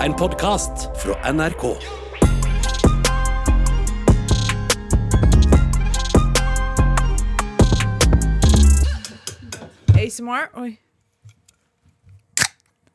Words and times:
En 0.00 0.14
podkast 0.16 0.72
fra 1.02 1.32
NRK. 1.32 1.64
ASMR. 9.98 10.48
Oi. 10.56 10.78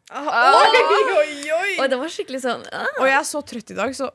Oi, 0.10 0.24
oi, 0.82 1.52
oi! 1.54 1.78
Oi, 1.78 1.88
det 1.90 2.00
var 2.00 2.10
skikkelig 2.10 2.42
sånn 2.42 2.66
ah. 2.74 2.90
Og 2.98 3.06
jeg 3.06 3.20
er 3.20 3.28
så 3.30 3.42
trøtt 3.46 3.70
i 3.70 3.78
dag, 3.78 3.94
så 3.94 4.10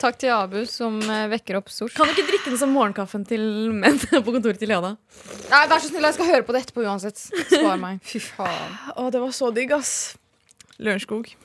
Takk 0.00 0.16
til 0.20 0.32
Abu 0.32 0.62
som 0.68 0.96
eh, 1.04 1.26
vekker 1.32 1.60
opp 1.60 1.68
Sors. 1.72 1.92
Kan 1.96 2.08
du 2.08 2.16
ikke 2.16 2.30
drikke 2.30 2.52
den 2.54 2.60
som 2.60 2.72
morgenkaffen 2.72 3.28
til 3.28 3.44
menn 3.76 4.00
på 4.24 4.24
kontoret 4.24 4.60
til 4.60 4.72
Leona? 4.72 4.94
Nei, 5.50 5.66
Vær 5.68 5.84
så 5.84 5.92
snill, 5.92 6.08
jeg 6.08 6.16
skal 6.16 6.32
høre 6.32 6.48
på 6.48 6.56
det 6.56 6.64
etterpå 6.64 6.84
uansett. 6.88 7.20
Spar 7.50 7.76
meg. 7.80 8.00
Fy 8.08 8.24
faen. 8.24 8.78
Å, 8.96 9.10
det 9.12 9.20
var 9.20 9.36
så 9.36 9.52
digg, 9.56 9.76
ass. 9.76 10.14
Lørenskog. 10.80 11.36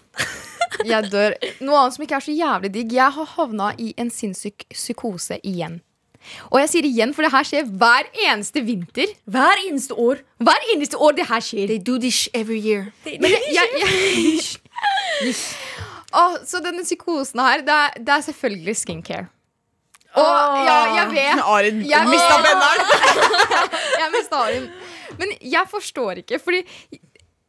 Jeg 0.87 1.11
dør. 1.11 1.35
Noe 1.61 1.79
annet 1.83 1.95
som 1.95 2.05
ikke 2.05 2.17
er 2.17 2.25
så 2.25 2.35
jævlig 2.35 2.73
digg. 2.73 2.93
Jeg 2.97 3.15
har 3.17 3.31
havna 3.35 3.71
i 3.77 3.93
en 4.01 4.11
sinnssyk 4.13 4.65
psykose 4.73 5.39
igjen. 5.43 5.79
Og 6.51 6.59
jeg 6.61 6.69
sier 6.69 6.85
igjen, 6.85 7.13
for 7.17 7.25
det 7.25 7.31
her 7.33 7.47
skjer 7.47 7.69
hver 7.81 8.09
eneste 8.27 8.61
vinter. 8.65 9.09
Hver 9.25 9.63
eneste 9.65 9.97
år. 9.97 10.21
Hver 10.37 10.67
eneste 10.73 10.99
år 11.01 11.17
det 11.17 11.27
her 11.31 11.43
skjer. 11.43 11.67
They 11.71 11.81
do 11.81 11.97
this 12.01 12.27
every 12.33 12.59
year. 12.61 12.91
Men 13.05 13.33
jeg, 13.33 13.41
jeg, 13.57 13.67
jeg, 15.25 15.35
oh, 16.13 16.37
så 16.45 16.61
denne 16.63 16.85
psykosen 16.85 17.41
her, 17.41 17.65
det 17.65 17.77
er, 17.77 17.97
det 17.97 18.15
er 18.17 18.25
selvfølgelig 18.29 18.77
skincare. 18.77 19.27
Og 20.11 20.57
ja, 20.67 20.79
jeg 20.97 21.07
vet 21.13 21.41
Arin 21.47 21.77
Jeg 21.87 22.07
mista 22.09 22.39
benneren. 22.43 22.81
Jeg 24.01 24.09
mistet 24.11 24.35
Arin. 24.35 24.65
Men 25.19 25.31
jeg 25.39 25.67
forstår 25.71 26.19
ikke, 26.21 26.39
fordi 26.39 26.61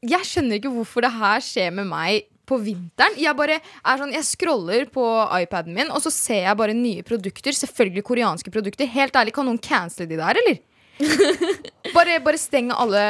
jeg 0.03 0.27
skjønner 0.27 0.59
ikke 0.59 0.71
hvorfor 0.75 1.05
det 1.05 1.13
her 1.15 1.43
skjer 1.43 1.71
med 1.75 1.87
meg 1.91 2.25
på 2.49 2.59
vinteren. 2.63 3.15
Jeg 3.21 3.37
bare 3.39 3.61
er 3.61 4.01
sånn, 4.01 4.13
jeg 4.15 4.27
scroller 4.27 4.89
på 4.93 5.05
iPaden 5.43 5.75
min, 5.77 5.91
og 5.95 6.03
så 6.05 6.11
ser 6.13 6.45
jeg 6.49 6.59
bare 6.59 6.75
nye 6.77 7.03
produkter. 7.07 7.55
Selvfølgelig 7.55 8.03
koreanske 8.09 8.51
produkter. 8.55 8.87
Helt 8.91 9.17
ærlig, 9.17 9.35
kan 9.37 9.47
noen 9.49 9.61
cancele 9.63 10.09
de 10.11 10.19
der, 10.21 10.41
eller? 10.43 10.61
bare, 11.97 12.19
bare 12.23 12.39
steng 12.39 12.69
alle 12.75 13.01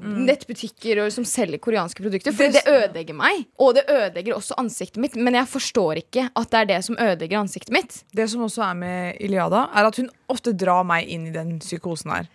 nettbutikker 0.00 1.02
og- 1.04 1.12
som 1.12 1.24
selger 1.28 1.58
koreanske 1.60 2.02
produkter. 2.04 2.32
For 2.36 2.52
det 2.54 2.62
ødelegger 2.68 3.16
meg. 3.18 3.44
Og 3.60 3.74
det 3.76 3.84
ødelegger 3.90 4.36
også 4.38 4.56
ansiktet 4.60 5.00
mitt. 5.02 5.16
Men 5.16 5.34
jeg 5.40 5.50
forstår 5.50 6.00
ikke 6.04 6.28
at 6.30 6.50
det 6.52 6.60
er 6.62 6.70
det 6.70 6.80
som 6.86 6.96
ødelegger 6.98 7.42
ansiktet 7.42 7.74
mitt. 7.74 8.02
Det 8.14 8.28
som 8.30 8.44
også 8.46 8.62
er 8.70 8.74
med 8.78 9.20
Iliada, 9.20 9.66
er 9.74 9.88
at 9.90 9.96
hun 10.00 10.10
ofte 10.32 10.54
drar 10.56 10.84
meg 10.88 11.08
inn 11.08 11.26
i 11.28 11.34
den 11.34 11.58
psykosen 11.60 12.14
her. 12.14 12.28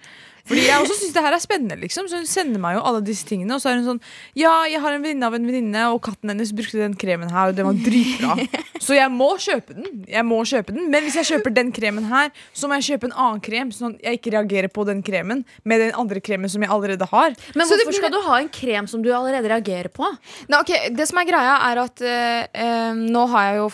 Fordi 0.47 0.63
jeg 0.65 0.79
også 0.79 0.95
syns 1.01 1.13
det 1.15 1.23
her 1.25 1.35
er 1.35 1.41
spennende, 1.43 1.75
liksom. 1.81 2.07
Så 2.07 2.21
hun 2.21 2.25
sender 2.29 2.61
meg 2.63 2.77
jo 2.77 2.83
alle 2.87 3.01
disse 3.05 3.25
tingene. 3.27 3.55
Og 3.57 3.61
så 3.63 3.71
er 3.71 3.79
hun 3.81 3.87
sånn 3.91 4.01
Ja, 4.37 4.53
jeg 4.69 4.81
har 4.83 4.95
en 4.95 5.03
venninne 5.03 5.27
av 5.27 5.35
en 5.37 5.47
venninne, 5.47 5.83
og 5.93 6.01
katten 6.07 6.31
hennes 6.31 6.53
brukte 6.55 6.79
den 6.79 6.95
kremen 6.99 7.31
her, 7.33 7.51
og 7.51 7.57
den 7.57 7.67
var 7.67 7.77
dritbra. 7.85 8.37
Så 8.87 8.93
jeg 8.95 9.09
må 9.11 9.29
kjøpe 9.41 9.73
den. 9.75 10.03
Jeg 10.07 10.23
må 10.23 10.37
kjøpe 10.47 10.71
den 10.75 10.91
Men 10.93 11.03
hvis 11.03 11.15
jeg 11.17 11.25
kjøper 11.31 11.53
den 11.55 11.71
kremen 11.75 12.05
her, 12.11 12.29
så 12.55 12.69
må 12.69 12.77
jeg 12.77 12.85
kjøpe 12.91 13.09
en 13.09 13.15
annen 13.17 13.41
krem, 13.43 13.71
sånn 13.73 13.95
at 13.97 14.03
jeg 14.05 14.19
ikke 14.19 14.33
reagerer 14.37 14.71
på 14.71 14.85
den 14.87 15.01
kremen 15.05 15.41
med 15.67 15.81
den 15.81 15.95
andre 15.97 16.21
kremen 16.23 16.51
som 16.51 16.61
jeg 16.63 16.71
allerede 16.71 17.07
har. 17.09 17.33
Men 17.57 17.65
Så 17.67 17.73
hvorfor 17.75 17.89
blir- 17.91 17.97
skal 18.03 18.13
du 18.13 18.21
ha 18.27 18.37
en 18.39 18.49
krem 18.53 18.87
som 18.87 19.01
du 19.03 19.09
allerede 19.11 19.49
reagerer 19.49 19.89
på? 19.89 20.07
Nei, 20.47 20.59
ok, 20.61 20.73
Det 20.95 21.07
som 21.09 21.17
er 21.19 21.25
greia, 21.25 21.57
er 21.71 21.81
at 21.83 22.01
øh, 22.01 22.43
øh, 22.67 22.93
nå 23.11 23.25
har 23.33 23.49
jeg 23.49 23.57
jo 23.57 23.69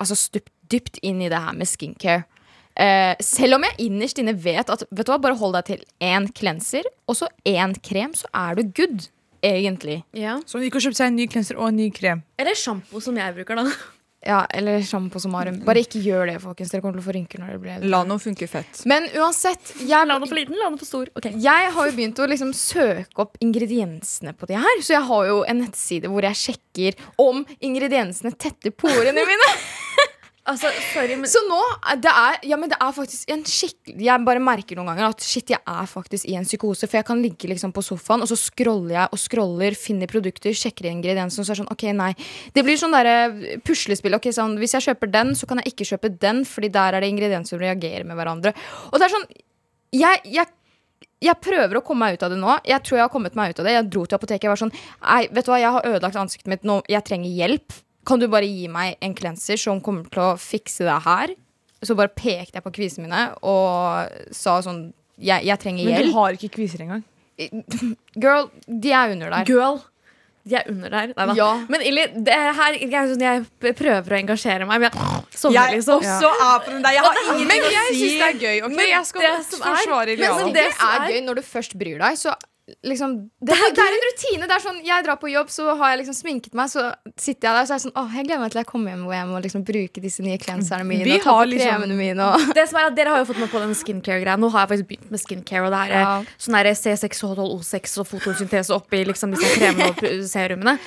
altså 0.00 0.16
stupt 0.18 0.50
dypt 0.72 0.98
inn 1.04 1.18
i 1.20 1.28
det 1.28 1.36
her 1.36 1.52
med 1.52 1.68
skincare. 1.68 2.22
Eh, 2.82 3.14
selv 3.22 3.58
om 3.58 3.66
jeg 3.68 3.86
innerst 3.86 4.18
inne 4.18 4.34
vet 4.34 4.70
at 4.72 4.82
Vet 4.90 5.06
du 5.06 5.12
hva, 5.12 5.20
bare 5.22 5.38
hold 5.38 5.54
deg 5.54 5.68
til 5.68 5.82
én 6.02 6.26
cleanser 6.34 6.88
og 7.06 7.18
så 7.18 7.28
én 7.46 7.76
krem, 7.84 8.16
så 8.16 8.26
er 8.34 8.58
du 8.58 8.64
good. 8.74 9.08
Egentlig. 9.42 10.04
Ja. 10.14 10.36
Så 10.46 10.58
hun 10.58 10.68
gikk 10.68 10.76
og 10.78 10.84
kjøpte 10.84 11.00
seg 11.00 11.10
en 11.10 11.16
ny 11.18 11.26
cleanser 11.30 11.58
og 11.58 11.72
en 11.72 11.80
ny 11.80 11.88
krem. 11.94 12.20
Eller 12.38 12.54
sjampo, 12.54 13.00
som 13.02 13.16
jeg 13.18 13.34
bruker, 13.34 13.58
da. 13.58 13.64
Ja, 14.22 14.44
Eller 14.54 14.82
sjampo 14.86 15.18
som 15.18 15.34
har 15.34 15.50
Bare 15.66 15.82
ikke 15.82 15.98
gjør 15.98 16.28
det, 16.30 16.36
folkens. 16.42 16.70
Dere 16.70 16.82
kommer 16.84 16.94
til 16.94 17.02
å 17.02 17.06
få 17.08 17.14
rynker 17.16 17.42
når 17.42 17.56
det 17.56 17.60
blir 17.64 17.86
La 17.90 18.04
noe 18.06 18.22
funke 18.22 18.46
fett. 18.46 18.84
Men 18.86 19.08
uansett, 19.18 19.72
jeg, 19.80 20.06
La 20.06 20.14
den 20.14 20.30
for 20.30 20.38
liten, 20.38 20.58
la 20.60 20.68
den 20.70 20.78
for 20.78 20.86
stor. 20.88 21.10
Okay. 21.18 21.34
jeg 21.42 21.72
har 21.74 21.88
jo 21.88 21.96
begynt 21.96 22.22
å 22.22 22.28
liksom 22.30 22.52
søke 22.54 23.24
opp 23.24 23.34
ingrediensene 23.42 24.36
på 24.38 24.46
de 24.50 24.60
her. 24.62 24.82
Så 24.84 24.94
jeg 24.94 25.02
har 25.10 25.26
jo 25.26 25.40
en 25.42 25.62
nettside 25.64 26.10
hvor 26.12 26.28
jeg 26.28 26.38
sjekker 26.38 27.02
om 27.22 27.42
ingrediensene 27.58 28.30
tetter 28.38 28.70
porene 28.70 29.26
mine. 29.26 29.50
Altså, 30.42 30.72
sorry, 30.90 31.14
men 31.14 31.30
Så 31.30 31.38
nå 31.46 31.58
det 32.02 32.10
er, 32.10 32.38
ja, 32.50 32.56
men 32.58 32.70
det 32.72 32.74
er 32.82 32.94
faktisk 32.96 33.30
en 33.30 33.44
skikkelig 33.46 34.06
Jeg 34.08 34.24
bare 34.26 34.40
merker 34.42 34.74
noen 34.74 34.88
ganger 34.90 35.12
at 35.12 35.22
shit, 35.22 35.52
jeg 35.54 35.60
er 35.62 35.86
faktisk 35.86 36.26
i 36.26 36.34
en 36.34 36.46
psykose. 36.48 36.88
For 36.88 36.98
jeg 36.98 37.06
kan 37.06 37.20
ligge 37.22 37.50
liksom 37.50 37.70
på 37.74 37.84
sofaen, 37.86 38.24
og 38.24 38.30
så 38.30 38.38
scroller 38.40 38.96
jeg 38.96 39.12
og 39.14 39.20
scroller, 39.22 39.76
finner 39.78 40.10
produkter, 40.10 40.56
sjekker 40.56 40.88
ingrediensene, 40.90 41.44
og 41.44 41.46
så 41.46 41.54
er 41.54 41.60
det 41.60 41.62
sånn 41.62 41.70
OK, 41.76 41.84
nei. 41.94 42.10
Det 42.56 42.64
blir 42.66 42.80
sånn 42.80 42.96
derre 42.96 43.60
puslespill. 43.62 44.18
Ok, 44.18 44.32
sånn, 44.34 44.56
hvis 44.58 44.74
jeg 44.78 44.88
kjøper 44.88 45.12
den, 45.14 45.30
så 45.38 45.46
kan 45.46 45.62
jeg 45.62 45.76
ikke 45.76 45.88
kjøpe 45.92 46.10
den, 46.24 46.42
Fordi 46.48 46.72
der 46.74 46.98
er 46.98 47.04
det 47.04 47.12
ingredienser 47.12 47.54
som 47.54 47.62
reagerer 47.62 48.08
med 48.08 48.18
hverandre. 48.18 48.54
Og 48.90 48.98
det 48.98 49.06
er 49.06 49.14
sånn 49.14 49.30
Jeg, 49.92 50.24
jeg 50.32 50.50
jeg 51.22 51.38
prøver 51.38 51.78
å 51.78 51.84
komme 51.86 52.08
meg 52.08 52.18
ut 52.18 52.24
av 52.26 52.32
det 52.32 52.40
nå. 52.40 52.56
Jeg 52.66 52.82
tror 52.82 52.98
jeg 52.98 53.04
har 53.04 53.12
kommet 53.12 53.36
meg 53.38 53.52
ut 53.52 53.60
av 53.62 53.66
det 53.68 53.76
Jeg 53.76 53.88
dro 53.94 54.02
til 54.06 54.18
apoteket. 54.18 54.46
Jeg 54.48 54.50
var 54.50 54.58
sånn 54.58 54.74
Nei, 54.74 55.22
vet 55.30 55.46
du 55.46 55.52
hva, 55.52 55.60
jeg 55.62 55.74
har 55.76 55.86
ødelagt 55.86 56.18
ansiktet 56.18 56.50
mitt 56.50 56.66
nå. 56.66 56.80
Jeg 56.90 57.06
trenger 57.06 57.30
hjelp. 57.30 57.76
Kan 58.08 58.18
du 58.22 58.26
bare 58.28 58.48
gi 58.48 58.66
meg 58.72 58.96
en 59.00 59.14
cleanser 59.14 59.60
som 59.60 59.80
kommer 59.84 60.08
til 60.10 60.22
å 60.24 60.32
fikse 60.40 60.84
det 60.88 60.98
her? 61.04 61.34
Så 61.82 61.94
bare 61.98 62.10
pekte 62.14 62.58
jeg 62.58 62.64
på 62.64 62.72
kvisene 62.74 63.06
mine 63.08 63.22
og 63.42 64.10
sa 64.34 64.60
sånn 64.62 64.92
Jeg, 65.18 65.44
jeg 65.46 65.58
trenger 65.62 65.88
Men 65.90 66.06
du 66.10 66.12
har 66.16 66.36
ikke 66.38 66.50
kviser 66.56 66.84
engang. 66.84 67.02
Girl, 68.22 68.50
de 68.66 68.92
er 68.94 69.14
under 69.14 69.30
der. 69.32 69.44
girl 69.48 69.80
De 70.44 70.56
er 70.58 70.66
under 70.70 70.90
der. 70.90 71.12
Neida. 71.14 71.34
Ja. 71.38 71.48
Men 71.70 71.82
Illy, 71.86 72.06
det 72.26 72.34
her 72.58 72.74
jeg, 72.80 73.10
sånn 73.12 73.22
jeg 73.22 73.74
prøver 73.78 74.16
å 74.16 74.18
engasjere 74.18 74.66
meg, 74.66 74.82
men 74.82 74.88
jeg 74.90 75.38
sovner 75.38 75.74
liksom. 75.76 76.02
også 76.02 76.30
er 76.34 76.64
på 76.64 76.72
den 76.74 76.82
der. 76.82 76.96
Jeg 76.96 77.04
har 77.06 77.20
ingenting 77.22 77.36
å 77.38 77.38
si. 77.38 77.46
Men 77.52 77.68
jeg 77.76 77.92
syns 78.00 78.16
det 78.18 78.26
er 78.28 78.40
gøy. 78.42 78.56
ok? 78.66 78.74
Men 78.78 78.88
Jeg 78.90 79.06
skal 79.10 79.22
det 79.26 79.34
som 79.46 79.60
er- 79.62 79.68
forsvare 79.68 80.16
Men 80.18 80.52
det, 80.56 80.66
er- 80.66 81.06
gøy 81.12 81.20
når 81.28 81.38
du 81.38 81.42
først 81.46 81.78
bryr 81.78 81.98
deg. 82.02 82.18
Så 82.18 82.34
liksom 82.86 83.30
det, 83.40 83.52
er, 83.54 83.72
det 83.76 83.82
er 83.84 83.94
en 83.96 84.04
rutine. 84.06 84.46
Det 84.48 84.54
er 84.56 84.62
sånn, 84.64 84.78
Jeg 84.86 85.04
drar 85.06 85.18
på 85.20 85.30
jobb, 85.32 85.48
så 85.52 85.74
har 85.76 85.92
jeg 85.92 86.00
liksom 86.02 86.16
sminket 86.18 86.54
meg, 86.58 86.70
så 86.72 86.86
sitter 87.16 87.48
jeg 87.48 87.56
der 87.58 87.66
så 87.68 87.74
er 87.74 87.78
jeg 87.78 87.84
sånn 87.86 87.96
Åh, 88.00 88.14
jeg 88.16 88.26
gleder 88.28 88.40
meg 88.42 88.50
til 88.54 88.60
jeg 88.62 88.68
kommer 88.72 88.90
hjem 88.94 89.06
og 89.06 89.14
jeg 89.16 89.28
må 89.30 89.42
liksom 89.44 89.64
bruke 89.68 90.02
disse 90.04 90.22
nye 90.26 90.38
cleanserne 90.42 90.86
mine 90.88 91.04
Vi 91.04 91.16
og 91.18 91.22
ta 91.26 91.36
på 91.38 91.46
liksom- 91.50 91.70
kremene 91.72 91.96
mine. 91.98 92.26
Og 92.32 92.54
Det 92.54 92.66
som 92.68 92.78
er 92.80 92.86
at 92.90 92.96
Dere 92.96 93.14
har 93.14 93.18
jo 93.24 93.28
fått 93.32 93.40
meg 93.42 93.50
på 93.52 93.60
den 93.62 93.74
skincare-greia. 93.74 94.38
Nå 94.40 94.50
har 94.54 94.66
jeg 94.66 94.72
faktisk 94.72 94.88
begynt 94.92 95.10
med 95.10 95.20
skincare. 95.20 95.64
Og 95.66 95.72
det 95.72 95.80
er 95.86 95.94
Ja. 96.00 96.22
sånn 96.38 96.58
der 96.58 96.72
C6, 96.74 97.22
H12, 97.22 97.48
O6 97.58 97.98
og 98.00 98.06
fotosyntese 98.08 98.70
oppi 98.74 99.04
liksom 99.04 99.32
disse 99.36 99.52
kremene 99.58 99.90
og 99.92 100.28
serumene. 100.28 100.78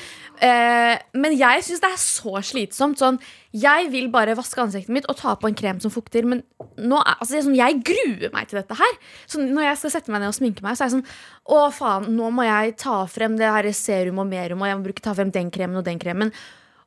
Eh, 0.41 0.97
men 1.15 1.31
jeg 1.37 1.63
syns 1.63 1.79
det 1.79 1.91
er 1.93 2.01
så 2.01 2.33
slitsomt. 2.43 2.99
Sånn, 2.99 3.19
jeg 3.55 3.87
vil 3.93 4.09
bare 4.11 4.35
vaske 4.35 4.59
ansiktet 4.59 4.91
mitt 4.91 5.05
og 5.11 5.15
ta 5.19 5.35
på 5.39 5.47
en 5.47 5.55
krem 5.57 5.79
som 5.83 5.91
fukter. 5.93 6.25
Men 6.27 6.41
nå 6.81 6.97
er, 6.99 7.15
altså, 7.21 7.37
er 7.37 7.45
sånn, 7.45 7.55
jeg 7.57 7.79
gruer 7.87 8.33
meg 8.35 8.49
til 8.51 8.59
dette 8.59 8.75
her. 8.79 8.97
Så 9.31 9.39
når 9.39 9.69
jeg 9.69 9.79
skal 9.81 9.93
sette 9.95 10.11
meg 10.13 10.23
ned 10.23 10.33
og 10.33 10.37
sminke 10.37 10.65
meg, 10.65 10.75
så 10.75 10.85
er 10.85 10.91
jeg 10.91 10.97
sånn 10.97 11.07
Å, 11.55 11.61
faen, 11.71 12.09
nå 12.17 12.31
må 12.35 12.45
jeg 12.47 12.75
ta 12.81 12.99
frem 13.11 13.37
det 13.39 13.47
her 13.47 13.69
serum 13.77 14.19
og 14.23 14.29
merum, 14.31 14.63
og 14.65 14.69
jeg 14.71 14.79
må 14.79 14.87
bruke 14.89 15.03
ta 15.05 15.15
frem 15.17 15.31
den 15.33 15.51
kremen 15.55 15.79
og 15.79 15.85
den 15.87 16.01
kremen. 16.01 16.33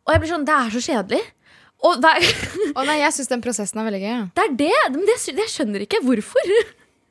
Og 0.05 0.15
jeg 0.15 0.23
blir 0.25 0.33
sånn, 0.35 0.47
Det 0.49 0.57
er 0.57 0.75
så 0.77 0.85
kjedelig. 0.89 1.23
Og 1.89 2.01
det 2.03 2.11
er, 2.19 2.27
Å 2.79 2.85
nei, 2.89 2.99
jeg 3.05 3.15
syns 3.17 3.31
den 3.33 3.45
prosessen 3.45 3.81
er 3.81 3.89
veldig 3.89 4.03
gøy. 4.05 4.19
det 4.35 4.45
er 4.49 4.59
det. 4.65 4.75
Men 4.97 5.07
det, 5.07 5.19
jeg 5.31 5.53
skjønner 5.55 5.87
ikke 5.87 6.03
hvorfor. 6.05 6.55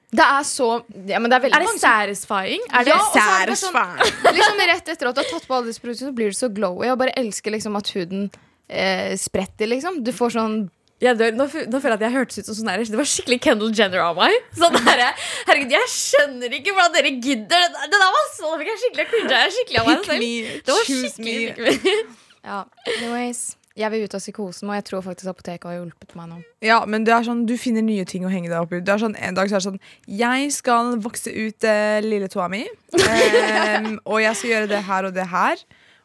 Det 0.08 0.24
er 0.24 0.44
så 0.48 0.68
Ja, 1.10 1.20
men 1.20 1.32
det 1.32 1.42
er 1.42 1.50
Er 1.52 1.64
det 1.66 1.80
satisfying? 1.82 2.62
Er 2.72 2.86
det 2.88 2.94
Ja, 2.94 3.00
satisfying? 3.12 3.56
så 3.60 3.72
det 3.74 3.82
Særes. 4.24 4.36
Liksom 4.38 4.62
Rett 4.70 4.92
etter 4.94 5.10
at 5.10 5.16
du 5.18 5.22
har 5.22 5.32
tatt 5.34 5.48
på 5.48 5.56
alle 5.58 5.68
disse 5.68 5.84
produktene, 5.84 6.12
så 6.12 6.16
blir 6.16 6.32
du 6.32 6.38
så 6.38 6.48
glowy. 6.54 6.86
Jeg 6.88 7.00
bare 7.02 7.16
elsker 7.20 7.52
liksom 7.52 7.76
at 7.80 7.92
huden 7.96 8.30
eh, 8.70 9.16
spretter, 9.18 9.68
liksom. 9.68 10.04
Du 10.04 10.12
får 10.16 10.36
sånn 10.38 10.58
jeg 11.00 11.14
dør. 11.14 11.36
Nå, 11.38 11.46
nå 11.46 11.78
føler 11.78 11.94
jeg 11.94 12.00
at 12.00 12.04
jeg 12.08 12.14
hørtes 12.16 12.40
ut 12.42 12.46
som 12.48 12.56
sånn 12.58 12.70
her 12.74 12.82
Det 12.82 12.98
var 12.98 13.06
skikkelig 13.06 13.38
Kendall 13.46 13.70
Jenner 13.78 14.02
av 14.02 14.16
meg. 14.18 14.34
Sånn 14.58 14.74
der, 14.82 15.04
herregud, 15.46 15.76
Jeg 15.76 15.92
skjønner 15.94 16.56
ikke 16.58 16.74
hvordan 16.74 16.96
dere 16.96 17.12
gidder 17.22 17.54
det. 17.54 17.70
der- 17.76 17.86
Det 17.92 18.00
der 18.02 18.16
var 18.16 18.26
så 18.34 18.50
Da 18.50 18.58
fikk 18.58 18.72
jeg 18.72 18.80
skikkelig 18.82 19.06
cringe. 19.12 19.38
Er 19.38 19.54
skikkelig 19.54 19.80
av 19.80 19.88
meg 19.92 20.10
selv. 20.10 20.66
Det 20.66 20.74
var 20.74 20.90
skikkelig 20.90 22.08
Ja, 22.48 22.64
anyways. 22.96 23.44
Jeg 23.78 23.92
vil 23.94 24.08
ut 24.08 24.16
av 24.18 24.22
psykosen, 24.24 24.70
og 24.72 24.74
jeg 24.74 24.84
tror 24.88 25.04
faktisk 25.06 25.30
apoteket 25.30 25.68
har 25.70 25.76
hjulpet 25.78 26.16
meg 26.18 26.30
nå. 26.32 26.38
Ja, 26.66 26.80
men 26.90 27.04
det 27.06 27.14
er 27.14 27.22
sånn, 27.28 27.44
du 27.46 27.54
finner 27.62 27.84
nye 27.86 28.06
ting 28.10 28.24
å 28.26 28.32
henge 28.34 28.50
deg 28.50 28.58
opp 28.58 28.74
i. 28.74 28.80
Det 28.82 28.90
er 28.90 29.04
sånn, 29.04 29.14
en 29.22 29.36
dag 29.38 29.52
så 29.52 29.60
er 29.60 29.62
det 29.62 29.68
sånn 29.68 29.80
Jeg 30.18 30.48
skal 30.56 30.96
vokse 30.98 31.30
ut 31.30 31.64
eh, 31.64 32.00
lille 32.02 32.26
tåa 32.34 32.48
mi. 32.50 32.64
Eh, 32.98 33.92
og 34.08 34.18
jeg 34.24 34.34
skal 34.40 34.50
gjøre 34.50 34.68
det 34.74 34.82
her 34.90 35.06
og 35.06 35.14
det 35.14 35.28
her. 35.30 35.62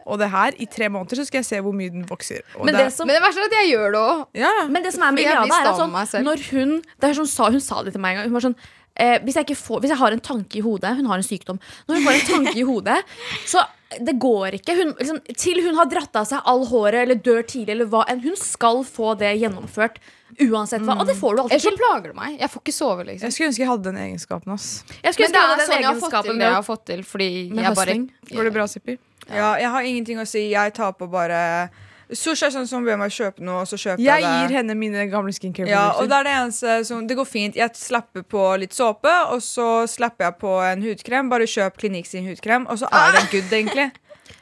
Og 0.06 0.19
det 0.19 0.28
her. 0.32 0.56
I 0.58 0.66
tre 0.66 0.88
måneder 0.93 1.20
så 1.20 1.26
skal 1.28 1.43
jeg 1.43 1.49
se 1.49 1.60
hvor 1.64 1.75
mye 1.76 1.93
den 1.94 2.04
vokser. 2.08 2.43
Og 2.58 2.66
Men 2.66 2.75
det, 2.75 2.87
det 2.87 2.93
som 2.96 3.06
Men 3.06 3.19
det 3.19 3.22
verste 3.25 3.43
er 3.44 3.50
at 3.50 3.56
jeg 3.60 3.72
gjør 3.72 3.96
det 3.96 4.02
òg. 4.02 4.22
ja. 4.43 4.52
Men 4.69 4.87
det 4.87 4.94
som 4.94 5.02
er 5.06 5.16
med 5.16 5.25
Iliana, 5.26 5.58
er 5.60 5.72
at 5.72 5.82
sånn, 5.82 6.25
når 6.26 6.46
hun 6.50 6.78
det 6.82 7.10
er 7.10 7.19
sånn, 7.19 7.31
sa, 7.31 7.50
Hun 7.50 7.60
sa 7.60 7.82
det 7.82 7.93
til 7.94 8.02
meg 8.02 8.16
en 8.16 8.22
gang. 8.22 8.32
Hun 8.32 8.38
var 8.38 8.46
sånn 8.49 8.56
eh, 8.96 9.19
hvis, 9.22 9.37
jeg 9.38 9.49
ikke 9.49 9.60
får, 9.60 9.84
hvis 9.84 9.94
jeg 9.94 10.00
har 10.02 10.16
en 10.16 10.25
tanke 10.25 10.58
i 10.58 10.64
hodet 10.64 10.96
Hun 10.99 11.06
har 11.10 11.20
en 11.20 11.26
sykdom. 11.26 11.60
Når 11.88 11.99
hun 11.99 12.04
får 12.08 12.19
en 12.19 12.26
tanke 12.32 12.58
i 12.58 12.66
hodet, 12.66 12.99
så 13.46 13.64
det 14.00 14.14
går 14.20 14.56
ikke. 14.56 14.75
Hun, 14.78 14.94
liksom, 14.96 15.19
til 15.37 15.60
hun 15.66 15.76
har 15.76 15.88
dratt 15.90 16.16
av 16.16 16.25
seg 16.25 16.40
all 16.48 16.64
håret 16.70 17.02
eller 17.02 17.19
dør 17.20 17.43
tidlig, 17.44 17.75
eller 17.75 17.90
hva 17.93 18.06
enn. 18.08 18.22
Hun 18.25 18.38
skal 18.40 18.81
få 18.88 19.12
det 19.20 19.34
gjennomført 19.37 19.98
uansett 20.40 20.82
hva. 20.82 20.96
Og 21.00 21.06
det 21.06 21.17
får 21.17 21.34
du 21.37 21.40
alltid 21.43 21.52
Ellers 21.56 21.62
så 21.62 21.70
til. 21.70 21.79
plager 21.79 22.08
du 22.12 22.19
meg. 22.19 22.38
Jeg 22.40 22.50
får 22.50 22.62
ikke 22.62 22.73
sove, 22.76 23.05
liksom. 23.05 23.25
Jeg 23.29 23.32
skulle 23.32 23.49
ønske 23.52 23.62
jeg 23.62 23.69
hadde 23.69 23.84
den 23.84 23.96
egenskapen. 24.06 24.52
ass 24.52 24.84
Jeg 25.02 25.14
skulle 25.14 25.29
Men 25.29 25.32
det 25.32 25.43
ønske 25.43 25.43
er 25.43 25.43
jeg 25.43 25.43
sånn 25.43 25.52
hadde 25.52 25.62
jeg 25.62 25.82
den 25.82 25.84
har 25.84 25.94
fått 26.00 26.11
til 26.11 26.32
egenskapen 26.32 26.38
det 26.38 26.46
jeg 26.46 26.55
har 26.55 26.62
fått 26.73 26.84
til, 26.87 27.02
fordi 27.05 27.31
med 27.50 27.64
jeg 27.64 27.75
bare. 27.76 27.96
Går 28.37 28.44
det 28.44 28.52
bra, 28.52 28.67
Sippi? 28.67 28.99
Ja, 29.31 29.55
jeg 29.56 29.70
har 29.70 29.82
ingenting 29.82 30.19
å 30.19 30.26
si. 30.26 30.49
Jeg 30.50 30.75
tar 30.75 30.93
på 30.93 31.06
bare 31.11 31.70
Sushi 32.12 32.44
er 32.44 32.50
sånn 32.52 32.67
som 32.69 32.84
ber 32.84 32.99
meg 33.00 33.08
kjøpe 33.08 33.40
noe, 33.40 33.62
og 33.62 33.67
så 33.70 33.76
kjøper 33.81 34.02
Jeg 34.05 34.20
jeg 34.20 34.23
det. 34.29 34.32
gir 34.50 34.56
henne 34.58 34.75
mine 34.76 35.06
gamle 35.08 35.32
Ja, 35.32 35.32
og 35.32 35.38
skincare-produkter. 35.38 36.08
det 36.08 36.17
er 36.19 36.25
det 36.25 36.32
eneste 36.37 36.84
som 36.84 37.06
Det 37.06 37.17
går 37.17 37.25
fint. 37.25 37.55
Jeg 37.56 37.70
slapper 37.75 38.23
på 38.23 38.43
litt 38.61 38.75
såpe, 38.76 39.08
og 39.32 39.40
så 39.40 39.88
slapper 39.88 40.25
jeg 40.26 40.38
på 40.38 40.52
en 40.61 40.82
hudkrem. 40.82 41.31
Bare 41.31 41.46
kjøp 41.49 41.79
Klinikk 41.81 42.06
sin 42.06 42.26
hudkrem, 42.29 42.67
og 42.69 42.76
så 42.79 42.87
er 42.93 43.12
det 43.17 43.23
good, 43.32 43.49
egentlig. 43.52 43.93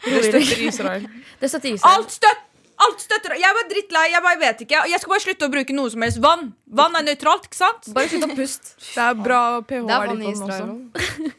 det 0.02 0.24
støtter 0.24 0.66
Israel. 0.66 1.06
Det 1.40 1.48
støtter 1.48 1.72
Israel. 1.74 1.94
Alt 2.00 2.10
støtt! 2.10 2.42
Alt 2.86 3.02
støtter 3.04 3.36
Jeg 3.40 3.56
var 3.56 3.68
drittlei. 3.70 4.06
Jeg 4.14 4.24
bare 4.24 4.40
vet 4.40 4.64
ikke. 4.64 4.84
Jeg 4.88 5.02
skal 5.02 5.14
bare 5.14 5.24
slutte 5.26 5.48
å 5.48 5.52
bruke 5.52 5.76
noe 5.76 5.92
som 5.92 6.04
helst. 6.06 6.20
Vann 6.24 6.50
Vann 6.80 6.96
er 6.96 7.06
nøytralt, 7.06 7.48
ikke 7.50 7.60
sant? 7.60 7.90
Bare 7.96 8.10
slutt 8.12 8.28
å 8.30 8.36
puste. 8.38 8.76
Det 8.94 9.06
er 9.06 9.18
bra 9.18 9.42
pH 9.66 9.82
Det 9.88 9.96
er 9.96 10.04
er 10.04 10.12
vann 10.12 10.12
i 10.12 10.12
på 10.12 10.16
den 10.16 10.32
Israel 10.32 10.70
også. 10.70 11.36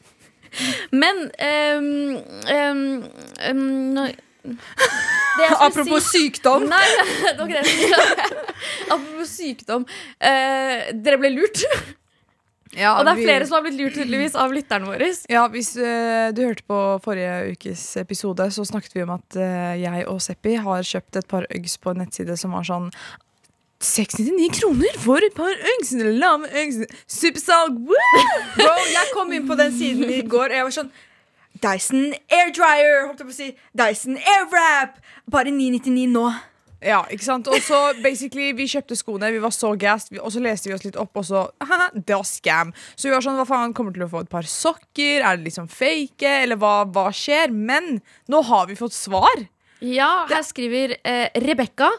Men 0.92 1.22
um, 1.48 1.86
um, 2.52 2.82
um, 3.48 4.10
jeg 4.42 5.56
Apropos 5.62 6.10
si 6.10 6.26
sykdom. 6.26 6.66
Nei, 6.70 6.82
det 7.24 7.38
var 7.38 7.48
ikke 7.48 7.62
jeg. 7.62 8.38
Apropos 8.94 9.32
sykdom. 9.32 9.86
Uh, 10.20 10.92
dere 10.98 11.20
ble 11.22 11.32
lurt. 11.38 11.64
Ja, 12.78 12.94
Og 12.98 13.06
det 13.06 13.12
er 13.12 13.18
vi- 13.20 13.26
flere 13.28 13.48
som 13.48 13.58
har 13.58 13.64
blitt 13.66 13.80
lurt 13.80 13.94
tydeligvis 13.98 14.36
av 14.40 14.54
lytterne 14.56 14.88
våre. 14.88 15.10
Ja, 15.30 15.48
Hvis 15.52 15.74
uh, 15.76 16.32
du 16.32 16.42
hørte 16.46 16.64
på 16.64 16.78
forrige 17.04 17.52
ukes 17.52 17.98
episode, 18.00 18.48
så 18.52 18.64
snakket 18.64 18.94
vi 18.96 19.04
om 19.04 19.12
at 19.18 19.36
uh, 19.36 19.76
jeg 19.76 20.06
og 20.08 20.22
Seppi 20.24 20.56
har 20.56 20.82
kjøpt 20.88 21.20
et 21.20 21.28
par 21.28 21.46
Uggs 21.52 21.78
på 21.78 21.92
en 21.92 21.98
nettside 22.06 22.38
som 22.40 22.52
var 22.56 22.64
sånn 22.64 22.88
69 23.82 24.48
kroner 24.62 24.98
for 25.02 25.18
et 25.26 25.34
par 25.36 25.52
Uggs! 25.52 25.92
Lame 26.00 26.48
Uggs! 26.48 26.84
Supersalg! 27.10 27.80
Bro, 28.56 28.76
jeg 28.94 29.08
kom 29.16 29.34
inn 29.34 29.48
på 29.50 29.58
den 29.60 29.74
siden 29.76 30.06
i 30.14 30.22
går, 30.22 30.52
og 30.54 30.60
jeg 30.60 30.68
var 30.70 30.76
sånn 30.78 30.92
Dyson 31.62 32.14
Air 32.32 32.54
Dryer, 32.56 33.08
holdt 33.08 33.20
jeg 33.20 33.28
på 33.28 33.34
å 33.34 33.36
si. 33.36 33.50
Dyson 33.78 34.16
Airwrap. 34.18 34.96
Bare 35.30 35.52
999 35.52 36.08
nå. 36.14 36.30
Ja, 36.82 37.04
ikke 37.14 37.26
sant? 37.28 37.50
Og 37.52 37.62
så 37.62 37.78
basically, 38.02 38.50
vi 38.58 38.66
kjøpte 38.70 38.98
skoene, 38.98 39.30
vi 39.34 39.42
var 39.44 39.54
så 39.54 39.76
gassed, 39.78 40.16
og 40.18 40.32
så 40.34 40.42
leste 40.42 40.70
vi 40.70 40.74
oss 40.74 40.86
litt 40.86 40.98
opp, 40.98 41.14
og 41.22 41.28
så 41.28 41.44
haha, 41.62 41.92
Det 41.94 42.16
var 42.18 42.26
scam. 42.26 42.74
Så 42.96 43.10
vi 43.10 43.14
var 43.14 43.22
sånn, 43.22 43.38
hva 43.38 43.46
faen, 43.46 43.76
kommer 43.78 43.94
til 43.94 44.08
å 44.08 44.10
få 44.10 44.24
et 44.26 44.32
par 44.32 44.50
sokker? 44.50 45.22
Er 45.22 45.38
det 45.38 45.46
liksom 45.52 45.70
fake? 45.70 46.26
Eller 46.42 46.58
hva, 46.58 46.82
hva 46.90 47.10
skjer? 47.14 47.54
Men 47.54 48.00
nå 48.32 48.42
har 48.50 48.66
vi 48.72 48.80
fått 48.80 48.98
svar. 48.98 49.46
Ja, 49.82 50.28
her 50.30 50.44
skriver 50.46 50.98
eh, 51.02 51.30
Rebekka. 51.42 51.90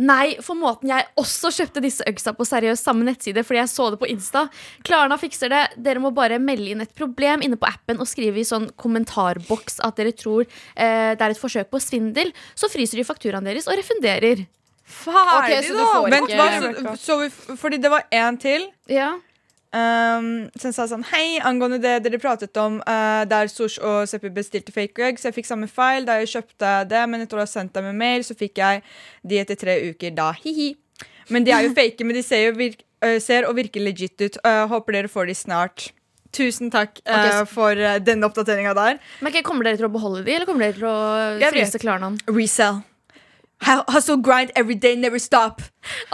Nei, 0.00 0.38
for 0.40 0.56
måten 0.56 0.88
jeg 0.88 1.04
også 1.20 1.50
kjøpte 1.52 1.82
disse 1.84 2.04
øksa 2.08 2.32
på 2.32 2.46
seriøst 2.48 2.86
samme 2.86 3.04
nettside 3.04 3.42
fordi 3.44 3.60
jeg 3.60 3.70
så 3.72 3.90
det 3.92 3.98
på 4.00 4.08
Insta. 4.08 4.46
Klarna 4.86 5.18
fikser 5.20 5.52
det. 5.52 5.62
Dere 5.84 6.00
må 6.00 6.14
bare 6.16 6.40
melde 6.40 6.70
inn 6.72 6.84
et 6.84 6.94
problem 6.96 7.44
inne 7.44 7.58
på 7.60 7.68
appen 7.68 8.00
og 8.00 8.08
skrive 8.08 8.40
i 8.40 8.46
sånn 8.48 8.70
kommentarboks 8.80 9.82
at 9.84 10.00
dere 10.00 10.14
tror 10.16 10.46
eh, 10.46 11.12
det 11.12 11.20
er 11.20 11.34
et 11.34 11.40
forsøk 11.40 11.68
på 11.72 11.82
svindel. 11.82 12.32
Så 12.56 12.72
fryser 12.72 13.02
de 13.02 13.06
fakturaen 13.08 13.44
deres 13.44 13.68
og 13.68 13.76
refunderer. 13.76 14.46
Ferdig, 14.92 15.58
okay, 15.60 15.68
så 15.68 15.76
da! 15.76 16.00
Vent, 16.12 16.32
hva, 16.36 16.48
så, 16.56 16.96
så 17.00 17.18
vi, 17.20 17.28
fordi 17.60 17.78
det 17.80 17.92
var 17.92 18.08
en 18.12 18.40
til 18.40 18.66
Ja. 18.90 19.12
Um, 19.72 20.26
som 20.60 20.72
sa 20.74 20.86
sånn 20.90 21.04
Hei, 21.10 21.38
angående 21.44 21.78
det 21.82 21.94
dere 22.04 22.20
pratet 22.22 22.56
om 22.60 22.78
uh, 22.84 23.22
der 23.28 23.48
Sosh 23.52 23.78
og 23.82 24.04
Seppi 24.10 24.30
bestilte 24.34 24.74
fake 24.74 25.02
eggs. 25.08 25.24
Jeg 25.28 25.36
fikk 25.36 25.48
samme 25.48 25.68
feil 25.70 26.06
da 26.08 26.18
jeg 26.20 26.30
kjøpte 26.36 26.72
det, 26.90 27.02
men 27.10 27.24
etter 27.24 27.40
å 27.40 27.44
ha 27.44 27.48
sendt 27.50 27.74
dem 27.76 27.88
en 27.90 27.98
mail, 27.98 28.24
så 28.26 28.36
fikk 28.38 28.60
jeg 28.62 28.82
de 29.24 29.40
etter 29.42 29.58
tre 29.60 29.78
uker 29.90 30.14
da. 30.16 30.30
Hihi. 30.44 30.72
Men 31.32 31.44
de 31.46 31.54
er 31.56 31.66
jo 31.68 31.74
fake, 31.80 32.04
men 32.04 32.18
de 32.18 32.22
ser, 32.26 32.52
virk, 32.58 32.84
uh, 33.04 33.18
ser 33.22 33.48
og 33.48 33.56
virker 33.58 33.84
legit 33.84 34.16
ut. 34.26 34.38
Uh, 34.46 34.64
håper 34.72 34.98
dere 35.00 35.12
får 35.12 35.32
de 35.32 35.36
snart. 35.38 35.88
Tusen 36.32 36.70
takk 36.72 36.96
uh, 37.04 37.12
Ok, 37.12 37.26
så- 37.32 37.48
for 37.50 37.76
uh, 37.76 37.98
denne 38.00 38.24
oppdateringa 38.28 38.72
der. 38.78 39.00
Men 39.20 39.32
okay, 39.32 39.42
Kommer 39.44 39.68
dere 39.68 39.76
til 39.80 39.88
å 39.90 39.92
beholde 39.92 40.22
de, 40.24 40.32
eller 40.38 40.48
kommer 40.48 40.64
dere 40.68 40.78
til 40.78 40.88
å 40.88 41.52
fryse 41.52 41.80
Klarnaen? 41.82 42.16
Resell. 42.32 42.80
Hustle, 43.62 44.16
grind 44.16 44.50
every 44.56 44.74
day, 44.74 44.96
never 44.96 45.18
stop. 45.22 45.60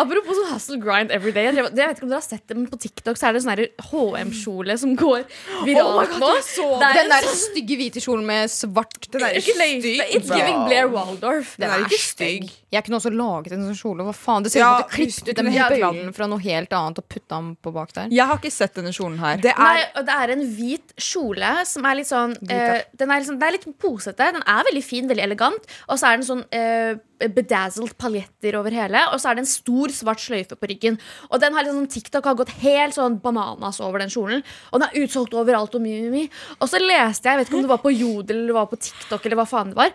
Apropos 0.00 0.37
sånn 0.38 0.50
hustle 0.53 0.79
grind 0.81 1.11
every 1.15 1.32
day. 1.35 1.44
Jeg, 1.49 1.56
drev- 1.59 1.70
jeg 1.76 1.91
vet 1.91 1.99
ikke 1.99 2.06
om 2.06 2.12
dere 2.12 2.20
har 2.23 2.26
sett 2.29 2.44
det, 2.49 2.56
men 2.56 2.69
På 2.70 2.79
TikTok 2.81 3.19
så 3.20 3.29
er 3.29 3.37
det 3.37 3.43
sånn 3.44 3.62
HM-kjole 3.91 4.76
som 4.81 4.94
går 4.99 5.25
viralt 5.69 6.15
nå. 6.20 6.31
Det 6.38 6.88
er 6.88 6.99
Den 6.99 7.05
en 7.05 7.12
der 7.17 7.29
stygge 7.38 7.79
hvite 7.81 8.03
kjolen 8.05 8.25
med 8.29 8.53
svart 8.53 9.11
Den 9.12 9.26
er 9.26 9.37
ikke 9.41 9.56
stygg. 9.59 9.88
It's 10.09 10.32
giving 10.32 10.65
Blair 10.69 10.88
Waldorf. 10.93 11.55
Den 11.61 11.70
er 11.75 11.85
ikke 11.87 12.00
stygg. 12.00 12.49
Jeg 12.73 12.85
kunne 12.85 12.99
også 13.00 13.12
laget 13.15 13.55
en 13.56 13.65
sånn 13.69 13.79
kjole. 13.79 14.05
Hva 14.09 14.12
faen? 14.17 14.44
Det 14.44 14.53
ser 14.53 14.61
ut 14.61 14.65
Ja, 14.65 14.73
som 14.73 14.85
at 14.85 14.91
du 14.91 14.97
klippet 14.97 15.29
ut 15.29 15.38
den 15.38 16.09
du 16.09 16.12
fra 16.17 16.29
noe 16.29 16.43
helt 16.44 16.73
annet 16.76 17.00
og 17.00 17.06
putta 17.09 17.38
den 17.38 17.50
på 17.64 17.73
bak 17.75 17.93
der. 17.97 18.11
Jeg 18.12 18.29
har 18.29 18.41
ikke 18.41 18.53
sett 18.53 18.76
denne 18.76 18.93
kjolen 18.94 19.19
her. 19.23 19.41
Det 19.43 19.53
er 19.55 19.62
Nei, 19.62 20.05
det 20.09 20.17
er 20.23 20.32
en 20.35 20.44
hvit 20.59 20.94
kjole 21.00 21.53
som 21.69 21.87
er 21.88 21.99
litt 22.00 22.11
sånn 22.11 22.35
eh, 22.49 22.82
Den 22.99 23.11
er 23.12 23.23
liksom, 23.23 23.38
Det 23.41 23.49
er 23.49 23.56
litt 23.56 23.69
posete. 23.81 24.31
Den 24.37 24.44
er 24.44 24.69
veldig 24.69 24.85
fin, 24.85 25.09
veldig 25.11 25.25
elegant. 25.25 25.69
Og 25.88 26.00
så 26.00 26.11
er 26.11 26.19
den 26.21 26.26
sånn 26.29 26.44
uh, 26.44 26.99
bedazzled 27.35 27.97
paljetter 27.99 28.59
over 28.61 28.75
hele. 28.75 29.00
Og 29.14 29.21
så 29.23 29.31
er 29.32 29.38
det 29.38 29.47
en 29.47 29.50
stor, 29.58 29.93
svart 29.94 30.22
sløyfe 30.22 30.58
på 30.58 30.70
ryggen. 30.70 30.99
Og 31.28 31.43
den 31.43 31.56
har 31.56 31.66
liksom 31.66 31.88
TikTok 31.90 32.31
har 32.31 32.38
gått 32.38 32.55
helt 32.62 32.96
sånn 32.96 33.19
bananas 33.22 33.82
over 33.84 34.02
den 34.02 34.12
kjolen. 34.12 34.44
Og 34.72 34.82
den 34.82 34.88
er 34.88 35.05
utsolgt 35.05 35.37
overalt 35.38 35.76
og 35.78 35.84
mye, 35.84 36.08
mye. 36.14 36.32
Og 36.58 36.70
så 36.70 36.81
leste 36.82 37.28
jeg, 37.28 37.34
jeg 37.34 37.43
vet 37.43 37.50
ikke 37.50 37.60
om 37.60 37.69
det 37.69 37.75
var 37.75 37.84
på 37.84 37.94
Jodel 37.94 38.43
eller 38.44 38.58
var 38.60 38.70
på 38.70 38.81
TikTok 38.81 39.26
eller 39.26 39.43
hva 39.43 39.49
faen 39.50 39.75
det 39.75 39.78
var. 39.78 39.93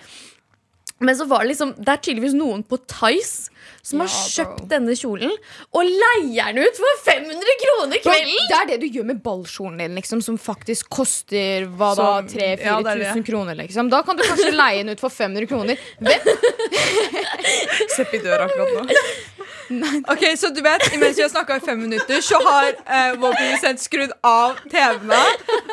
Men 1.04 1.18
så 1.20 1.28
var 1.30 1.44
det 1.44 1.54
liksom 1.54 1.74
Det 1.78 1.92
er 1.92 2.02
tydeligvis 2.06 2.38
noen 2.38 2.64
på 2.68 2.80
Tice 2.88 3.50
som 3.84 4.00
har 4.00 4.12
kjøpt 4.12 4.64
denne 4.72 4.96
kjolen 4.96 5.32
og 5.76 5.84
leier 5.84 6.56
den 6.56 6.64
ut 6.64 6.78
for 6.80 7.02
500 7.04 7.56
kroner 7.64 8.00
kvelden! 8.04 8.48
Det 8.48 8.60
er 8.60 8.70
det 8.72 8.78
du 8.80 8.88
gjør 8.88 9.10
med 9.10 9.20
ballkjolen 9.26 9.82
din, 9.84 9.98
liksom, 10.00 10.22
som 10.24 10.38
faktisk 10.40 10.88
koster 10.94 11.68
hva 11.68 11.92
da, 12.00 12.08
Som- 12.22 12.30
3000-4000 12.32 12.64
ja, 12.64 12.78
det 12.80 12.94
er 12.94 13.04
det. 13.04 13.26
kroner. 13.28 13.60
Liksom. 13.60 13.92
Da 13.92 14.02
kan 14.08 14.20
du 14.20 14.24
kanskje 14.24 14.54
leie 14.56 14.84
den 14.84 14.96
ut 14.96 15.04
for 15.04 15.12
500 15.12 15.50
kroner. 15.52 15.84
Hvem? 16.00 16.32
i 18.14 18.24
døra 18.24 18.48
akkurat 18.48 18.74
nå. 18.78 18.88
Ok, 20.12 20.24
så 20.38 20.50
du 20.54 20.60
vet, 20.62 20.84
Imens 20.94 21.18
vi 21.18 21.24
har 21.24 21.30
snakka 21.32 21.56
i 21.58 21.62
fem 21.64 21.80
minutter, 21.80 22.20
så 22.22 22.40
har 22.44 22.68
eh, 22.68 23.14
vår 23.20 23.36
produsent 23.38 23.80
skrudd 23.82 24.12
av 24.28 24.60
TV-ene. 24.70 25.22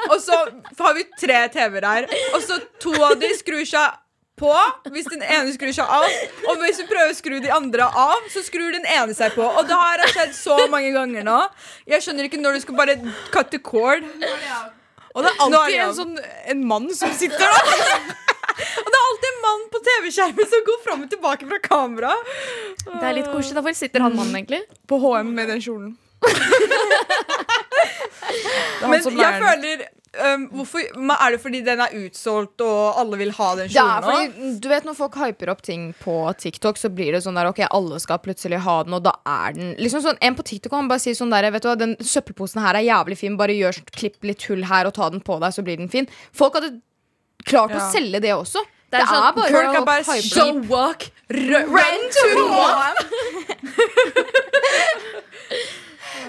Og 0.09 0.15
så 0.23 0.39
har 0.79 0.95
vi 0.97 1.05
tre 1.21 1.41
TV-er 1.53 1.87
her. 1.89 2.07
Og 2.35 2.45
så 2.47 2.61
to 2.81 2.95
av 3.03 3.19
de 3.21 3.33
skrur 3.37 3.67
seg 3.69 3.99
på 4.41 4.53
hvis 4.95 5.09
den 5.13 5.23
ene 5.23 5.53
skrur 5.55 5.73
seg 5.77 5.93
av. 5.93 6.07
Og 6.49 6.65
hvis 6.65 6.81
du 6.81 6.87
prøver 6.89 7.13
å 7.13 7.19
skru 7.19 7.37
de 7.45 7.53
andre 7.55 7.87
av, 7.87 8.25
så 8.33 8.43
skrur 8.47 8.73
den 8.75 8.87
ene 8.89 9.15
seg 9.17 9.37
på. 9.37 9.45
Og 9.45 9.69
det 9.69 9.77
har 9.77 10.05
skjedd 10.15 10.35
så 10.37 10.57
mange 10.73 10.93
ganger 10.97 11.27
nå. 11.27 11.39
Jeg 11.91 12.07
skjønner 12.07 12.29
ikke 12.29 12.41
når 12.41 12.59
du 12.59 12.65
skal 12.65 12.79
bare 12.81 12.97
cut 13.35 13.53
the 13.55 13.61
cord. 13.61 14.07
Og 15.11 15.25
det 15.27 15.31
er 15.31 15.37
er 15.37 15.45
alltid 15.45 15.75
det 15.75 15.85
en 15.85 15.97
sånn 15.97 16.19
en 16.55 16.67
mann 16.71 16.91
som 16.95 17.13
sitter 17.19 17.41
der. 17.43 17.55
Og 18.61 18.89
det 18.93 18.99
er 18.99 19.05
alltid 19.07 19.29
en 19.31 19.41
mann 19.45 19.63
på 19.73 19.79
TV-skjermen 19.87 20.49
som 20.53 20.65
går 20.67 20.79
fram 20.85 21.05
og 21.07 21.11
tilbake 21.13 21.47
fra 21.49 21.59
kamera. 21.65 22.13
Det 22.85 23.07
er 23.09 23.15
litt 23.17 23.31
koselig. 23.33 23.63
Hvor 23.65 23.77
sitter 23.79 24.05
han 24.05 24.17
mannen, 24.17 24.37
egentlig? 24.37 24.63
På 24.91 24.99
HM 25.01 25.31
med 25.37 25.49
den 25.49 25.63
kjolen. 25.65 25.95
Men 28.91 29.01
jeg 29.01 29.41
føler 29.41 29.87
um, 30.19 30.49
hvorfor, 30.57 30.81
men 30.99 31.13
Er 31.21 31.31
det 31.37 31.41
fordi 31.43 31.61
den 31.67 31.81
er 31.85 31.93
utsolgt 32.01 32.61
og 32.67 32.99
alle 32.99 33.17
vil 33.21 33.31
ha 33.37 33.49
den 33.61 33.69
Ja, 33.71 33.85
kjolen 34.01 34.03
nå? 34.03 34.09
fordi 34.11 34.59
du 34.65 34.69
vet 34.73 34.85
Når 34.89 34.97
folk 34.99 35.15
hyper 35.21 35.53
opp 35.55 35.63
ting 35.63 35.85
på 36.03 36.17
TikTok, 36.41 36.77
så 36.81 36.91
blir 36.91 37.13
det 37.15 37.23
sånn 37.27 37.39
der 37.39 37.47
Ok, 37.53 37.61
alle 37.71 38.01
skal 38.03 38.19
plutselig 38.25 38.59
ha 38.67 38.77
den, 38.87 38.95
og 38.99 39.03
da 39.07 39.13
er 39.27 39.53
den 39.59 39.75
Liksom 39.79 40.03
sånn, 40.07 40.19
En 40.21 40.35
på 40.39 40.43
TikTok 40.51 40.73
kan 40.75 40.89
bare 40.91 41.01
si 41.05 41.15
sånn 41.15 41.31
der 41.31 41.51
Vet 41.55 41.63
du 41.63 41.69
hva, 41.71 41.77
den 41.79 41.95
søppelposen 42.01 42.61
her 42.65 42.75
er 42.81 42.87
jævlig 42.89 43.19
fin, 43.23 43.37
bare 43.41 43.55
gjør 43.55 43.73
sånn, 43.79 43.89
klipp 43.95 44.19
litt 44.27 44.43
hull 44.51 44.65
her 44.71 44.91
og 44.91 44.95
ta 44.99 45.11
den 45.15 45.23
på 45.23 45.39
deg, 45.43 45.55
så 45.55 45.63
blir 45.67 45.77
den 45.81 45.89
fin. 45.93 46.09
Folk 46.37 46.55
hadde 46.59 46.75
klart 47.47 47.73
å 47.77 47.81
selge 47.93 48.21
det 48.21 48.35
også. 48.37 48.61
Det 48.91 48.99
Det 48.99 48.99
er 48.99 49.07
er, 49.07 49.07
sånn, 49.07 49.35
bare 49.37 49.51
folk 49.55 49.77
er 49.79 49.85
bare 49.87 50.03
show 50.27 50.57
walk, 50.67 51.07
run 51.31 52.03
to 52.17 52.29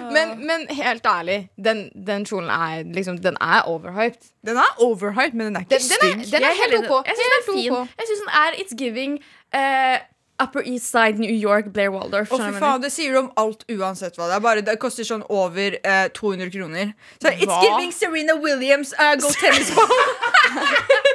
men, 0.03 0.48
men 0.48 0.75
helt 0.75 1.05
ærlig, 1.05 1.50
den, 1.65 1.89
den 2.08 2.25
kjolen 2.25 2.50
er 2.50 2.84
liksom 2.93 3.17
Den 3.17 3.38
er 3.41 3.62
overhyped. 3.62 4.24
Den 4.48 4.58
er 4.58 4.75
overhyped, 4.79 5.34
men 5.34 5.46
den 5.48 5.55
er 5.55 5.60
ikke 5.60 5.75
Den, 5.75 5.81
den, 6.01 6.20
er, 6.20 6.25
den 6.34 6.43
er 6.43 6.53
helt 6.62 6.89
ok. 6.91 7.08
Jeg 7.08 7.15
syns 7.17 7.27
den 7.27 7.38
er 7.41 7.46
fin. 7.53 7.72
Jeg 8.00 8.05
synes 8.08 8.22
den 8.24 8.31
er 8.41 8.48
It's 8.62 8.75
giving 8.84 9.13
eh, 9.55 9.98
Upper 10.41 10.65
East 10.65 10.89
Side 10.89 11.21
New 11.21 11.33
York, 11.33 11.71
Blair 11.75 11.93
Waldorf. 11.93 12.31
Å, 12.31 12.39
fy 12.41 12.50
jeg 12.50 12.60
faen, 12.63 12.81
Det 12.83 12.91
sier 12.93 13.13
du 13.13 13.21
om 13.24 13.31
alt 13.41 13.65
uansett 13.69 14.17
hva 14.17 14.29
det 14.31 14.39
er. 14.39 14.45
Bare 14.48 14.65
Det 14.65 14.77
koster 14.81 15.07
sånn 15.07 15.25
over 15.29 15.77
eh, 15.77 16.07
200 16.17 16.51
kroner. 16.53 16.95
Så 17.21 17.33
It's 17.36 17.57
giving 17.65 17.93
Serena 17.95 18.38
Williams 18.41 18.95
uh, 18.98 19.15
go 19.21 19.31
tennis 19.39 19.74
ball. 19.75 19.88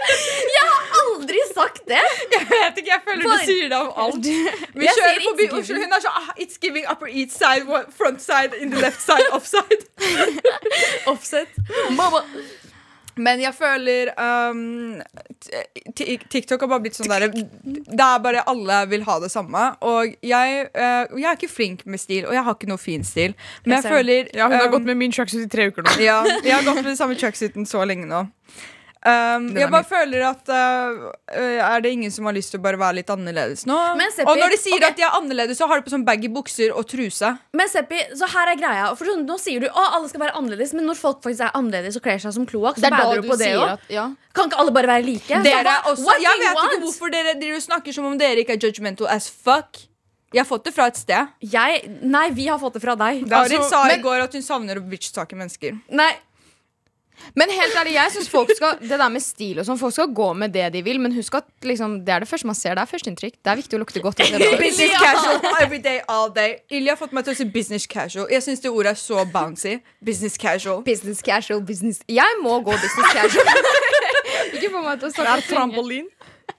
har 0.67 1.15
Aldri 1.17 1.39
sagt 1.55 1.83
det! 1.89 2.03
jeg 2.33 2.47
vet 2.51 2.79
ikke, 2.79 2.91
jeg 2.91 3.01
føler 3.05 3.23
For... 3.23 3.31
du 3.31 3.51
sier 3.51 3.69
det 3.73 3.79
om 3.79 3.93
alt. 4.05 4.29
Vi 4.75 4.91
kjører 4.99 5.23
forbi. 5.29 5.49
Oslo. 5.61 5.81
Hun 5.81 5.97
er 5.97 6.05
sånn 6.05 6.21
ah, 6.21 6.31
It's 6.37 6.61
giving 6.63 6.87
upper 6.91 7.09
east 7.09 7.39
side, 7.39 7.67
front 7.97 8.23
side, 8.23 8.57
in 8.61 8.75
the 8.75 8.81
left 8.83 9.03
side, 9.03 9.27
offside. 9.33 9.87
Offset. 11.13 11.49
Mamma. 11.91 12.25
Men 13.17 13.41
jeg 13.41 13.55
føler 13.57 14.11
um, 14.21 15.01
TikTok 15.97 16.61
har 16.61 16.69
bare 16.69 16.85
blitt 16.85 16.99
sånn 16.99 17.09
der 17.09 17.31
Det 17.33 17.97
er 17.97 18.19
bare 18.21 18.45
alle 18.51 18.83
vil 18.91 19.07
ha 19.09 19.17
det 19.23 19.31
samme. 19.33 19.63
Og 19.89 20.17
jeg, 20.21 20.67
uh, 20.77 21.17
jeg 21.17 21.29
er 21.31 21.39
ikke 21.39 21.53
flink 21.53 21.87
med 21.89 22.03
stil, 22.03 22.27
og 22.29 22.37
jeg 22.37 22.45
har 22.45 22.59
ikke 22.59 22.71
noe 22.71 22.83
fin 22.83 23.07
stil. 23.07 23.37
Men 23.65 23.79
Jeg 23.79 23.87
jeg, 23.87 23.93
føler 23.97 24.31
Ja, 24.37 24.51
hun 24.51 24.59
har 24.59 24.69
um, 24.69 24.77
gått 24.77 24.89
med 24.91 25.01
min 25.01 25.17
tracksuit 25.17 25.47
i 25.47 25.51
tre 25.53 25.71
uker 25.71 25.87
nå. 25.87 25.97
ja, 26.05 26.21
jeg 26.45 26.53
har 26.53 26.67
gått 26.67 26.83
med 26.83 26.91
den 26.93 27.01
samme 27.01 27.17
tracksuiten 27.19 27.69
så 27.69 27.85
lenge 27.89 28.09
nå. 28.11 28.27
Um, 29.07 29.45
jeg 29.55 29.71
bare 29.71 29.87
føler 29.87 30.25
at 30.27 30.49
uh, 30.51 31.05
Er 31.39 31.83
det 31.85 31.93
ingen 31.95 32.11
som 32.11 32.27
har 32.27 32.35
lyst 32.35 32.51
til 32.51 32.59
å 32.59 32.65
bare 32.65 32.81
være 32.81 32.97
litt 32.99 33.11
annerledes 33.13 33.63
nå? 33.69 33.77
Men 33.95 34.11
Seppi, 34.11 34.27
og 34.33 34.41
når 34.41 34.55
de 34.57 34.59
sier 34.59 34.75
okay. 34.81 34.89
at 34.89 34.99
de 34.99 35.05
er 35.07 35.15
annerledes, 35.15 35.61
så 35.61 35.69
har 35.71 35.79
de 35.79 35.87
på 35.87 35.93
sånn 35.95 36.07
baggy 36.07 36.31
bukser 36.33 36.75
og 36.75 36.89
truse. 36.91 37.31
Men 37.55 37.71
Seppi, 37.71 38.01
så 38.19 38.27
her 38.33 38.51
er 38.51 38.59
greia. 38.59 38.91
For 38.99 39.07
sånn, 39.13 39.23
nå 39.29 39.39
sier 39.39 39.63
du 39.63 39.69
at 39.71 39.97
alle 39.99 40.11
skal 40.11 40.25
være 40.25 40.35
annerledes, 40.41 40.75
men 40.75 40.89
når 40.91 40.99
folk 40.99 41.23
faktisk 41.23 41.47
er 41.47 41.55
annerledes 41.59 42.01
og 42.01 42.07
kler 42.09 42.23
seg 42.23 42.35
som 42.35 42.49
kloakk, 42.51 42.81
så 42.83 42.91
er 42.91 42.97
bader 42.97 43.23
du 43.23 43.31
på 43.31 43.39
det 43.41 43.53
òg. 43.61 43.91
ja. 43.95 44.11
Kan 44.37 44.51
ikke 44.51 44.59
alle 44.61 44.75
bare 44.75 44.91
være 44.91 45.07
like? 45.07 45.43
Dere 45.47 45.79
er 45.79 45.91
også, 45.93 46.19
jeg 46.21 46.41
vet 46.43 46.51
vet 46.51 46.65
ikke 46.67 46.83
hvorfor 46.85 47.13
dere, 47.15 47.37
dere 47.41 47.61
snakker 47.63 47.95
som 47.95 48.09
om 48.11 48.19
dere 48.21 48.43
ikke 48.43 48.57
er 48.59 48.67
judgmental 48.67 49.09
as 49.13 49.31
fuck. 49.31 49.87
Jeg 50.35 50.43
har 50.43 50.49
fått 50.49 50.67
det 50.67 50.75
fra 50.75 50.89
et 50.91 50.99
sted. 50.99 51.35
Jeg, 51.41 51.83
nei, 52.03 52.27
vi 52.35 52.49
har 52.51 52.59
fått 52.61 52.77
det 52.77 52.83
fra 52.83 52.97
deg. 52.99 53.23
Darin 53.31 53.61
Altså, 53.63 53.71
sa 53.71 53.85
i 53.87 53.95
men- 53.95 54.03
går 54.05 54.25
at 54.27 54.35
hun 54.35 54.43
savner 54.43 54.77
å 54.77 54.83
bitch-take 54.85 55.39
mennesker. 55.39 55.79
Nei, 55.89 56.13
Men 57.35 57.51
helt 57.51 57.75
ærlig, 57.81 57.95
jeg 57.97 58.13
synes 58.15 58.29
folk 58.31 58.51
skal 58.57 58.79
Det 58.81 58.99
der 58.99 59.09
med 59.13 59.23
stil 59.25 59.59
og 59.61 59.67
sånn, 59.69 59.79
folk 59.81 59.95
skal 59.97 60.13
gå 60.15 60.29
med 60.39 60.53
det 60.55 60.67
de 60.75 60.83
vil, 60.87 61.01
men 61.03 61.15
husk 61.17 61.35
at 61.39 61.49
liksom, 61.67 61.99
det 62.07 62.15
er 62.15 62.25
det 62.25 62.29
første 62.31 62.49
man 62.49 62.59
ser. 62.59 62.77
Det 62.77 62.85
er 62.85 62.91
førsteinntrykk. 62.93 63.35
Det 63.41 63.53
er 63.53 63.61
viktig 63.61 63.79
å 63.79 63.83
lukte 63.83 64.03
godt. 64.05 64.23
Business 64.67 64.95
casual 65.01 65.41
every 65.61 65.81
day, 65.83 66.01
all 66.09 66.31
day. 66.33 66.59
Ilja 66.71 66.95
har 66.95 67.01
fått 67.01 67.17
meg 67.17 67.27
til 67.27 67.35
å 67.35 67.39
si 67.41 67.49
business 67.57 67.87
casual. 67.91 68.29
Jeg 68.33 68.45
syns 68.47 68.63
det 68.65 68.73
ordet 68.73 68.95
er 68.95 69.01
så 69.01 69.25
bouncy. 69.33 69.79
Business 70.05 70.39
casual. 70.41 70.83
Business 70.87 71.23
casual 71.25 71.63
business 71.67 72.03
Jeg 72.09 72.41
må 72.43 72.61
gå 72.67 72.77
business 72.85 73.13
casual. 73.17 73.53
Ikke 74.55 74.71
få 74.71 74.83
meg 74.85 75.01
til 75.01 75.09
å 75.09 75.13
Det 75.13 75.17
er 75.17 75.23
snakke 75.23 75.49
trampolin. 75.51 76.09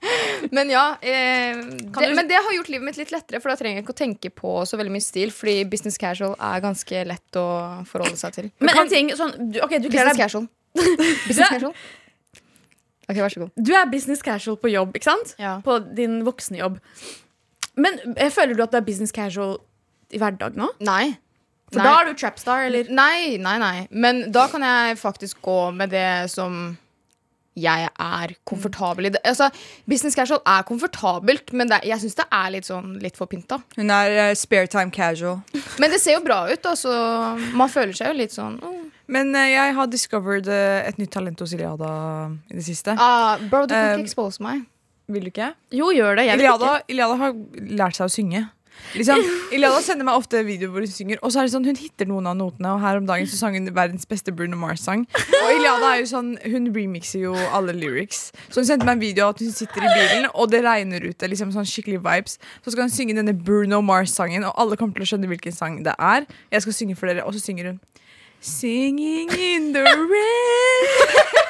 Men 0.54 0.70
ja, 0.70 0.84
eh, 1.02 1.56
det, 1.58 1.90
du- 1.92 2.14
men 2.14 2.28
det 2.30 2.38
har 2.38 2.52
gjort 2.54 2.68
livet 2.70 2.86
mitt 2.86 2.96
litt 3.00 3.10
lettere, 3.12 3.40
for 3.42 3.50
da 3.50 3.56
trenger 3.58 3.80
jeg 3.80 3.84
ikke 3.84 3.94
å 3.96 3.98
tenke 3.98 4.30
på 4.32 4.52
så 4.70 4.78
veldig 4.78 4.92
mye 4.94 5.02
stil. 5.04 5.32
Fordi 5.34 5.64
business 5.68 5.98
casual 5.98 6.36
er 6.38 6.62
ganske 6.64 7.02
lett 7.08 7.38
å 7.40 7.46
forholde 7.90 8.16
seg 8.20 8.36
til. 8.36 8.50
men 8.62 8.78
en 8.84 8.88
ting 8.92 9.10
sånn 9.18 9.34
du, 9.52 9.58
okay, 9.64 9.80
du 9.82 9.88
Business 9.90 10.16
casual. 10.20 10.46
business 10.78 11.48
casual. 11.50 11.74
Ok, 13.08 13.16
vær 13.16 13.32
så 13.32 13.40
god. 13.42 13.52
Du 13.56 13.72
er 13.74 13.86
business 13.90 14.22
casual 14.22 14.58
på 14.60 14.70
jobb, 14.70 14.94
ikke 14.98 15.08
sant? 15.10 15.34
Ja. 15.40 15.56
På 15.64 15.78
din 15.82 16.20
voksne 16.26 16.60
jobb. 16.60 16.78
Men 17.80 17.96
eh, 18.16 18.28
føler 18.34 18.54
du 18.58 18.62
at 18.64 18.74
du 18.74 18.78
er 18.80 18.84
business 18.86 19.14
casual 19.16 19.56
i 20.12 20.20
hverdagen 20.20 20.58
nå? 20.60 20.68
Nei. 20.84 21.16
For 21.72 21.82
Nei. 21.82 21.86
da 21.88 21.94
er 22.00 22.08
du 22.12 22.18
trapstar, 22.20 22.66
eller? 22.68 22.88
Nei, 22.92 23.36
nei, 23.42 23.56
nei. 23.60 23.86
Men 23.90 24.26
da 24.32 24.46
kan 24.52 24.62
jeg 24.64 24.96
faktisk 25.00 25.40
gå 25.44 25.58
med 25.76 25.90
det 25.92 26.30
som 26.32 26.76
jeg 27.62 27.88
er 27.88 28.34
komfortabel 28.48 29.08
i. 29.08 29.12
Det. 29.14 29.22
Altså, 29.26 29.50
business 29.88 30.16
casual 30.18 30.40
er 30.46 30.66
komfortabelt, 30.68 31.52
men 31.52 31.70
det, 31.72 31.82
jeg 31.88 32.02
syns 32.04 32.18
det 32.20 32.28
er 32.40 32.54
litt 32.54 32.68
sånn 32.68 32.94
litt 33.02 33.18
for 33.18 33.30
pynta. 33.30 33.60
Hun 33.78 33.92
er 33.94 34.16
uh, 34.18 34.32
spare 34.38 34.70
time 34.70 34.94
casual. 34.94 35.40
Men 35.82 35.92
det 35.92 36.00
ser 36.02 36.16
jo 36.16 36.22
bra 36.24 36.40
ut. 36.48 36.66
Altså, 36.66 36.92
man 37.56 37.70
føler 37.70 37.94
seg 37.96 38.10
jo 38.10 38.18
litt 38.18 38.34
sånn 38.34 38.56
mm. 38.58 38.86
Men 39.08 39.30
uh, 39.36 39.44
jeg 39.48 39.76
har 39.76 39.88
discovered 39.88 40.48
uh, 40.50 40.80
et 40.84 40.98
nytt 41.00 41.12
talent 41.14 41.40
hos 41.40 41.54
Iliada 41.56 41.92
i 42.50 42.58
det 42.58 42.64
siste. 42.66 42.92
Uh, 42.98 43.40
Bro, 43.48 43.64
du 43.68 43.72
kan 43.72 43.94
ikke 43.96 44.10
expose 44.10 44.44
meg. 44.44 44.66
Vil 45.08 45.24
du 45.24 45.30
ikke? 45.30 45.52
Jo, 45.72 45.88
gjør 45.96 46.18
det. 46.20 46.26
Iliada. 46.34 46.74
Iliada 46.92 47.16
har 47.22 47.36
lært 47.80 47.96
seg 47.96 48.10
å 48.10 48.12
synge. 48.12 48.42
Liksom, 48.96 49.20
Iliada 49.52 49.80
sender 49.84 50.06
meg 50.08 50.16
ofte 50.16 50.40
videoer 50.46 50.72
hvor 50.72 50.84
hun 50.84 50.92
synger, 50.92 51.20
og 51.22 51.32
så 51.32 51.42
er 51.42 51.48
det 51.48 51.52
sånn, 51.54 51.66
hun 51.68 51.76
hitter 51.78 52.08
noen 52.08 52.28
av 52.30 52.36
notene. 52.38 52.72
Og 52.74 52.82
her 52.82 53.00
om 53.00 53.08
dagen 53.08 53.28
så 53.28 53.40
sang 53.40 53.56
hun 53.58 53.68
verdens 53.76 54.08
beste 54.08 54.32
Bruno 54.34 54.56
Mars-sang. 54.60 55.04
Og 55.42 55.50
Iliada 55.52 55.92
er 55.92 56.02
jo 56.02 56.08
sånn, 56.12 56.30
hun 56.44 56.70
remixer 56.74 57.26
jo 57.26 57.34
alle 57.52 57.74
lyrics. 57.76 58.28
Så 58.48 58.62
hun 58.62 58.68
sendte 58.70 58.88
meg 58.88 58.96
en 58.96 59.04
video 59.04 59.26
av 59.28 59.36
at 59.36 59.44
hun 59.44 59.52
sitter 59.54 59.84
i 59.84 59.92
bilen, 59.92 60.30
og 60.32 60.50
det 60.54 60.62
regner 60.64 61.04
ute. 61.04 61.28
liksom 61.28 61.52
sånn 61.54 61.68
skikkelig 61.68 62.00
vibes 62.04 62.38
Så 62.64 62.72
skal 62.72 62.86
hun 62.86 62.94
synge 62.94 63.16
denne 63.18 63.36
Bruno 63.36 63.82
Mars-sangen, 63.84 64.46
og 64.48 64.56
alle 64.56 64.80
kommer 64.80 64.96
til 64.96 65.06
å 65.06 65.12
skjønne 65.12 65.30
hvilken 65.30 65.54
sang 65.54 65.82
det 65.84 65.94
er. 65.98 66.28
Jeg 66.52 66.64
skal 66.64 66.78
synge 66.80 66.96
for 66.98 67.10
dere, 67.10 67.26
og 67.26 67.36
så 67.36 67.44
synger 67.44 67.72
hun 67.72 67.80
Singing 68.40 69.30
in 69.34 69.72
the 69.72 69.82
rain. 69.82 71.44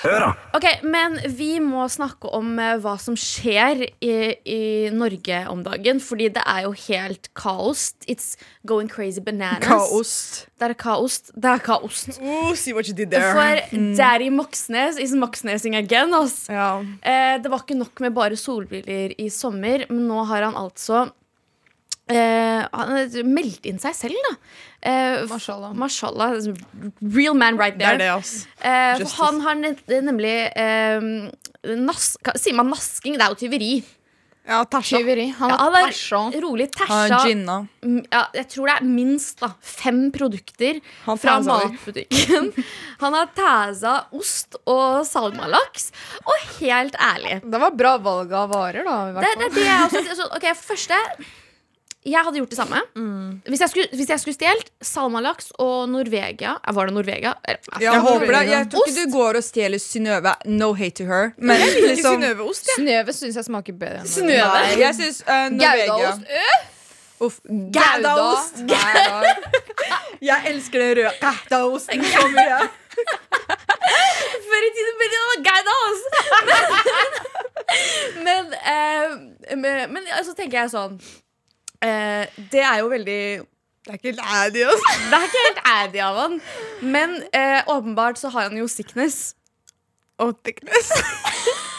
Hør 0.00 0.16
da. 0.22 0.28
Ok, 0.56 0.66
Men 0.82 1.18
vi 1.36 1.58
må 1.60 1.84
snakke 1.92 2.30
om 2.36 2.54
eh, 2.58 2.76
hva 2.80 2.94
som 3.00 3.16
skjer 3.18 3.82
i, 4.00 4.14
i 4.48 4.60
Norge 4.94 5.42
om 5.52 5.60
dagen. 5.66 6.00
Fordi 6.00 6.30
det 6.32 6.44
er 6.48 6.64
jo 6.64 6.72
helt 6.86 7.28
kaos. 7.36 7.90
It's 8.08 8.34
going 8.66 8.88
crazy 8.88 9.20
bananas. 9.20 9.66
Kaost. 9.66 10.40
Det 10.60 10.70
er 10.70 10.76
kaos. 10.80 11.20
Det 11.36 11.52
er 11.52 11.62
kaos. 11.64 12.06
Oh, 12.20 12.54
see 12.56 12.72
what 12.76 12.88
you 12.88 12.94
did 12.96 13.12
there. 13.12 13.34
For 13.36 13.78
Daddy 13.96 14.30
Moxnes 14.32 14.98
is 15.00 15.12
Moxnesing 15.16 15.76
again. 15.76 16.14
ass. 16.14 16.46
ja. 16.48 16.80
Eh, 17.02 17.36
det 17.42 17.50
var 17.52 17.64
ikke 17.64 17.78
nok 17.78 18.00
med 18.00 18.14
bare 18.16 18.36
solbriller 18.40 19.14
i 19.20 19.28
sommer, 19.32 19.84
men 19.90 20.06
nå 20.08 20.24
har 20.28 20.48
han 20.48 20.56
altså 20.56 21.10
eh, 22.10 22.66
Han 22.72 22.92
har 22.96 23.22
meldt 23.26 23.66
inn 23.70 23.78
seg 23.82 23.94
selv, 23.94 24.18
da. 24.28 24.34
Uh, 24.80 25.26
Mashallah. 25.28 25.72
Mashallah. 25.76 26.38
Real 27.02 27.34
man 27.36 27.58
right 27.60 27.76
Det 27.78 27.84
er 27.86 27.98
there. 28.00 28.18
det. 28.20 28.46
Eh, 28.64 29.04
for 29.04 29.24
han 29.26 29.40
har 29.44 29.54
nemlig 30.00 30.36
eh, 30.56 31.00
nas 31.76 32.14
Sier 32.40 32.54
man 32.56 32.70
nasking? 32.72 33.18
Det 33.20 33.26
er 33.26 33.34
jo 33.34 33.40
tyveri. 33.46 33.72
Ja, 34.50 34.62
tæsja. 34.64 34.98
Tyveri. 35.02 35.26
Han 35.36 35.50
Ja, 35.52 35.56
har 35.60 35.74
er 35.82 35.90
tæsja. 35.92 36.20
rolig 36.42 36.70
tæsja. 36.72 37.18
Mm, 37.84 37.98
Ja, 38.10 38.22
jeg 38.34 38.48
tror 38.48 38.66
det 38.70 38.76
er 38.80 38.86
minst 38.88 39.38
da 39.44 39.50
fem 39.60 40.00
produkter 40.10 40.80
fra 41.04 41.36
matbutikken. 41.44 42.48
Han 43.04 43.12
har 43.14 43.28
tæsa 43.36 43.92
ost 44.16 44.56
og 44.66 45.04
salmalaks. 45.06 45.92
Og 46.24 46.48
helt 46.58 46.96
ærlig 46.96 47.42
Det 47.44 47.60
var 47.60 47.70
bra 47.76 47.98
valg 47.98 48.32
av 48.32 48.48
varer, 48.50 48.82
da. 48.88 48.96
I 49.10 49.12
Det, 49.12 49.20
hvert 49.20 49.38
det 49.38 49.46
er 49.46 49.54
det 49.60 49.68
jeg 49.68 49.84
også 49.84 50.02
sier. 50.08 50.18
Så, 50.24 50.30
ok, 50.40 50.48
første 50.56 50.98
Jeg 52.00 52.24
hadde 52.24 52.38
gjort 52.40 52.48
det 52.48 52.56
samme. 52.56 52.78
Mm. 52.96 53.40
Hvis, 53.44 53.60
jeg 53.60 53.68
skulle, 53.68 53.88
hvis 53.92 54.08
jeg 54.08 54.20
skulle 54.22 54.36
stjålet 54.38 54.70
salmalaks 54.80 55.50
og 55.60 55.88
Norvegia 55.92 56.54
eh, 56.56 56.72
Var 56.74 56.88
det 56.88 56.94
Norvegia? 56.96 57.34
Eh, 57.44 57.58
Jeg 57.80 58.00
håper 58.00 58.32
det. 58.32 58.40
Jeg 58.48 58.68
tror 58.72 58.88
ikke 58.88 59.04
du 59.04 59.12
går 59.12 59.38
og 59.40 59.44
stjeler 59.44 59.82
Synnøve. 59.82 60.32
No 60.48 60.70
hate 60.78 60.96
to 61.02 61.08
her. 61.10 61.34
Men 61.36 61.60
liksom 61.60 62.16
Synnøve-ost. 62.16 62.72
Synnøve 62.78 63.12
syns 63.12 63.36
jeg 63.36 63.48
smaker 63.50 63.76
bedre. 63.76 64.06
Synnøve. 64.08 64.64
Jeg 64.80 64.96
syns 64.96 65.20
uh, 65.28 65.52
Norvegia 65.52 65.92
Goudaost. 65.92 66.24
Øh, 66.40 66.58
Uff. 67.20 67.40
Goudaost. 67.76 68.64
Hver. 68.64 69.24
Jeg 70.30 70.42
elsker 70.54 70.78
den 70.80 70.96
røde 70.96 71.12
goudaosten 71.20 72.04
så 72.04 72.26
mye. 72.32 72.58
Før 74.48 74.66
i 74.66 74.70
tiden 74.76 75.00
ble 75.00 75.08
det 75.12 75.20
noe 75.24 75.36
Men, 75.44 75.64
altså. 75.84 76.08
men, 78.26 78.54
eh, 78.72 79.56
men, 79.56 79.92
men 79.92 80.08
så 80.24 80.32
tenker 80.36 80.62
jeg 80.62 80.72
sånn 80.72 80.96
eh, 81.82 82.26
Det 82.52 82.62
er 82.64 82.78
jo 82.82 82.90
veldig 82.92 83.22
Det 83.40 83.90
er 83.90 83.98
ikke 83.98 84.10
helt 84.12 84.24
addy 84.24 84.64
av 84.64 84.74
altså. 84.74 84.94
Det 85.10 85.18
er 85.18 85.26
ikke 85.28 85.44
helt 85.46 85.62
ærlig 85.72 86.04
av 86.06 86.20
han. 86.20 86.38
Men 86.82 87.16
eh, 87.32 87.60
åpenbart 87.66 88.20
så 88.20 88.28
har 88.34 88.50
han 88.50 88.58
jo 88.60 88.68
sickness. 88.68 89.34
Og 90.20 90.36
thickness. 90.44 90.92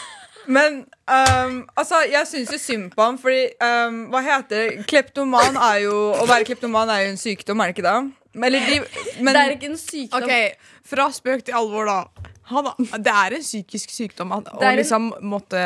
Men 0.46 0.84
um, 1.06 1.68
altså, 1.76 2.00
jeg 2.10 2.26
syns 2.26 2.50
jo 2.52 2.58
synd 2.58 2.90
på 2.90 3.02
ham, 3.02 3.18
fordi 3.18 3.44
um, 3.62 4.08
Hva 4.10 4.22
heter 4.26 4.56
det? 4.56 4.86
Kleptoman 4.90 5.54
er 5.54 5.84
jo 5.84 5.94
Å 6.18 6.26
være 6.26 6.48
kleptoman 6.48 6.90
er 6.90 7.04
jo 7.04 7.12
en 7.12 7.20
sykdom, 7.20 7.62
er 7.62 7.70
det 7.70 7.76
ikke 7.76 7.86
det? 7.86 7.94
Eller 8.32 8.66
de, 8.66 8.78
men 9.20 9.36
det 9.36 9.40
er 9.42 9.54
ikke 9.58 9.68
en 9.68 9.78
sykdom. 9.78 10.24
Ok, 10.24 10.68
Fra 10.88 11.08
spøk 11.12 11.44
til 11.44 11.56
alvor, 11.58 11.84
da. 11.84 12.28
Han, 12.48 12.70
det 13.04 13.12
er 13.12 13.36
en 13.36 13.44
psykisk 13.44 13.92
sykdom 13.92 14.32
å 14.32 14.40
liksom 14.76 15.12
måtte 15.20 15.60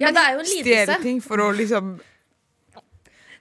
Ja, 0.00 0.10
det 0.14 0.22
jo 0.36 0.42
en 0.44 0.48
stjele 0.48 0.98
ting 1.02 1.18
for 1.22 1.42
å 1.42 1.50
liksom 1.54 1.96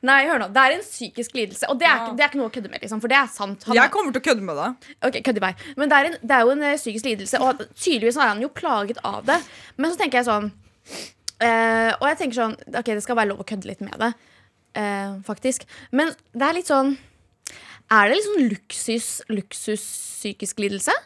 Nei, 0.02 0.24
hør 0.26 0.40
nå. 0.42 0.48
Det 0.50 0.62
er 0.62 0.74
en 0.76 0.82
psykisk 0.82 1.36
lidelse, 1.38 1.68
og 1.70 1.78
det 1.78 1.86
er, 1.86 2.00
ikke, 2.02 2.16
det 2.18 2.24
er 2.26 2.32
ikke 2.32 2.40
noe 2.40 2.50
å 2.50 2.54
kødde 2.56 2.72
med. 2.72 2.82
Liksom, 2.82 3.02
for 3.04 3.12
det 3.12 3.18
er 3.20 3.28
sant. 3.30 3.68
Han 3.70 3.78
jeg 3.78 3.84
er, 3.84 3.92
kommer 3.94 4.16
til 4.16 4.24
å 4.24 4.26
kødde 4.26 4.46
med 4.48 4.58
det. 4.58 4.70
ok, 5.08 5.20
kødde 5.28 5.44
meg. 5.44 5.62
Men 5.78 5.92
det 5.92 6.00
er, 6.00 6.10
en, 6.10 6.18
det 6.24 6.38
er 6.38 6.48
jo 6.48 6.54
en 6.56 6.64
eh, 6.66 6.78
psykisk 6.80 7.10
lidelse, 7.10 7.42
og 7.46 7.62
tydeligvis 7.76 8.18
er 8.18 8.32
han 8.32 8.42
jo 8.42 8.50
plaget 8.50 9.02
av 9.06 9.22
det. 9.30 9.38
Men 9.78 9.94
så 9.94 10.02
tenker 10.02 10.22
jeg 10.22 10.30
sånn 10.32 10.50
eh, 11.46 11.92
Og 12.00 12.08
jeg 12.10 12.18
tenker 12.20 12.38
sånn 12.40 12.58
Ok, 12.74 12.90
det 12.90 13.04
skal 13.06 13.18
være 13.20 13.32
lov 13.32 13.44
å 13.44 13.48
kødde 13.48 13.70
litt 13.70 13.86
med 13.86 13.94
det, 14.02 14.12
eh, 14.82 15.14
faktisk. 15.28 15.70
Men 15.94 16.14
det 16.34 16.50
er 16.50 16.58
litt 16.58 16.72
sånn 16.72 16.96
Er 17.92 18.10
det 18.10 18.18
litt 18.18 18.28
sånn 18.28 18.52
luksus, 18.56 19.10
luksus 19.30 19.86
psykisk 20.18 20.66
lidelse? 20.66 20.98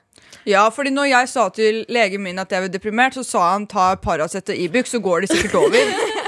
Ja, 0.48 0.68
fordi 0.74 0.92
når 0.94 1.10
jeg 1.10 1.30
sa 1.32 1.48
til 1.54 1.84
legen 1.92 2.24
min 2.24 2.40
at 2.40 2.52
jeg 2.54 2.64
var 2.64 2.72
deprimert, 2.72 3.16
så 3.18 3.24
sa 3.26 3.48
han 3.54 3.66
ta 3.68 3.96
Paracet 4.00 4.52
og 4.54 4.60
Ibux, 4.68 4.92
så 4.94 5.00
går 5.02 5.26
det 5.26 5.32
sikkert 5.34 5.58
over. 5.66 5.96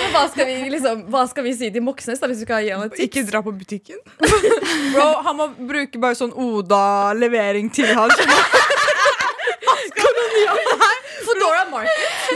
Og 0.00 0.10
hva, 0.14 0.22
skal 0.32 0.46
vi, 0.48 0.56
liksom, 0.72 1.02
hva 1.12 1.24
skal 1.30 1.44
vi 1.44 1.52
si 1.56 1.70
til 1.74 1.84
Moxnes, 1.84 2.20
da, 2.22 2.30
hvis 2.30 2.42
vi 2.42 2.48
skal 2.48 2.64
gi 2.64 2.72
han 2.74 2.86
et 2.86 2.94
tips? 2.96 3.04
Ikke 3.08 3.26
dra 3.30 3.42
på 3.44 3.52
butikken. 3.56 4.00
Bro, 4.94 5.08
han 5.26 5.36
må 5.38 5.50
bruke 5.68 6.00
bare 6.02 6.16
sånn 6.18 6.32
Oda-levering 6.34 7.70
til 7.74 7.90
han. 7.96 8.10
du? 8.16 8.24
Market. 11.70 11.90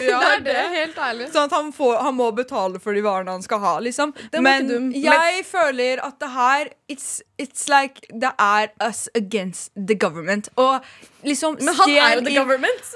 Ja, 0.08 0.18
det 0.20 0.30
er 0.34 0.42
det. 0.44 0.56
Helt 0.74 0.98
ærlig. 0.98 1.26
Sånn 1.32 1.48
at 1.48 1.54
han, 1.56 1.70
får, 1.74 1.96
han 2.06 2.14
må 2.16 2.28
betale 2.36 2.80
for 2.82 2.96
de 2.96 3.02
varene 3.04 3.34
han 3.34 3.42
skal 3.44 3.60
ha, 3.62 3.72
liksom. 3.82 4.12
Men 4.44 4.68
jeg 4.94 5.10
Men 5.10 5.44
føler 5.48 6.02
at 6.04 6.18
det 6.22 6.30
her 6.34 6.70
it's, 6.92 7.20
it's 7.40 7.66
like 7.70 8.04
Det 8.10 8.30
er 8.38 8.70
us 8.84 9.08
against 9.14 9.72
the 9.74 9.94
government. 9.98 10.48
Og 10.56 10.80
liksom 11.24 11.58
Men 11.60 11.74
han 11.74 11.90
er 11.90 12.14
jo 12.18 12.24
the 12.28 12.34
i- 12.34 12.38
government. 12.38 12.94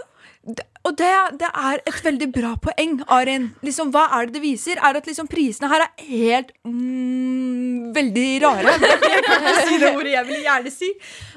Og 0.49 0.95
det, 0.97 1.11
det 1.40 1.49
er 1.49 1.83
et 1.88 1.99
veldig 2.05 2.28
bra 2.33 2.55
poeng, 2.62 3.00
Arin. 3.12 3.50
Liksom, 3.67 3.90
hva 3.93 4.07
er 4.17 4.28
det 4.28 4.38
det 4.38 4.43
viser? 4.45 4.81
Er 4.81 4.97
at 4.97 5.09
liksom, 5.09 5.28
prisene 5.28 5.69
her 5.69 5.85
er 5.85 6.07
helt 6.09 6.55
mm, 6.64 7.90
veldig 7.97 8.28
rare. 8.47 8.76
Jeg 9.12 9.26
kan 9.26 9.45
ikke 9.45 9.67
si 9.67 9.81
det 9.83 9.90
ordet 9.93 10.14
jeg 10.14 10.26
vil 10.28 10.40
gjerne 10.47 10.73
si. 10.73 10.88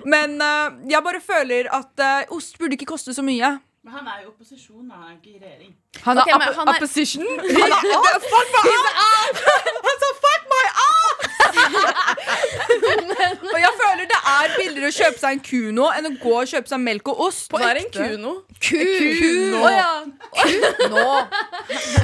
Men 0.08 0.38
uh, 0.40 0.78
jeg 0.90 1.04
bare 1.04 1.20
føler 1.24 1.68
at 1.74 2.04
uh, 2.06 2.36
ost 2.38 2.58
burde 2.60 2.78
ikke 2.78 2.88
koste 2.94 3.14
så 3.16 3.26
mye. 3.26 3.52
Men 3.84 3.94
han 3.98 4.06
er 4.08 4.18
jo 4.22 4.28
i 4.28 4.30
opposisjon, 4.30 4.90
han 4.94 5.04
er 5.10 5.14
ikke 5.18 5.32
i 5.34 5.40
regjering. 5.42 5.72
Han 6.06 6.18
er, 6.18 6.22
okay, 6.22 6.34
han 6.58 6.68
er- 6.70 6.74
opposition. 6.76 7.24
Han 7.42 7.72
er 7.74 7.82
off. 7.98 8.26
Fuck 8.34 8.50
my 8.54 8.76
ass! 9.04 9.40
Han 9.86 9.96
sa 10.04 10.10
fuck 10.26 10.44
my 10.52 10.66
ass! 10.82 10.92
og 13.42 13.58
jeg 13.60 13.72
føler 13.80 14.06
det 14.12 14.20
er 14.34 14.54
billigere 14.60 14.92
å 14.92 14.96
kjøpe 14.96 15.20
seg 15.24 15.32
en 15.36 15.42
kuno 15.48 15.88
enn 15.98 16.08
å 16.08 16.12
gå 16.22 16.34
og 16.42 16.52
kjøpe 16.52 16.70
seg 16.72 16.82
melk 16.84 17.10
og 17.12 17.24
ost. 17.26 17.50
Hva 17.52 17.72
er 17.72 17.80
en 17.82 17.90
kuno? 17.96 18.34
Kuno. 18.68 19.64
Oh, 19.64 19.72
ja. 19.74 19.90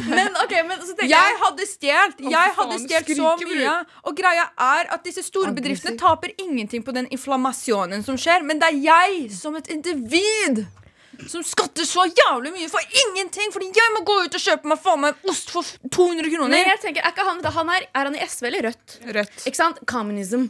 Men 0.10 0.34
ok, 0.42 0.54
men 0.68 0.82
så 0.82 0.96
tenker 0.98 1.06
jeg 1.06 1.14
Jeg 1.14 1.38
hadde 1.44 1.70
stjålet. 1.72 2.26
Jeg 2.34 2.56
hadde 2.58 2.80
stjålet 2.84 3.14
så 3.22 3.36
mye. 3.54 3.76
Og 4.10 4.18
greia 4.18 4.48
er 4.72 4.92
at 4.98 5.06
disse 5.06 5.24
store 5.30 5.54
bedriftene 5.56 5.98
taper 6.02 6.34
ingenting 6.42 6.82
på 6.84 6.96
den 6.98 7.08
inflammasjonen 7.14 8.02
som 8.08 8.18
skjer, 8.20 8.42
men 8.50 8.60
det 8.66 8.74
er 8.74 8.82
jeg 8.90 9.30
som 9.38 9.56
et 9.62 9.70
individ 9.78 10.66
som 11.26 11.44
skatter 11.44 11.88
så 11.88 12.06
jævlig 12.06 12.54
mye 12.54 12.70
for 12.70 12.98
ingenting, 13.04 13.52
fordi 13.54 13.72
jeg 13.76 13.94
må 13.96 14.04
gå 14.08 14.20
ut 14.26 14.38
og 14.38 14.44
kjøpe 14.44 14.70
meg 14.72 14.82
faen 14.84 15.02
meg 15.02 15.28
ost 15.32 15.50
for 15.54 15.66
200 15.90 16.22
Men 16.24 16.36
kroner. 16.36 16.58
jeg 16.74 16.80
tenker, 16.84 17.02
er, 17.02 17.16
ikke 17.16 17.26
han, 17.28 17.42
han 17.58 17.74
er, 17.74 17.88
er 17.94 18.12
han 18.12 18.16
i 18.16 18.24
SV 18.28 18.50
eller 18.52 18.70
Rødt? 18.70 18.98
Rødt. 19.18 19.46
Ikke 19.50 19.58
sant? 19.60 19.82
Communism. 19.90 20.48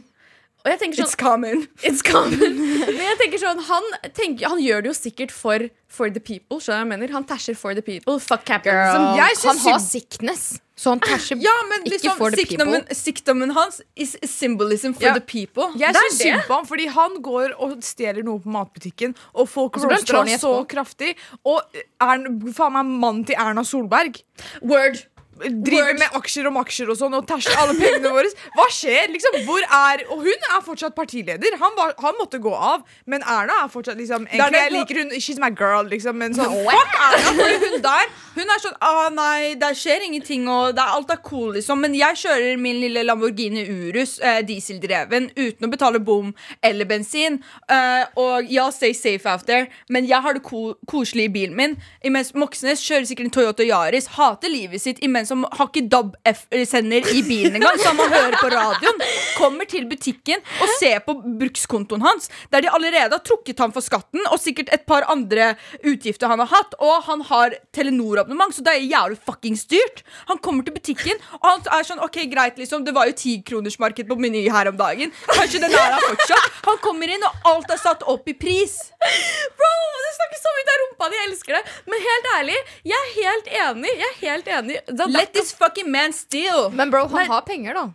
Sånn 0.66 0.92
It's 0.98 1.14
common. 1.16 1.66
It's 1.86 2.02
common. 2.02 2.58
Men 2.96 2.98
jeg 3.04 3.18
tenker 3.22 3.40
sånn 3.40 3.60
Han, 3.68 3.84
tenker, 4.12 4.48
han 4.50 4.58
gjør 4.60 4.82
det 4.84 4.90
jo 4.90 4.96
sikkert 4.98 5.30
for, 5.32 5.62
for 5.88 6.10
the 6.12 6.20
people. 6.20 6.58
Skjønner 6.60 6.82
jeg 6.82 6.88
mener? 6.90 7.12
Han 7.14 7.24
tæsjer 7.24 7.56
for 7.56 7.74
the 7.78 7.84
people. 7.84 8.18
Fuck 8.20 8.44
capitalism. 8.44 9.46
Han 9.46 9.62
har 9.64 9.78
sickness, 9.80 10.58
så 10.78 10.92
han 10.92 11.00
tæsjer 11.00 11.40
Ja, 11.40 11.54
men 11.70 11.86
ikke 11.86 11.94
liksom 11.94 12.18
for 12.20 12.34
the 12.34 12.44
people. 12.44 12.82
sikkdommen 12.94 13.54
hans 13.56 13.80
is 13.96 14.16
symbolism 14.28 14.92
for 14.98 15.08
Ja. 15.08 15.14
the 15.16 15.24
people. 15.24 15.70
Jeg 15.80 15.94
syns 15.96 16.20
synd 16.20 16.44
på 16.50 16.58
ham, 16.58 16.66
fordi 16.68 16.88
han 16.92 17.16
går 17.22 17.54
og 17.56 17.78
stjeler 17.86 18.26
noe 18.26 18.42
på 18.44 18.52
matbutikken, 18.58 19.14
og 19.34 19.48
folk 19.48 19.78
roaster 19.80 20.20
ham 20.20 20.28
så 20.42 20.52
kraftig. 20.68 21.14
Og 21.46 21.62
er 22.02 22.26
faen 22.58 22.76
meg 22.76 22.84
mannen 22.98 23.24
til 23.24 23.38
Erna 23.38 23.64
Solberg. 23.64 24.20
Word. 24.60 25.06
Driver 25.38 25.92
Word. 25.92 25.98
med 26.02 26.16
aksjer 26.18 26.48
om 26.50 26.58
aksjer 26.62 26.92
og 26.92 26.98
sånn 27.00 27.16
og 27.18 27.26
tæsjer 27.28 27.58
alle 27.62 27.76
pengene 27.78 28.12
våre. 28.14 28.30
Hva 28.56 28.66
skjer? 28.74 29.08
liksom? 29.12 29.38
Hvor 29.46 29.62
er 29.62 30.04
Og 30.12 30.22
hun 30.24 30.46
er 30.54 30.62
fortsatt 30.64 30.94
partileder. 30.96 31.56
Han, 31.60 31.74
var, 31.76 31.94
han 32.02 32.16
måtte 32.18 32.40
gå 32.42 32.52
av, 32.54 32.84
men 33.06 33.22
Erna 33.22 33.62
er 33.64 33.72
fortsatt 33.72 33.98
liksom 33.98 34.26
Egentlig 34.30 34.62
jeg 34.62 34.72
liker 34.74 35.02
hun 35.02 35.12
She's 35.18 35.40
my 35.42 35.50
girl, 35.50 35.86
liksom, 35.88 36.18
men 36.20 36.34
sånn 36.36 36.52
Fuck 36.66 36.96
Erna, 37.08 37.34
fordi 37.38 37.58
hun 37.64 37.84
der 37.84 38.10
Hun 38.38 38.52
er 38.54 38.62
sånn 38.62 38.76
ah, 38.84 39.08
nei, 39.12 39.54
det 39.58 39.72
skjer 39.78 40.04
ingenting, 40.06 40.46
og 40.50 40.76
det 40.78 40.84
alt 40.84 41.10
er 41.10 41.20
cool, 41.26 41.56
liksom. 41.56 41.80
Men 41.82 41.96
jeg 41.98 42.20
kjører 42.20 42.60
min 42.60 42.78
lille 42.82 43.02
Lamborghini 43.06 43.64
Urus, 43.66 44.18
eh, 44.22 44.40
dieseldreven, 44.46 45.30
uten 45.34 45.66
å 45.66 45.70
betale 45.72 45.98
bom 45.98 46.30
eller 46.62 46.86
bensin. 46.88 47.40
Eh, 47.66 48.04
og 48.20 48.46
ja, 48.52 48.68
stay 48.74 48.94
safe 48.94 49.26
out 49.26 49.42
there, 49.48 49.66
men 49.90 50.06
jeg 50.06 50.22
har 50.22 50.38
det 50.38 50.44
ko 50.46 50.76
koselig 50.86 51.26
i 51.28 51.32
bilen 51.34 51.56
min. 51.58 51.74
Imens 52.06 52.30
Moxnes 52.38 52.82
kjører 52.84 53.08
sikkert 53.10 53.28
en 53.30 53.34
Toyota 53.34 53.66
Yaris, 53.66 54.06
hater 54.14 54.52
livet 54.52 54.84
sitt 54.84 55.02
imens 55.04 55.27
han 55.34 55.44
har 55.58 55.68
ikke 55.70 55.84
DAB-sender 55.92 57.08
i 57.14 57.22
bilen 57.26 57.58
engang, 57.58 57.78
så 57.80 57.90
han 57.92 57.98
må 57.98 58.08
høre 58.12 58.38
på 58.40 58.50
radioen. 58.52 59.02
Kommer 59.38 59.68
til 59.70 59.86
butikken 59.90 60.42
og 60.62 60.72
ser 60.78 61.02
på 61.06 61.14
brukskontoen 61.24 62.04
hans, 62.04 62.30
der 62.52 62.64
de 62.64 62.72
allerede 62.72 63.14
har 63.16 63.24
trukket 63.24 63.60
ham 63.62 63.74
for 63.74 63.84
skatten, 63.84 64.24
og 64.32 64.40
sikkert 64.42 64.72
et 64.74 64.86
par 64.88 65.06
andre 65.12 65.52
utgifter 65.82 66.30
han 66.30 66.42
har 66.44 66.50
hatt, 66.52 66.76
og 66.82 67.04
han 67.08 67.24
har 67.28 67.56
Telenor-abonnement, 67.76 68.54
så 68.54 68.64
det 68.66 68.74
er 68.76 68.88
jævlig 68.88 69.20
fuckings 69.26 69.66
dyrt. 69.70 70.04
Han 70.32 70.40
kommer 70.44 70.66
til 70.66 70.76
butikken, 70.76 71.20
og 71.40 71.48
han 71.48 71.66
er 71.78 71.86
sånn 71.88 72.02
OK, 72.04 72.20
greit, 72.32 72.58
liksom, 72.60 72.84
det 72.86 72.94
var 72.96 73.10
jo 73.10 73.16
tikronersmarked 73.18 74.08
på 74.08 74.18
Meny 74.20 74.46
her 74.52 74.70
om 74.70 74.78
dagen. 74.78 75.12
Kanskje 75.30 75.62
den 75.62 75.74
er 75.74 75.96
her 75.96 76.04
fortsatt. 76.04 76.60
Han 76.68 76.80
kommer 76.84 77.10
inn, 77.12 77.24
og 77.26 77.50
alt 77.52 77.70
er 77.74 77.80
satt 77.80 78.04
opp 78.08 78.28
i 78.30 78.34
pris. 78.38 78.76
Bro, 78.98 79.72
du 79.94 80.10
snakker 80.16 80.40
så 80.42 80.52
mye 80.56 80.72
av 80.72 80.80
rumpa 80.82 81.08
di. 81.10 81.18
Jeg 81.18 81.28
elsker 81.30 81.56
det. 81.56 81.62
Men 81.90 82.04
helt 82.04 82.28
ærlig, 82.36 82.58
jeg 82.92 82.98
er 82.98 83.12
helt 83.16 83.50
enig. 83.62 83.92
Jeg 84.02 84.08
er 84.08 84.18
helt 84.22 84.50
enig. 84.58 84.78
Da, 84.88 85.08
Let 85.18 85.32
this 85.36 85.52
fucking 85.56 85.90
man 85.92 86.14
steal. 86.16 86.68
Men 86.70 86.92
bro, 86.92 87.06
han 87.12 87.30
har 87.30 87.46
penger, 87.46 87.74
da. 87.78 87.86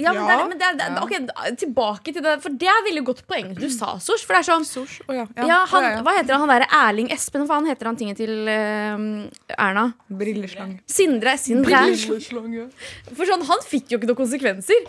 ja, 0.00 0.12
men 0.16 0.24
det 0.24 0.32
er, 0.32 0.44
men 0.48 0.58
det 0.60 0.66
er, 0.66 0.76
det 0.78 0.84
er, 0.86 0.98
ok, 1.04 1.56
tilbake 1.60 2.14
til 2.16 2.24
det, 2.24 2.38
for 2.40 2.56
det 2.62 2.68
er 2.72 2.84
veldig 2.86 3.02
godt 3.04 3.22
poeng 3.28 3.50
du 3.58 3.66
sa, 3.68 3.92
Sosh. 4.00 4.24
For 4.24 4.36
det 4.36 4.40
er 4.40 4.48
sånn 4.48 4.64
Å 4.64 5.16
ja. 5.18 5.26
ja, 5.36 5.58
han, 5.74 5.84
ja, 5.84 5.90
ja. 5.98 6.02
Hva 6.06 6.14
heter 6.16 6.36
han? 6.36 6.44
Han 6.46 6.52
derre 6.54 6.68
Erling 6.80 7.10
Espen, 7.12 7.44
hva 7.44 7.58
faen 7.58 7.68
heter 7.68 7.90
han 7.90 8.00
tinget 8.00 8.20
til 8.22 8.48
uh, 8.48 9.56
Erna? 9.58 9.90
Brilleslang. 10.08 10.78
Sindre. 10.88 11.36
Sindre. 11.42 11.84
Brilleslang, 11.90 12.52
ja. 12.62 12.68
For 13.12 13.28
sånn, 13.28 13.44
han 13.50 13.66
fikk 13.66 13.92
jo 13.92 14.00
ikke 14.00 14.12
noen 14.12 14.22
konsekvenser. 14.22 14.86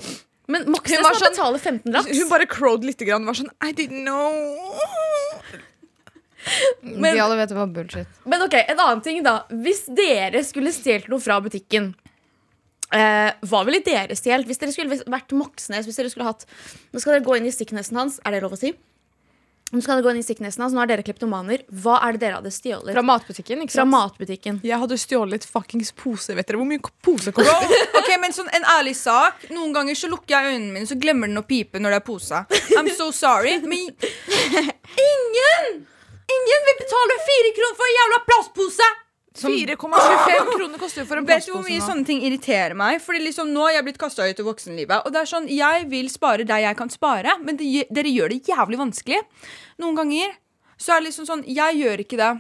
Men 0.52 0.68
Moxnes 0.72 1.04
må 1.04 1.12
sånn- 1.16 1.32
betale 1.32 1.60
15 1.60 1.94
laps. 1.96 2.18
Hun 2.18 2.30
bare 2.32 2.48
crowed 2.50 2.88
litt. 2.88 3.02
Grann, 3.08 3.26
var 3.26 3.38
sånn 3.38 3.52
I 3.64 3.72
didn't 3.74 4.04
know. 4.04 5.62
Men- 6.82 7.16
De 7.16 7.22
alle 7.24 7.38
vet 7.40 7.50
det 7.54 7.58
var 7.58 7.68
bullshit. 7.76 8.08
Men 8.26 8.42
ok, 8.48 8.56
en 8.68 8.80
annen 8.80 9.02
ting 9.06 9.24
da 9.26 9.36
Hvis 9.52 9.84
dere 9.96 10.42
skulle 10.48 10.72
stjelt 10.76 11.08
noe 11.12 11.22
fra 11.22 11.40
butikken 11.44 11.92
eh, 12.94 13.32
Hva 13.48 13.64
ville 13.68 13.82
dere 13.86 14.16
stjelt? 14.18 14.48
Hvis 14.50 14.62
dere 14.62 14.74
skulle 14.76 15.02
vært 15.06 15.36
Moxnes 15.38 15.86
Hvis 15.90 16.00
dere 16.02 16.10
skulle 16.14 16.30
hatt 16.32 16.48
Nå 16.94 17.00
skal 17.04 17.18
dere 17.18 17.26
gå 17.28 17.38
inn 17.40 17.50
i 17.50 17.54
sicknessen 17.56 18.00
hans 18.02 18.20
Er 18.26 18.36
det 18.38 18.42
lov 18.46 18.58
å 18.58 18.62
si? 18.62 18.74
Nå 19.72 19.80
skal 19.80 19.96
dere 20.02 20.04
gå 20.04 20.12
inn 20.12 20.20
i 20.20 20.26
sicknessen 20.28 20.66
hans 20.66 20.74
Nå 20.76 20.82
er 20.84 20.90
dere 20.92 21.06
kleptomaner 21.08 21.62
Hva 21.72 22.00
er 22.04 22.18
det 22.18 22.26
dere 22.26 22.40
hadde 22.42 22.52
stjålet? 22.52 22.92
Fra 22.98 23.06
matbutikken, 23.08 23.62
ikke 23.64 23.72
sant? 23.72 23.78
Fra 23.78 23.86
matbutikken 23.94 24.58
Jeg 24.68 24.82
hadde 24.82 24.98
stjålet 25.00 25.46
fuckings 25.48 25.94
pose. 25.96 26.36
Vet 26.36 26.50
dere 26.50 26.60
hvor 26.60 26.68
mye 26.68 26.84
pose 27.06 27.32
kom 27.32 27.48
Ok, 28.02 28.10
men 28.20 28.36
sånn 28.36 28.50
En 28.58 28.66
ærlig 28.74 28.98
sak. 29.00 29.46
Noen 29.56 29.72
ganger 29.78 29.96
så 29.96 30.10
lukker 30.12 30.36
jeg 30.36 30.58
øynene 30.58 30.74
mine, 30.76 30.90
så 30.90 30.98
glemmer 31.00 31.30
den 31.32 31.40
å 31.40 31.46
pipe 31.48 31.80
når 31.80 31.94
det 31.96 32.00
er 32.02 32.04
pose. 32.10 32.42
I'm 32.76 32.90
so 32.98 33.08
sorry. 33.16 33.54
Men 33.64 33.94
Ingen 36.52 36.68
vil 36.68 36.78
betale 36.82 37.18
fire 37.30 37.54
kroner 37.58 37.80
for 37.80 37.88
en 37.92 37.98
jævla 38.00 38.20
plastpose! 38.28 38.90
4,25 39.42 40.50
kroner 40.58 40.80
koster 40.82 41.02
jo 41.02 41.08
for 41.08 41.22
en 41.22 41.28
Vet 41.30 41.46
du 41.48 41.54
hvor 41.54 41.64
mye 41.64 41.78
nå. 41.80 41.86
sånne 41.86 42.04
ting 42.08 42.20
irriterer 42.28 42.76
meg? 42.76 42.98
Fordi 43.00 43.22
liksom 43.24 43.54
Nå 43.56 43.64
har 43.64 43.78
jeg 43.78 43.86
blitt 43.88 44.00
kasta 44.02 44.26
ut 44.28 44.42
i 44.44 44.44
voksenlivet. 44.44 45.06
Og 45.08 45.14
det 45.16 45.22
er 45.22 45.30
sånn, 45.32 45.48
Jeg 45.48 45.86
vil 45.92 46.10
spare 46.12 46.44
der 46.48 46.66
jeg 46.66 46.78
kan 46.80 46.92
spare, 46.92 47.38
men 47.40 47.56
det, 47.60 47.70
dere 47.96 48.12
gjør 48.12 48.34
det 48.34 48.42
jævlig 48.52 48.82
vanskelig. 48.82 49.22
Noen 49.80 49.96
ganger 50.02 50.36
så 50.76 50.98
er 50.98 51.00
det 51.02 51.08
liksom 51.12 51.30
sånn 51.30 51.46
Jeg 51.48 51.80
gjør 51.80 52.04
ikke 52.04 52.20
det. 52.20 52.32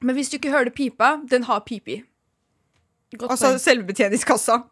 Men 0.00 0.16
hvis 0.16 0.32
du 0.32 0.38
ikke 0.38 0.52
hører 0.54 0.72
pipa, 0.74 1.10
den 1.28 1.44
har 1.48 1.60
pipe 1.68 1.98
i. 1.98 2.00
Altså 3.28 3.54
selvbetjeningskassa. 3.60 4.62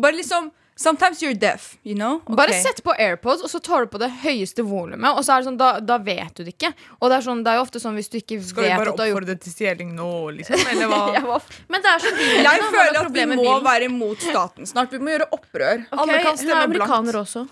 Bare 0.00 0.16
liksom 0.16 0.48
Sometimes 0.76 1.22
you're 1.22 1.32
deaf, 1.32 1.78
you 1.88 1.94
know? 1.96 2.18
Bare 2.28 2.52
sett 2.52 2.82
på 2.84 2.92
AirPods, 3.00 3.40
og 3.46 3.48
så 3.48 3.58
tar 3.64 3.86
du 3.86 3.92
på 3.94 3.98
det 4.02 4.10
høyeste 4.20 4.60
volumet. 4.60 5.08
Og 5.16 5.24
så 5.24 5.32
er 5.32 5.40
det 5.40 5.46
sånn, 5.48 5.56
da, 5.56 5.70
da 5.80 5.96
vet 6.04 6.34
du 6.36 6.42
det 6.44 6.52
ikke. 6.52 6.68
Og 7.00 7.08
det 7.08 7.16
er, 7.16 7.24
sånn, 7.24 7.40
det 7.46 7.54
er 7.54 7.56
jo 7.56 7.62
ofte 7.64 7.80
sånn 7.80 7.96
hvis 7.96 8.10
du 8.12 8.18
ikke 8.20 8.36
Skal 8.44 8.66
vi 8.66 8.68
vet 8.68 8.76
bare 8.82 8.92
at 8.92 8.98
du 8.98 9.02
har 9.06 9.08
gjort 9.08 9.22
oppfordre 9.24 9.38
til 9.46 9.54
stjeling 9.54 9.94
nå, 9.96 10.08
liksom? 10.36 10.60
Eller 10.74 10.90
hva? 10.92 11.38
Men 11.72 11.80
det 11.86 11.92
er 11.94 12.04
så 12.04 12.12
bilen, 12.18 12.42
Jeg 12.44 12.44
da, 12.44 12.66
er 12.68 12.74
føler 12.76 12.98
at 13.00 13.14
vi 13.16 13.24
må 13.30 13.38
bilen? 13.40 13.64
være 13.64 13.88
imot 13.88 14.26
staten 14.26 14.68
snart. 14.68 14.92
Vi 14.92 15.00
må 15.00 15.14
gjøre 15.14 15.30
opprør. 15.38 15.86
Okay, 15.86 16.02
Alle 16.04 16.18
kan 16.26 16.36
stemme 16.42 16.68
blankt. 16.74 17.18
også 17.22 17.46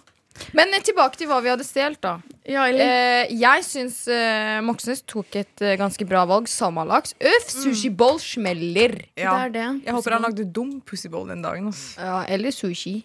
Men 0.61 0.77
eh, 0.77 0.85
tilbake 0.85 1.17
til 1.23 1.33
hva 1.33 1.41
vi 1.41 1.53
hadde 1.55 1.65
stjålet, 1.65 2.01
da. 2.05 2.19
Ja, 2.45 2.67
Eh, 2.69 3.33
jeg 3.33 3.65
syns 3.65 4.03
eh, 4.13 4.59
Moxnes 4.69 5.01
tok 5.09 5.41
et 5.41 5.65
eh, 5.65 5.79
ganske 5.81 6.05
bra 6.05 6.27
valg. 6.29 6.45
Salmalaks. 6.53 7.17
Øff, 7.25 7.49
sushiball 7.57 8.21
smeller. 8.21 8.99
Ja. 9.17 9.33
Det 9.33 9.41
er 9.49 9.57
det 9.57 9.67
Jeg 9.89 9.97
håper 9.97 10.19
han 10.19 10.29
lagde 10.29 10.45
dum 10.53 10.77
pussyboll 10.85 11.33
den 11.33 11.41
dagen. 11.41 11.73
Ja, 11.97 12.21
eller 12.29 12.53
sushi. 12.53 12.99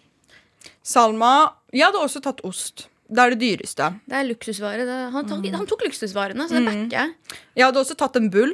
Salma 0.89 1.34
Jeg 1.75 1.86
hadde 1.86 2.02
også 2.02 2.21
tatt 2.25 2.41
ost. 2.47 2.88
Det 3.10 3.21
er 3.23 3.34
det 3.34 3.39
dyreste. 3.41 3.88
Det 4.10 4.17
er 4.19 4.25
luksusvare 4.28 4.86
det. 4.86 4.97
Han, 5.13 5.30
tok, 5.30 5.45
han 5.54 5.69
tok 5.69 5.86
luksusvarene, 5.88 6.45
så 6.49 6.60
det 6.60 6.65
backer 6.67 6.97
jeg 6.97 7.38
Jeg 7.58 7.65
hadde 7.65 7.82
også 7.82 7.97
tatt 7.97 8.19
en 8.19 8.30
bull 8.34 8.54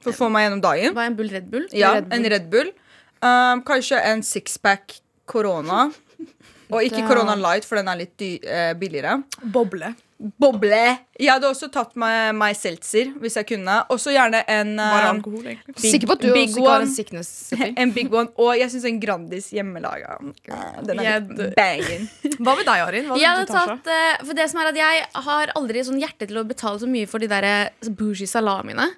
for 0.00 0.12
å 0.12 0.16
få 0.16 0.28
meg 0.32 0.46
gjennom 0.46 0.62
dagen. 0.64 0.94
Hva 0.96 1.04
er 1.04 1.10
en 1.10 1.16
Bull 1.18 1.32
Red 1.32 1.48
Bull? 1.52 1.66
Ja, 1.76 1.96
Red 1.98 2.06
Bull. 2.08 2.16
En 2.16 2.30
Red 2.32 2.46
Bull. 2.52 2.70
Um, 3.20 3.64
kanskje 3.68 3.98
en 4.10 4.22
sixpack 4.24 4.94
korona. 5.28 5.88
Og 6.72 6.86
ikke 6.86 7.02
Corona 7.08 7.34
Light, 7.34 7.66
for 7.66 7.80
den 7.80 7.90
er 7.90 7.98
litt 7.98 8.14
dy 8.20 8.30
eh, 8.46 8.70
billigere. 8.78 9.16
Boble. 9.42 9.90
Boble. 10.20 10.78
Jeg 11.16 11.30
hadde 11.32 11.48
også 11.48 11.70
tatt 11.72 11.94
meg, 11.96 12.34
meg 12.36 12.56
seltzer, 12.58 13.08
hvis 13.22 13.38
jeg 13.38 13.46
kunne. 13.48 13.78
Og 13.88 13.96
så 14.02 14.12
gjerne 14.12 14.42
en 14.52 14.74
Bare 14.76 15.06
um, 15.14 15.16
alkohol, 15.16 15.46
egentlig. 15.48 15.74
Big- 15.78 15.92
Sikker 15.94 16.10
på 16.10 16.16
at 16.18 16.20
du 16.26 16.32
big 16.34 16.48
også 16.50 16.58
ikke 16.60 16.68
har 16.68 16.76
one. 16.82 16.88
en 16.88 16.92
sickness. 16.94 17.30
En 17.84 17.92
big 17.96 18.12
one. 18.12 18.28
Og 18.36 18.50
jeg 18.60 18.68
syns 18.74 18.84
en 18.90 18.98
Grandis 19.00 19.48
hjemmelaga. 19.56 20.18
Den 20.84 21.00
er 21.00 21.20
litt 21.24 21.32
dør. 21.38 21.54
Hva 22.44 22.56
med 22.58 22.68
deg, 22.68 22.82
Arin? 22.84 23.08
Hva 23.08 23.16
Jeg 23.22 23.30
hadde 23.32 23.46
tatt? 23.48 23.88
eh, 23.96 24.18
for 24.26 24.36
det 24.36 24.46
som 24.52 24.60
er 24.60 24.70
at 24.74 24.80
jeg 24.82 25.06
har 25.30 25.54
aldri 25.56 25.84
sånn 25.88 26.00
hjerte 26.04 26.28
til 26.28 26.42
å 26.42 26.44
betale 26.52 26.82
så 26.84 26.90
mye 26.90 27.08
for 27.08 27.18
de 27.24 27.30
der 27.32 27.48
eh, 27.48 27.88
bougie 27.88 28.28
salamiene. 28.28 28.90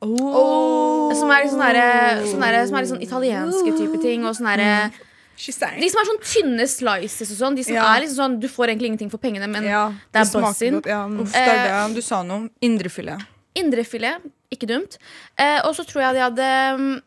Som 0.00 1.30
litt 1.42 1.52
sånn 1.52 1.60
sånn 1.60 2.30
som 2.30 2.42
er 2.78 2.82
litt 2.86 2.92
sånn 2.94 3.02
italienske 3.04 3.76
type 3.76 4.00
ting. 4.00 4.24
Og 4.24 4.36
sånn 4.38 4.48
derre- 4.52 4.88
saying. 4.88 5.04
De 5.38 5.88
som 5.92 6.00
er 6.02 6.08
sånn 6.08 6.20
tynne 6.24 6.66
slices 6.66 7.30
og 7.34 7.38
sånn. 7.38 7.56
De 7.56 7.62
som 7.64 7.74
Ja. 7.74 7.84
er 7.94 8.02
liksom 8.02 8.18
sånn 8.18 8.40
Du 8.40 8.48
får 8.48 8.68
egentlig 8.72 8.88
ingenting 8.90 9.10
for 9.10 9.18
pengene, 9.22 9.48
men 9.48 9.64
Ja, 9.64 9.88
det 10.12 10.20
er 10.20 10.40
godt, 10.40 10.86
Ja. 10.86 11.06
Uff, 11.06 11.32
det 11.32 11.46
er 11.48 11.88
det 11.88 11.94
du 11.94 12.02
sa 12.02 12.22
noe. 12.22 12.48
Indrefilet. 12.60 13.22
Indrefilet, 13.54 14.22
ikke 14.52 14.66
dumt. 14.66 14.98
Eh, 15.38 15.60
og 15.64 15.74
så 15.74 15.84
tror 15.86 16.02
jeg 16.02 16.14
de 16.14 16.20
hadde 16.20 16.78
mm, 16.78 17.02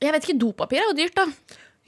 Jeg 0.00 0.12
vet 0.12 0.24
ikke, 0.28 0.38
dopapir 0.38 0.78
er 0.82 0.90
jo 0.90 0.96
dyrt, 0.96 1.14
da. 1.14 1.26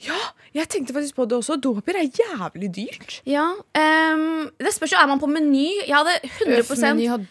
ja, 0.00 0.16
jeg 0.54 0.68
tenkte 0.68 0.94
faktisk 0.94 1.14
på 1.14 1.26
det 1.28 1.36
også. 1.38 1.60
Dopapir 1.60 1.96
er 1.96 2.08
jævlig 2.08 2.70
dyrt. 2.72 3.20
Ja, 3.26 3.50
um, 3.52 4.50
Det 4.58 4.72
spørs 4.74 4.92
jo, 4.92 4.98
er 4.98 5.06
man 5.06 5.20
på 5.20 5.28
Meny? 5.28 5.84
Jeg 5.86 5.94
hadde 5.94 6.20
100 6.24 6.94
Meny 6.94 7.08
hadde 7.08 7.26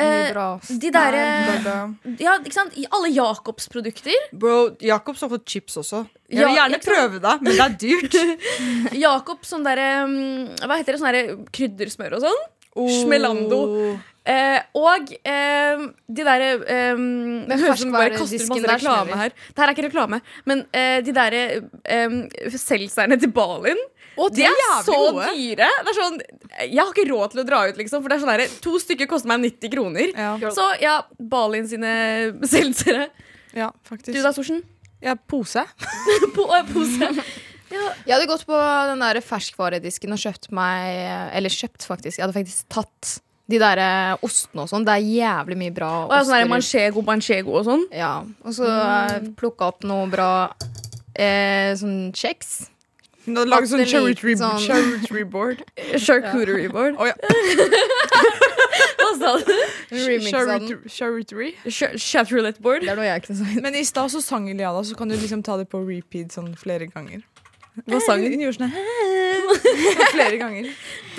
eh. 0.00 0.70
De 0.82 0.92
derre 0.94 1.24
Ja, 2.20 2.36
ikke 2.38 2.54
sant? 2.54 2.76
I 2.80 2.86
Alle 2.90 3.10
Jacobs-produkter. 3.14 4.28
Bro, 4.32 4.76
Jacobs 4.84 5.24
har 5.24 5.32
fått 5.32 5.46
chips 5.48 5.78
også. 5.80 6.04
Jeg 6.30 6.46
vil 6.46 6.58
gjerne 6.58 6.78
ja, 6.78 6.84
prøve 6.84 7.20
det, 7.22 7.34
men 7.42 7.56
det 7.56 7.64
er 7.64 7.76
dyrt. 7.82 8.18
Jacobs 9.04 9.50
sånn 9.50 9.66
derre 9.66 9.90
mm, 10.06 10.62
Hva 10.62 10.78
heter 10.78 10.94
det? 10.94 11.02
Sånn 11.02 11.10
derre 11.10 11.36
kryddersmør 11.50 12.18
og 12.18 12.26
sånn. 12.28 12.40
Schmelando. 13.00 13.60
Eh, 14.30 14.58
og 14.76 15.08
eh, 15.26 15.80
de 16.06 16.26
derre 16.26 16.50
eh, 16.68 16.98
Høres 17.50 17.84
bare 17.88 18.12
kaster 18.14 18.44
masse 18.50 18.68
reklame 18.68 19.22
her. 19.24 19.32
Det 19.32 19.62
her 19.62 19.70
er 19.70 19.74
ikke 19.74 19.86
reklame, 19.88 20.20
men 20.46 20.66
eh, 20.76 20.98
de 21.04 21.14
derre 21.16 21.42
eh, 21.82 22.18
selgerne 22.54 23.18
til 23.20 23.32
Balin 23.34 23.80
de 24.16 24.44
er, 24.44 24.82
så 24.84 24.96
dyre. 25.14 25.68
Det 25.70 25.92
er 25.92 25.96
sånn, 25.96 26.18
jeg 26.58 26.80
har 26.80 26.90
ikke 26.92 27.06
råd 27.08 27.34
til 27.34 27.42
å 27.42 27.46
dra 27.46 27.60
ut, 27.68 27.78
liksom. 27.78 28.02
For 28.02 28.12
det 28.12 28.18
er 28.18 28.24
sånn 28.24 28.32
der, 28.34 28.56
To 28.66 28.74
stykker 28.82 29.08
koster 29.10 29.30
meg 29.30 29.44
90 29.46 29.72
kroner. 29.72 30.10
Ja, 30.12 30.34
Så 30.54 30.66
ja, 30.82 30.96
Balin 31.18 31.68
sine 31.70 31.92
selgere. 32.48 33.08
ja 33.56 33.70
Du 33.88 34.20
da, 34.20 34.34
Sorsen? 34.36 34.62
Ja, 35.00 35.16
pose. 35.16 35.64
po 36.36 36.50
pose. 36.72 37.08
Ja. 37.70 37.86
Jeg 38.02 38.12
hadde 38.16 38.26
gått 38.26 38.44
på 38.48 38.58
den 38.90 39.02
der 39.04 39.20
ferskvaredisken 39.22 40.10
og 40.10 40.18
kjøpt 40.18 40.48
meg 40.50 41.30
Eller 41.38 41.54
kjøpt, 41.54 41.86
faktisk. 41.86 42.18
Jeg 42.18 42.26
hadde 42.26 42.36
faktisk 42.36 42.66
tatt 42.72 43.20
de 43.50 43.58
der 43.58 43.80
eh, 43.82 44.24
ostene 44.26 44.64
og 44.64 44.70
sånn. 44.70 44.84
Det 44.86 44.94
er 44.94 45.06
jævlig 45.06 45.56
mye 45.58 45.74
bra 45.74 45.90
Og 46.06 46.12
sånn 46.18 46.36
der 46.36 46.50
manchego, 46.50 47.02
manchego 47.06 47.56
og 47.58 47.66
sånn. 47.66 47.86
Ja, 47.94 48.20
og 48.44 48.54
så 48.54 48.66
mm. 48.66 49.32
plukka 49.38 49.70
opp 49.72 49.86
noe 49.88 50.06
bra 50.10 50.30
eh, 51.14 51.72
sånn 51.78 52.12
kjeks. 52.16 52.69
Hun 53.26 53.36
hadde 53.36 53.50
laget 53.52 53.68
sånn 53.72 53.82
en 53.84 53.90
charcuterie 53.94 54.36
sånn- 54.40 55.30
board. 55.30 55.60
Charcuterie 56.00 56.70
board. 56.72 56.96
Å 56.96 57.10
ja. 57.10 57.16
Hva 59.00 59.10
sa 59.18 59.32
du? 59.44 59.52
Charcuterie- 59.90 60.88
Charcuterie. 60.88 61.52
Ch- 61.68 61.96
Chat 62.00 62.30
roulette 62.32 62.60
board. 62.64 62.82
Det 62.86 62.92
er 62.92 62.96
noe 63.00 63.08
jeg 63.08 63.22
ikke 63.24 63.36
sang. 63.40 63.60
Men 63.64 63.76
i 63.76 63.84
stad 63.84 64.10
så 64.12 64.22
sang 64.24 64.48
Iliada, 64.48 64.82
så 64.86 64.96
kan 64.96 65.08
du 65.10 65.16
liksom 65.20 65.42
ta 65.46 65.56
det 65.60 65.68
på 65.72 65.82
repeat 65.84 66.32
sånn 66.36 66.52
flere 66.58 66.86
ganger. 66.92 67.20
Hva 67.86 68.00
sang 68.02 68.20
hun? 68.24 68.32
Hun 68.34 68.42
gjorde 68.46 68.58
sånn 68.60 68.72
flere 70.16 70.36
ganger. 70.40 70.70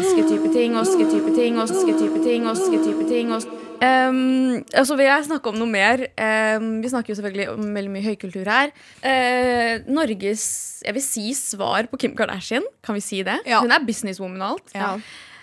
Osketype 0.02 0.52
ting, 0.54 0.76
osketype 0.82 1.32
ting, 1.38 1.58
osketype 1.62 2.24
ting, 2.26 2.46
osketype 2.52 3.08
ting. 3.10 3.32
Os 3.38 3.48
um, 3.82 4.62
og 4.62 4.86
så 4.88 4.98
vil 5.00 5.08
jeg 5.10 5.26
snakke 5.28 5.52
om 5.52 5.58
noe 5.60 5.70
mer. 5.70 6.06
Um, 6.16 6.70
vi 6.84 6.92
snakker 6.92 7.14
jo 7.14 7.18
selvfølgelig 7.20 7.50
om 7.56 7.74
veldig 7.76 7.94
mye 7.96 8.06
høykultur 8.06 8.50
her. 8.52 8.72
Uh, 9.02 9.90
Norges 9.92 10.46
jeg 10.86 10.98
vil 10.98 11.06
si 11.06 11.28
svar 11.38 11.90
på 11.92 12.00
Kim 12.02 12.16
Kardashian. 12.18 12.66
Kan 12.86 12.98
vi 12.98 13.04
si 13.06 13.22
det? 13.28 13.40
Ja. 13.50 13.62
Hun 13.66 13.74
er 13.74 13.84
businesswoman 13.86 14.42
og 14.42 14.56
alt. 14.56 14.74
Ja. 14.78 14.96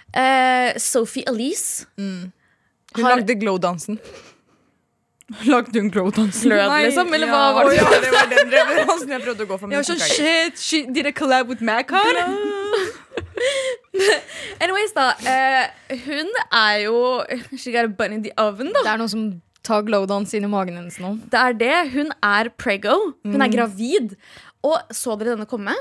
Uh, 0.08 0.78
Sophie 0.80 1.26
Elise. 1.28 1.86
Hun 1.98 2.32
Har- 2.96 3.16
lagde 3.18 3.38
glow-dansen. 3.38 4.00
Lagde 5.44 5.80
hun 5.80 5.90
glow-dansen? 5.92 6.48
Glød, 6.48 6.70
liksom? 6.86 7.14
Eller 7.14 7.28
ja. 7.28 7.34
hva 7.34 7.52
var 7.52 7.68
det? 7.68 7.82
Oh, 7.82 7.90
ja, 7.92 8.00
det 8.00 8.12
var 8.14 8.30
den 8.32 8.52
referansen 8.54 9.10
jeg 9.12 9.24
prøvde 9.26 9.44
å 9.44 9.50
gå 9.50 9.58
for. 9.60 9.68
Jeg 9.74 9.82
var 9.82 9.88
sånn, 9.90 10.00
shit, 10.00 10.62
she 10.62 10.80
did 10.88 11.06
a 11.10 11.12
collab 11.12 11.52
with 11.52 11.60
Macard? 11.60 12.16
Anyways, 14.62 14.92
da. 14.96 15.10
eh, 15.26 15.98
hun 16.06 16.32
er 16.52 16.78
jo 16.84 16.96
She 17.56 17.72
got 17.74 17.84
a 17.84 17.88
bun 17.88 18.12
in 18.12 18.22
the 18.22 18.32
oven, 18.38 18.72
da. 18.74 18.82
Det 18.86 18.92
er 18.94 19.02
noen 19.02 19.12
som 19.12 19.28
tar 19.68 19.82
glowdance 19.84 20.36
inn 20.36 20.46
i 20.46 20.50
magen 20.50 20.78
hennes 20.80 20.98
nå. 21.02 21.14
Det 21.28 21.38
er 21.40 21.56
det. 21.60 21.76
Hun 21.92 22.12
er 22.24 22.48
prego. 22.56 22.94
Hun 23.26 23.42
er 23.44 23.52
gravid. 23.52 24.14
Og 24.64 24.78
så 24.94 25.16
dere 25.18 25.34
denne 25.34 25.48
komme? 25.50 25.74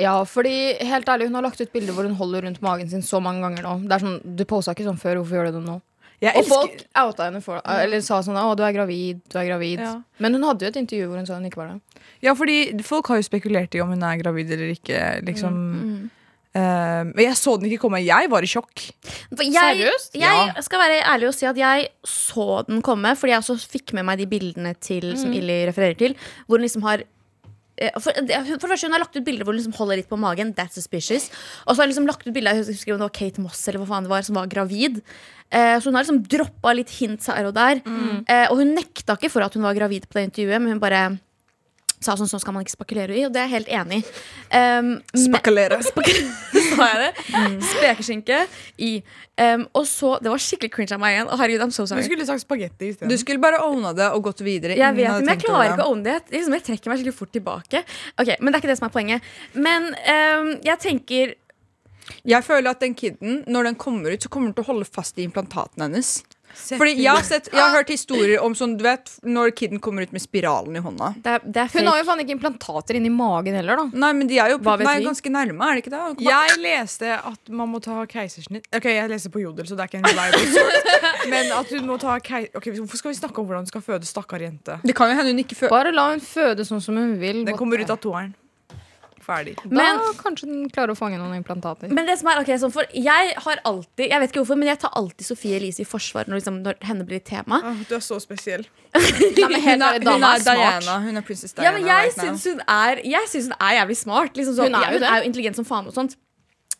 Ja, 0.00 0.14
fordi 0.24 0.52
helt 0.88 1.08
ærlig, 1.10 1.26
hun 1.28 1.36
har 1.36 1.44
lagt 1.44 1.60
ut 1.60 1.72
bilder 1.72 1.94
hvor 1.96 2.06
hun 2.08 2.16
holder 2.18 2.46
rundt 2.46 2.62
magen 2.64 2.88
sin 2.90 3.02
så 3.04 3.20
mange 3.22 3.42
ganger 3.44 3.66
nå. 3.66 3.74
Det 3.88 3.96
er 3.96 4.04
sånn, 4.06 4.20
Du 4.38 4.44
posa 4.48 4.72
ikke 4.76 4.86
sånn 4.86 5.00
før, 5.00 5.20
hvorfor 5.20 5.38
gjør 5.40 5.50
du 5.50 5.58
det 5.58 5.66
nå? 5.66 5.80
Jeg 6.22 6.38
Og 6.38 6.46
folk 6.46 6.70
elsker 6.70 7.00
outa 7.02 7.24
henne 7.26 7.40
for. 7.42 7.58
Eller 7.66 8.00
sa 8.00 8.20
sånn 8.22 8.38
'Å, 8.38 8.54
du 8.56 8.62
er 8.62 8.72
gravid', 8.76 9.22
du 9.28 9.38
er 9.40 9.46
gravid. 9.48 9.80
Ja. 9.82 9.94
Men 10.22 10.34
hun 10.38 10.44
hadde 10.46 10.62
jo 10.62 10.70
et 10.70 10.78
intervju 10.78 11.08
hvor 11.10 11.18
hun 11.18 11.26
sa 11.26 11.34
hun 11.34 11.48
ikke 11.50 11.58
var 11.58 11.72
det. 11.72 11.80
Ja, 12.22 12.34
fordi 12.38 12.80
folk 12.86 13.08
har 13.08 13.18
jo 13.18 13.26
spekulert 13.26 13.74
i 13.74 13.80
om 13.82 13.90
hun 13.90 14.02
er 14.06 14.22
gravid 14.22 14.52
eller 14.54 14.70
ikke. 14.70 15.00
Liksom. 15.26 16.10
Mm, 16.52 16.82
Eh, 16.92 17.04
men 17.08 17.22
jeg 17.24 17.38
så 17.40 17.54
den 17.56 17.70
ikke 17.70 17.86
komme. 17.86 18.02
Jeg 18.04 18.28
var 18.32 18.44
i 18.44 18.50
sjokk. 18.50 18.84
Jeg, 19.32 19.52
Seriøst? 19.56 20.18
Jeg 20.20 20.66
skal 20.66 20.82
være 20.82 20.98
ærlig 21.14 21.30
og 21.30 21.36
si 21.36 21.48
at 21.48 21.56
jeg 21.56 21.88
så 22.04 22.60
den 22.68 22.82
komme, 22.84 23.14
fordi 23.16 23.32
jeg 23.32 23.40
også 23.40 23.56
fikk 23.72 23.94
med 23.96 24.04
meg 24.08 24.20
de 24.20 24.28
bildene 24.28 24.74
til, 24.76 25.14
som 25.16 25.32
Illy 25.32 25.62
refererer 25.70 25.96
til, 25.96 26.16
hvor 26.46 26.60
hun 26.60 26.66
liksom 26.66 26.84
har 26.84 27.04
eh, 27.80 27.96
for, 27.96 28.12
for 28.12 28.68
første, 28.68 28.86
Hun 28.86 28.98
har 28.98 29.04
lagt 29.06 29.16
ut 29.16 29.24
bilder 29.24 29.48
hvor 29.48 29.56
hun 29.56 29.62
liksom 29.62 29.78
holder 29.80 30.02
litt 30.02 30.10
på 30.12 30.20
magen. 30.20 30.52
That's 30.52 30.76
suspicious. 30.76 31.30
Og 31.64 31.72
så 31.72 31.80
har 31.80 31.88
hun 31.88 31.94
liksom 31.94 32.10
lagt 32.10 32.26
ut 32.28 32.34
bilder 32.36 32.60
Jeg 32.60 32.68
husker 32.68 32.92
om 32.92 33.00
det 33.00 33.08
var 33.08 33.16
Kate 33.16 33.40
Moss 33.40 33.64
eller 33.68 33.80
hva 33.80 33.88
faen 33.94 34.04
det 34.04 34.12
var 34.12 34.28
som 34.28 34.36
var 34.36 34.52
gravid. 34.52 35.00
Eh, 35.48 35.76
så 35.80 35.88
hun 35.88 35.96
har 35.96 36.04
liksom 36.04 36.20
droppa 36.28 36.76
litt 36.76 36.92
hints 37.00 37.32
her 37.32 37.48
og 37.48 37.56
der. 37.56 37.80
Eh, 38.28 38.46
og 38.52 38.60
hun 38.60 38.76
nekta 38.76 39.16
ikke 39.16 39.32
for 39.32 39.44
at 39.48 39.56
hun 39.56 39.64
var 39.64 39.76
gravid 39.80 40.04
på 40.04 40.20
det 40.20 40.28
intervjuet, 40.28 40.60
men 40.60 40.76
hun 40.76 40.84
bare 40.84 41.06
sa 42.04 42.16
sånn 42.18 42.30
sånn 42.30 42.42
skal 42.42 42.54
man 42.56 42.64
ikke 42.66 42.74
spekulere 42.74 43.16
i, 43.16 43.24
og 43.26 43.32
det 43.34 43.42
er 43.42 43.48
jeg 43.48 43.54
helt 43.56 43.72
enig 43.80 43.98
i. 44.02 44.14
Um, 44.52 44.88
men- 44.98 45.26
Spekulere. 45.26 45.78
sa 46.72 46.86
jeg 46.92 47.00
det? 47.02 47.10
Spekeskinke 47.72 48.38
i. 48.78 48.92
Um, 49.40 49.64
og 49.74 49.86
så 49.88 50.18
Det 50.22 50.28
var 50.28 50.40
skikkelig 50.42 50.70
cringe 50.74 50.94
av 50.94 51.00
meg 51.00 51.16
igjen. 51.16 51.30
Herregud, 51.40 51.62
I'm 51.64 51.72
so 51.72 51.86
Du 51.88 52.02
skulle 52.04 52.26
sagt 52.28 52.44
spagetti 52.44 52.92
Du 53.00 53.14
skulle 53.18 53.40
bare 53.42 53.62
owna 53.64 53.94
det 53.96 54.10
og 54.12 54.22
gått 54.28 54.42
videre. 54.44 54.76
Jeg 54.76 54.96
vet, 54.96 55.08
men 55.22 55.32
jeg 55.34 55.44
klarer 55.44 55.72
ikke 55.72 55.86
å 55.86 55.92
own 55.92 56.02
det. 56.04 56.18
Jeg, 56.30 56.38
liksom, 56.38 56.56
jeg 56.58 56.66
trekker 56.68 56.92
meg 56.92 57.00
skikkelig 57.00 57.16
fort 57.18 57.32
tilbake. 57.32 57.84
Ok, 58.18 58.34
Men 58.40 58.52
det 58.52 58.58
er 58.58 58.60
ikke 58.62 58.72
det 58.72 58.78
som 58.80 58.88
er 58.88 58.94
poenget. 58.94 59.30
Men 59.54 59.88
um, 59.94 60.52
jeg 60.64 60.78
tenker 60.84 61.34
Jeg 62.26 62.44
føler 62.44 62.70
at 62.74 62.80
den 62.82 62.94
kiden, 62.98 63.42
når 63.46 63.70
den 63.70 63.74
kommer 63.80 64.12
ut, 64.12 64.22
så 64.22 64.28
kommer 64.28 64.50
den 64.50 64.56
til 64.58 64.66
å 64.66 64.72
holde 64.72 64.88
fast 64.88 65.18
i 65.18 65.26
implantatene 65.26 65.88
hennes. 65.88 66.22
Fordi 66.54 66.94
jeg 66.98 67.08
har, 67.10 67.24
sett, 67.26 67.48
jeg 67.52 67.60
har 67.60 67.72
hørt 67.76 67.90
historier 67.92 68.42
om 68.44 68.54
sånn, 68.58 68.76
du 68.78 68.84
vet, 68.86 69.10
når 69.24 69.52
kiden 69.58 69.80
kommer 69.82 70.06
ut 70.06 70.12
med 70.14 70.22
spiralen 70.22 70.76
i 70.78 70.82
hånda. 70.84 71.12
Det 71.24 71.34
er, 71.36 71.44
det 71.44 71.62
er 71.64 71.72
Hun 71.74 71.90
har 71.90 72.00
jo 72.02 72.06
faen 72.08 72.22
ikke 72.24 72.36
implantater 72.36 72.98
inni 72.98 73.12
magen 73.12 73.56
heller, 73.58 73.82
da. 73.82 74.02
Nei, 74.04 74.12
men 74.18 74.30
de 74.30 74.38
er 74.42 74.52
jo 74.54 74.60
på, 74.62 74.76
nei, 74.82 74.96
ganske 75.04 75.32
nærme, 75.32 75.68
er 75.68 75.78
det 75.78 75.84
ikke 75.84 75.94
det? 75.94 76.26
Jeg 76.26 76.58
leste 76.62 77.14
at 77.18 77.52
man 77.52 77.72
må 77.72 77.80
ta 77.84 78.02
keisersnitt 78.08 78.68
Ok, 78.76 78.86
jeg 78.92 79.10
leser 79.10 79.32
på 79.34 79.42
Jodel, 79.42 79.66
så 79.68 79.76
det 79.78 79.86
er 79.86 79.92
ikke 79.92 80.02
en 80.02 80.08
reliable 80.10 80.46
source. 80.56 81.28
Men 81.32 81.52
at 81.56 81.72
hun 81.76 81.88
må 81.88 81.98
ta 82.02 82.18
keis... 82.24 82.50
Ok, 82.58 82.70
Hvorfor 82.76 83.00
skal 83.00 83.12
vi 83.14 83.18
snakke 83.20 83.42
om 83.42 83.48
hvordan 83.48 83.66
hun 83.66 83.72
skal 83.72 83.84
føde 83.84 84.08
stakkar 84.08 84.42
jente? 84.44 84.78
Det 84.84 84.94
kan 84.96 85.10
jo 85.12 85.18
hende 85.18 85.34
hun 85.34 85.42
ikke 85.44 85.58
føler 85.58 85.74
Bare 85.74 85.92
la 85.94 86.08
hun 86.12 86.22
føde 86.24 86.66
sånn 86.68 86.82
som 86.84 86.98
hun 86.98 87.16
vil. 87.20 87.44
Den 87.48 87.58
kommer 87.58 87.80
ut 87.82 87.90
av 87.92 88.00
toeren. 88.02 88.32
Ferdig. 89.22 89.54
Da 89.62 89.68
Men- 89.70 90.00
kanskje 90.18 90.46
den 90.50 90.70
klarer 90.70 90.90
å 90.94 90.98
fange 90.98 91.18
noen 91.18 91.36
implantater. 91.38 91.90
Men 91.90 92.06
det 92.06 92.18
som 92.18 92.28
er, 92.28 92.40
ok, 92.42 92.50
sånn, 92.58 92.72
for 92.74 92.84
jeg 92.92 93.34
har 93.36 93.60
alltid 93.64 94.08
Jeg 94.10 94.20
vet 94.20 94.32
ikke 94.32 94.42
hvorfor, 94.42 94.58
men 94.58 94.68
jeg 94.68 94.80
tar 94.80 94.90
alltid 94.98 95.24
Sofie 95.26 95.56
Elise 95.56 95.80
i 95.80 95.84
forsvar 95.84 96.26
når, 96.26 96.40
liksom, 96.40 96.62
når 96.62 96.74
henne 96.82 97.06
blir 97.06 97.22
tema. 97.22 97.60
Åh, 97.62 97.84
du 97.88 97.94
er 97.94 98.00
så 98.00 98.18
spesiell. 98.20 98.66
Nei, 98.94 99.48
men 99.48 99.60
helt 99.60 99.82
Hun 99.82 99.82
er, 99.82 100.00
hun 100.02 100.24
er. 100.24 100.38
Diana. 100.42 100.98
Hun 101.06 101.16
er 101.16 101.22
prinsesse 101.22 101.54
Diana. 101.54 101.68
Ja, 101.68 101.72
men 101.72 101.86
jeg 101.86 102.10
right 102.10 102.18
syns 102.18 102.44
hun 102.44 102.60
er 102.66 103.00
Jeg 103.04 103.28
synes 103.28 103.46
hun 103.46 103.56
er 103.60 103.78
jævlig 103.78 103.96
smart. 103.96 104.34
Liksom 104.34 104.56
så, 104.56 104.66
Hun 104.66 104.74
er 104.74 104.98
hun 104.98 105.02
er 105.02 105.22
jo 105.22 105.30
intelligent 105.30 105.56
som 105.56 105.64
faen 105.64 105.86
og 105.86 105.94
sånt. 105.94 106.16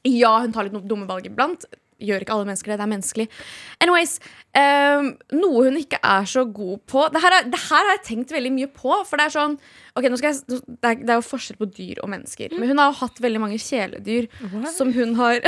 Ja, 0.05 0.41
hun 0.43 0.53
tar 0.53 0.67
litt 0.67 0.89
dumme 0.89 1.07
valg 1.07 1.27
iblant. 1.31 1.65
Gjør 2.03 2.25
ikke 2.25 2.35
alle 2.35 2.49
mennesker 2.49 2.73
det. 2.73 2.79
Det 2.81 2.85
er 2.85 2.91
menneskelig. 2.91 3.27
Anyways, 3.85 4.17
um, 4.59 5.11
noe 5.37 5.65
hun 5.69 5.79
ikke 5.79 6.01
er 6.03 6.27
så 6.31 6.45
god 6.49 6.81
på 6.91 7.05
det 7.15 7.23
her, 7.23 7.37
er, 7.39 7.49
har 7.69 7.91
jeg 7.93 8.03
tenkt 8.09 8.35
veldig 8.35 8.53
mye 8.57 8.71
på. 8.73 8.97
For 9.09 9.21
det 9.21 9.29
er 9.29 9.37
sånn 9.37 9.57
Ok, 9.93 10.07
jeg, 10.09 10.37
det, 10.49 10.57
er, 10.89 11.01
det 11.05 11.13
er 11.13 11.19
jo 11.19 11.25
forskjell 11.27 11.59
på 11.61 11.69
dyr 11.69 11.99
og 12.01 12.09
mennesker. 12.09 12.55
Men 12.57 12.71
hun 12.73 12.81
har 12.81 12.89
jo 12.89 13.01
hatt 13.03 13.19
veldig 13.21 13.43
mange 13.43 13.59
kjæledyr 13.61 14.31
som 14.73 14.89
hun 14.95 15.13
har 15.19 15.43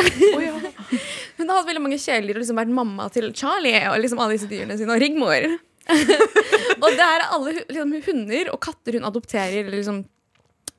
Hun 1.39 1.49
har 1.49 1.57
hatt 1.57 1.71
veldig 1.71 1.81
mange 1.81 1.97
kjæledyr 2.03 2.37
og 2.37 2.43
liksom 2.43 2.61
vært 2.61 2.75
mamma 2.77 3.09
til 3.15 3.31
Charlie 3.33 3.81
og 3.89 3.97
liksom 4.05 4.21
alle 4.21 4.37
disse 4.37 4.51
dyrene 4.51 4.77
sine, 4.77 4.93
og 4.93 5.01
Rigmor. 5.01 5.49
og 6.83 6.87
det 6.93 7.01
her 7.01 7.25
er 7.25 7.33
alle 7.33 7.57
liksom, 7.57 7.97
hunder 8.05 8.53
og 8.53 8.61
katter 8.69 8.99
hun 8.99 9.09
adopterer 9.09 9.63
eller 9.65 9.79
liksom 9.81 10.05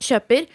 kjøper. 0.06 0.46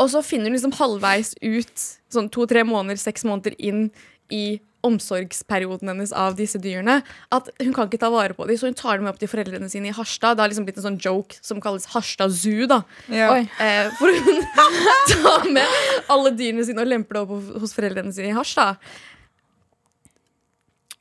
Og 0.00 0.10
så 0.10 0.24
finner 0.26 0.50
hun 0.50 0.56
liksom 0.56 0.74
halvveis 0.74 1.34
ut, 1.44 1.86
sånn 2.10 2.30
to-tre 2.34 2.64
måneder, 2.66 2.98
seks 2.98 3.26
måneder 3.28 3.54
inn 3.62 3.86
i 4.32 4.60
omsorgsperioden 4.84 5.88
hennes 5.88 6.12
av 6.12 6.36
disse 6.36 6.58
dyrene, 6.60 6.98
at 7.32 7.48
hun 7.62 7.72
kan 7.76 7.88
ikke 7.88 8.02
ta 8.02 8.10
vare 8.12 8.36
på 8.36 8.44
dem, 8.48 8.58
så 8.60 8.68
hun 8.68 8.76
tar 8.76 8.98
dem 8.98 9.06
med 9.06 9.14
opp 9.14 9.22
til 9.22 9.30
foreldrene 9.32 9.70
sine 9.72 9.88
i 9.88 9.94
Harstad. 9.96 10.36
Det 10.36 10.44
har 10.44 10.52
liksom 10.52 10.66
blitt 10.68 10.80
en 10.82 10.88
sånn 10.90 11.00
joke 11.00 11.38
som 11.40 11.62
kalles 11.64 11.88
Harstad 11.94 12.34
Zoo, 12.36 12.68
da. 12.70 12.82
Ja. 13.08 13.30
Oi. 13.32 13.46
Eh, 13.64 13.88
hvor 13.96 14.12
hun 14.12 14.44
tar 15.14 15.48
med 15.56 16.04
alle 16.12 16.34
dyrene 16.36 16.66
sine 16.68 16.84
og 16.84 16.92
lemper 16.92 17.16
det 17.16 17.24
opp 17.24 17.64
hos 17.64 17.74
foreldrene 17.76 18.12
sine 18.12 18.32
i 18.32 18.36
Harstad. 18.36 18.80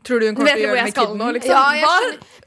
Tror 0.04 0.20
du 0.20 0.28
hun 0.28 0.36
kommer 0.36 0.58
til 0.58 0.66
å 0.66 0.68
gjøre 0.68 0.80
det 0.80 0.88
med 0.90 0.98
kiden 0.98 1.22
nå, 1.22 1.28
liksom? 1.38 1.78
Ja, 1.80 1.92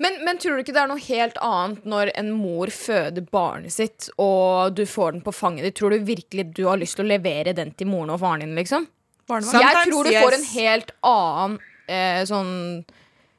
Men, 0.05 0.19
men 0.27 0.41
tror 0.41 0.57
du 0.59 0.65
ikke 0.65 0.75
det 0.77 0.83
er 0.83 0.91
noe 0.91 1.01
helt 1.01 1.39
annet 1.41 1.87
når 1.89 2.11
en 2.21 2.35
mor 2.37 2.73
føder 2.73 3.25
barnet 3.33 3.73
sitt, 3.73 4.11
og 4.21 4.77
du 4.77 4.85
får 4.89 5.17
den 5.17 5.23
på 5.25 5.33
fanget 5.33 5.65
ditt? 5.65 5.79
Tror 5.81 5.95
du 5.95 6.05
virkelig 6.05 6.51
du 6.57 6.67
har 6.69 6.81
lyst 6.81 6.99
til 7.01 7.07
å 7.07 7.13
levere 7.15 7.57
den 7.57 7.73
til 7.77 7.89
moren 7.89 8.13
og 8.13 8.21
faren 8.21 8.45
din, 8.45 8.53
liksom? 8.61 8.85
Barnevakt. 9.27 9.65
Jeg 9.65 9.89
tror 9.91 10.07
du 10.07 10.13
yes. 10.13 10.23
får 10.23 10.37
en 10.37 10.47
helt 10.53 10.93
annen 11.11 11.59
eh, 11.87 12.23
sånn 12.29 12.53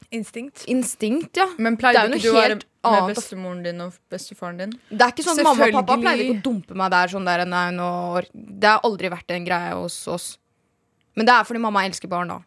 Instinkt. 0.09 0.63
instinkt, 0.71 1.35
ja. 1.35 1.49
Men 1.57 1.75
Det 1.75 1.81
pleide 1.81 2.03
ikke 2.15 2.23
du 2.23 2.29
å 2.31 2.37
være 2.37 2.57
med 2.57 3.15
bestemoren 3.17 3.63
din 3.65 3.81
og 3.83 3.95
bestefaren 4.11 4.59
din? 4.61 4.75
Det 4.87 5.03
er 5.03 5.11
ikke 5.11 5.25
sånn 5.25 5.41
Mamma 5.43 5.67
og 5.67 5.79
pappa 5.81 5.97
pleide 5.99 6.23
ikke 6.23 6.37
å 6.37 6.43
dumpe 6.45 6.77
meg 6.79 6.93
der. 6.93 7.11
Sånn 7.11 7.27
der 7.27 7.43
nei, 7.49 7.65
nå, 7.75 7.87
det 8.31 8.71
har 8.71 8.85
aldri 8.87 9.11
vært 9.11 9.35
en 9.35 9.47
greie 9.47 9.73
hos 9.75 9.97
oss. 10.11 10.29
Men 11.17 11.27
det 11.27 11.35
er 11.35 11.47
fordi 11.49 11.59
mamma 11.59 11.83
elsker 11.89 12.11
barn, 12.11 12.31
da. 12.31 12.39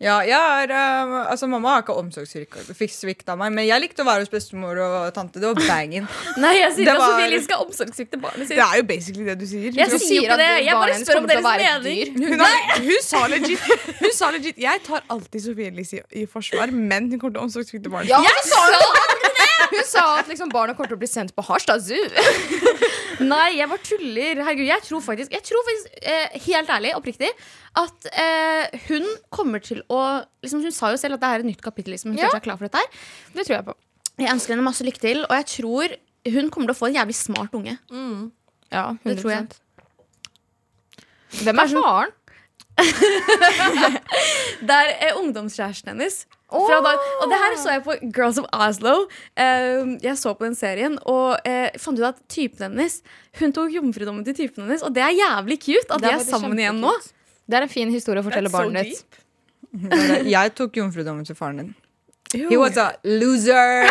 Ja, 0.00 0.14
jeg 0.24 0.32
er, 0.32 0.70
eh, 0.72 1.10
altså 1.28 1.44
Mamma 1.50 1.74
har 1.74 1.82
ikke 1.82 1.92
omsorgssvikta 2.00 3.34
meg, 3.36 3.50
men 3.52 3.66
jeg 3.68 3.82
likte 3.82 4.00
å 4.00 4.06
være 4.08 4.22
hos 4.24 4.30
bestemor 4.32 4.78
og 4.80 5.10
tante. 5.12 5.36
Det 5.42 5.50
var 5.50 5.60
bangin. 5.68 6.06
Nei, 6.40 6.54
jeg 6.56 6.72
sier 6.78 6.88
Det 6.88 6.94
at 6.94 7.02
var- 7.02 7.18
Sofie 7.20 7.40
skal 7.44 7.64
omsorgssvikte 7.66 8.20
barnet 8.22 8.48
sitt. 8.48 8.56
Det 8.56 8.64
er 8.64 8.78
jo 8.80 8.86
basically 8.88 9.26
det 9.28 9.36
du 9.42 9.44
sier. 9.50 9.68
Jeg 9.76 9.90
Du 9.92 9.98
sier 10.00 10.16
jo 10.16 10.24
ikke 10.24 10.38
det. 10.40 10.48
Jeg 10.64 10.78
bare 10.80 10.96
spør 11.02 11.20
om 11.20 11.28
deres 11.28 11.44
mening. 11.84 12.16
Hun, 12.16 12.44
hun 12.86 13.04
sa 13.04 13.20
legit 13.28 13.68
Hun 14.00 14.12
sa 14.16 14.30
legit 14.32 14.56
Jeg 14.64 14.80
tar 14.88 15.04
alltid 15.12 15.44
Sofie 15.50 15.68
Elise 15.68 16.00
i, 16.00 16.22
i 16.22 16.26
forsvar, 16.26 16.72
men 16.72 17.10
hun 17.12 17.20
kommer 17.20 17.36
til 17.36 17.42
å 17.42 17.46
omsorgssvikte 17.50 17.92
barnet. 17.92 18.08
Ja, 18.08 18.24
så 18.40 18.56
sa 18.56 18.64
hun, 18.72 19.09
hun 19.70 19.84
sa 19.86 20.04
at 20.18 20.28
liksom 20.30 20.50
barna 20.52 20.74
kommer 20.74 20.90
til 20.92 20.98
å 20.98 21.02
bli 21.02 21.08
sendt 21.10 21.34
på 21.36 21.44
Harstad 21.46 21.82
Zoo. 21.84 22.02
Nei, 23.20 23.50
jeg 23.58 23.68
bare 23.68 23.84
tuller. 23.84 24.40
Herregud, 24.40 24.66
jeg 24.68 24.82
tror 24.86 25.02
faktisk, 25.04 25.32
jeg 25.34 25.44
tror 25.44 25.64
faktisk 25.68 25.98
eh, 26.08 26.36
helt 26.46 26.70
ærlig, 26.72 26.92
oppriktig, 26.96 27.30
at 27.80 28.08
eh, 28.12 28.78
hun 28.88 29.04
kommer 29.34 29.60
til 29.64 29.82
å 29.92 30.00
liksom, 30.44 30.62
Hun 30.64 30.72
sa 30.74 30.90
jo 30.94 31.00
selv 31.00 31.18
at 31.18 31.24
det 31.24 31.30
er 31.30 31.44
et 31.44 31.50
nytt 31.50 31.62
kapittel. 31.64 31.92
Liksom, 31.94 32.14
hun 32.14 32.18
Ja. 32.22 32.30
er 32.32 32.40
klar 32.44 32.56
for 32.60 32.66
dette 32.68 32.80
her. 32.80 32.88
Det 33.36 33.44
tror 33.46 33.56
jeg 33.58 33.66
på. 33.68 33.74
Jeg 34.20 34.32
ønsker 34.34 34.54
henne 34.54 34.64
masse 34.66 34.84
lykke 34.84 35.00
til, 35.04 35.22
og 35.28 35.34
jeg 35.36 35.46
tror 35.56 35.96
hun 36.34 36.50
kommer 36.52 36.68
til 36.70 36.76
å 36.76 36.80
få 36.80 36.88
en 36.90 36.96
jævlig 37.00 37.16
smart 37.16 37.54
unge. 37.56 37.76
Ja, 38.70 38.86
Det 39.04 39.18
tror 39.20 39.30
jeg. 39.32 39.46
Hvem 41.44 41.60
er 41.62 41.68
faren? 41.76 42.16
Det 44.68 44.76
er 44.76 44.90
eh, 45.00 45.16
ungdomskjæresten 45.20 45.92
hennes. 45.94 46.22
Fra 46.50 46.80
da, 46.84 46.92
og 47.22 47.30
det 47.30 47.38
her 47.42 47.56
så 47.62 47.74
jeg 47.76 47.84
på 47.86 47.96
Girls 48.16 48.40
of 48.42 48.48
Oslo. 48.52 48.94
Uh, 49.38 49.96
jeg 50.02 50.16
så 50.18 50.34
på 50.34 50.48
den 50.48 50.56
serien 50.58 50.98
og 51.04 51.38
uh, 51.38 51.68
fant 51.78 52.00
ut 52.00 52.08
at 52.10 52.20
typen 52.32 52.66
hennes 52.66 53.00
Hun 53.38 53.54
tok 53.54 53.70
jomfrudommen 53.74 54.26
til 54.26 54.36
typen 54.36 54.66
hennes, 54.66 54.82
og 54.86 54.94
det 54.96 55.04
er 55.06 55.14
jævlig 55.14 55.60
cute 55.62 55.94
at 55.94 56.02
de 56.02 56.12
er 56.14 56.24
sammen 56.26 56.58
igjen 56.58 56.82
nå. 56.82 56.94
Det 57.50 57.58
er 57.58 57.66
en 57.66 57.72
fin 57.72 57.90
historie 57.90 58.22
å 58.22 58.26
fortelle 58.26 58.50
barnet 58.52 58.90
ditt. 58.90 59.20
So 59.70 60.20
Jeg 60.26 60.54
tok 60.58 60.76
jomfrudommen 60.80 61.26
til 61.26 61.38
faren 61.38 61.62
din. 61.62 61.70
He 62.32 62.56
was 62.58 62.76
a 62.78 62.92
loser. 63.04 63.86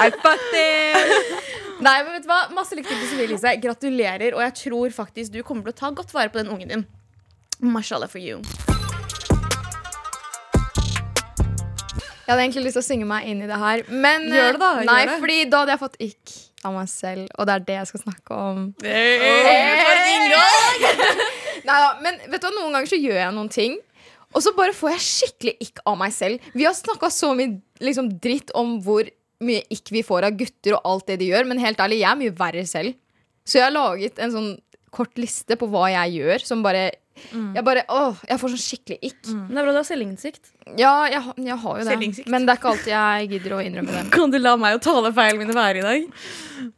I 0.00 0.10
fucked 0.10 0.54
him. 0.54 1.38
Nei, 1.80 1.96
men 2.04 2.14
vet 2.14 2.26
du 2.26 2.30
hva? 2.30 2.40
Masse 2.54 2.76
lykke 2.76 2.90
til 2.90 3.00
til 3.00 3.10
Sofie 3.10 3.28
Elise. 3.28 3.54
Gratulerer. 3.62 4.36
Og 4.36 4.44
jeg 4.46 4.56
tror 4.64 4.96
faktisk 5.02 5.34
du 5.34 5.42
kommer 5.46 5.66
til 5.68 5.74
å 5.74 5.80
ta 5.82 5.94
godt 6.02 6.14
vare 6.14 6.32
på 6.32 6.42
den 6.42 6.52
ungen 6.52 6.74
din. 6.74 6.86
Mashallah 7.60 8.08
for 8.08 8.22
you. 8.22 8.40
Jeg 12.30 12.36
hadde 12.36 12.44
egentlig 12.46 12.62
lyst 12.68 12.76
til 12.78 12.84
å 12.84 12.86
synge 12.86 13.06
meg 13.10 13.24
inn 13.26 13.40
i 13.42 13.46
det 13.50 13.56
her, 13.58 13.80
men 13.90 14.28
Gjør 14.30 14.54
det 14.54 14.60
da, 14.62 14.66
nei, 14.86 15.00
gjør 15.00 15.08
det. 15.10 15.14
fordi 15.24 15.38
da 15.50 15.58
hadde 15.64 15.72
jeg 15.72 15.80
fått 15.80 15.96
ikk 16.06 16.34
av 16.62 16.70
meg 16.76 16.86
selv, 16.92 17.24
og 17.34 17.42
det 17.48 17.54
er 17.56 17.64
det 17.66 17.74
jeg 17.80 17.88
skal 17.90 18.02
snakke 18.04 18.36
om. 18.38 18.60
Hey, 18.84 19.18
Neida, 21.66 21.88
men 22.04 22.20
vet 22.30 22.38
du 22.38 22.46
hva, 22.46 22.52
noen 22.54 22.70
ganger 22.76 22.86
så 22.92 23.00
gjør 23.00 23.18
jeg 23.18 23.32
noen 23.34 23.50
ting, 23.50 23.74
og 24.30 24.38
så 24.46 24.50
bare 24.54 24.70
får 24.78 24.94
jeg 24.94 25.02
skikkelig 25.08 25.54
ikk 25.66 25.82
av 25.90 25.98
meg 26.04 26.14
selv. 26.14 26.38
Vi 26.54 26.62
har 26.68 26.76
snakka 26.78 27.10
så 27.10 27.32
mye 27.34 27.50
liksom, 27.82 28.14
dritt 28.22 28.54
om 28.54 28.78
hvor 28.86 29.10
mye 29.42 29.66
ikk 29.74 29.90
vi 29.96 30.04
får 30.06 30.28
av 30.30 30.38
gutter 30.38 30.78
og 30.78 30.86
alt 30.86 31.10
det 31.10 31.18
de 31.24 31.32
gjør, 31.32 31.50
men 31.50 31.58
helt 31.66 31.82
ærlig, 31.82 31.98
jeg 32.04 32.12
er 32.12 32.20
mye 32.22 32.36
verre 32.38 32.62
selv. 32.62 32.94
Så 33.42 33.58
jeg 33.58 33.66
har 33.66 33.74
laget 33.74 34.22
en 34.22 34.30
sånn 34.36 34.52
kort 34.94 35.18
liste 35.18 35.58
på 35.58 35.66
hva 35.74 35.90
jeg 35.96 36.14
gjør, 36.20 36.38
som 36.46 36.62
bare 36.62 36.92
Jeg 37.54 37.64
bare, 37.66 37.84
åh, 37.88 38.18
jeg 38.28 38.40
får 38.42 38.54
sånn 38.54 38.64
skikkelig 38.64 38.98
ikk. 39.10 39.20
Det 39.30 39.56
er 39.56 39.62
bra 39.62 39.70
du 39.74 39.80
har 39.80 39.88
selvinnsikt. 39.88 40.52
Ja, 40.78 40.94
jeg, 41.10 41.22
jeg 41.46 41.56
har 41.62 41.80
jo 41.80 41.86
det. 41.88 42.26
Men 42.30 42.46
det 42.46 42.54
er 42.54 42.60
ikke 42.60 42.74
alltid 42.74 42.92
jeg 42.94 43.30
gidder 43.34 43.56
å 43.56 43.62
innrømme 43.64 43.96
det. 43.96 44.04
Kan 44.16 44.34
du 44.34 44.38
la 44.40 44.56
meg 44.60 44.78
og 44.78 44.84
tale 44.84 45.14
feilene 45.16 45.44
mine 45.44 45.56
være 45.56 45.82
i 45.82 45.86
dag? 45.86 46.70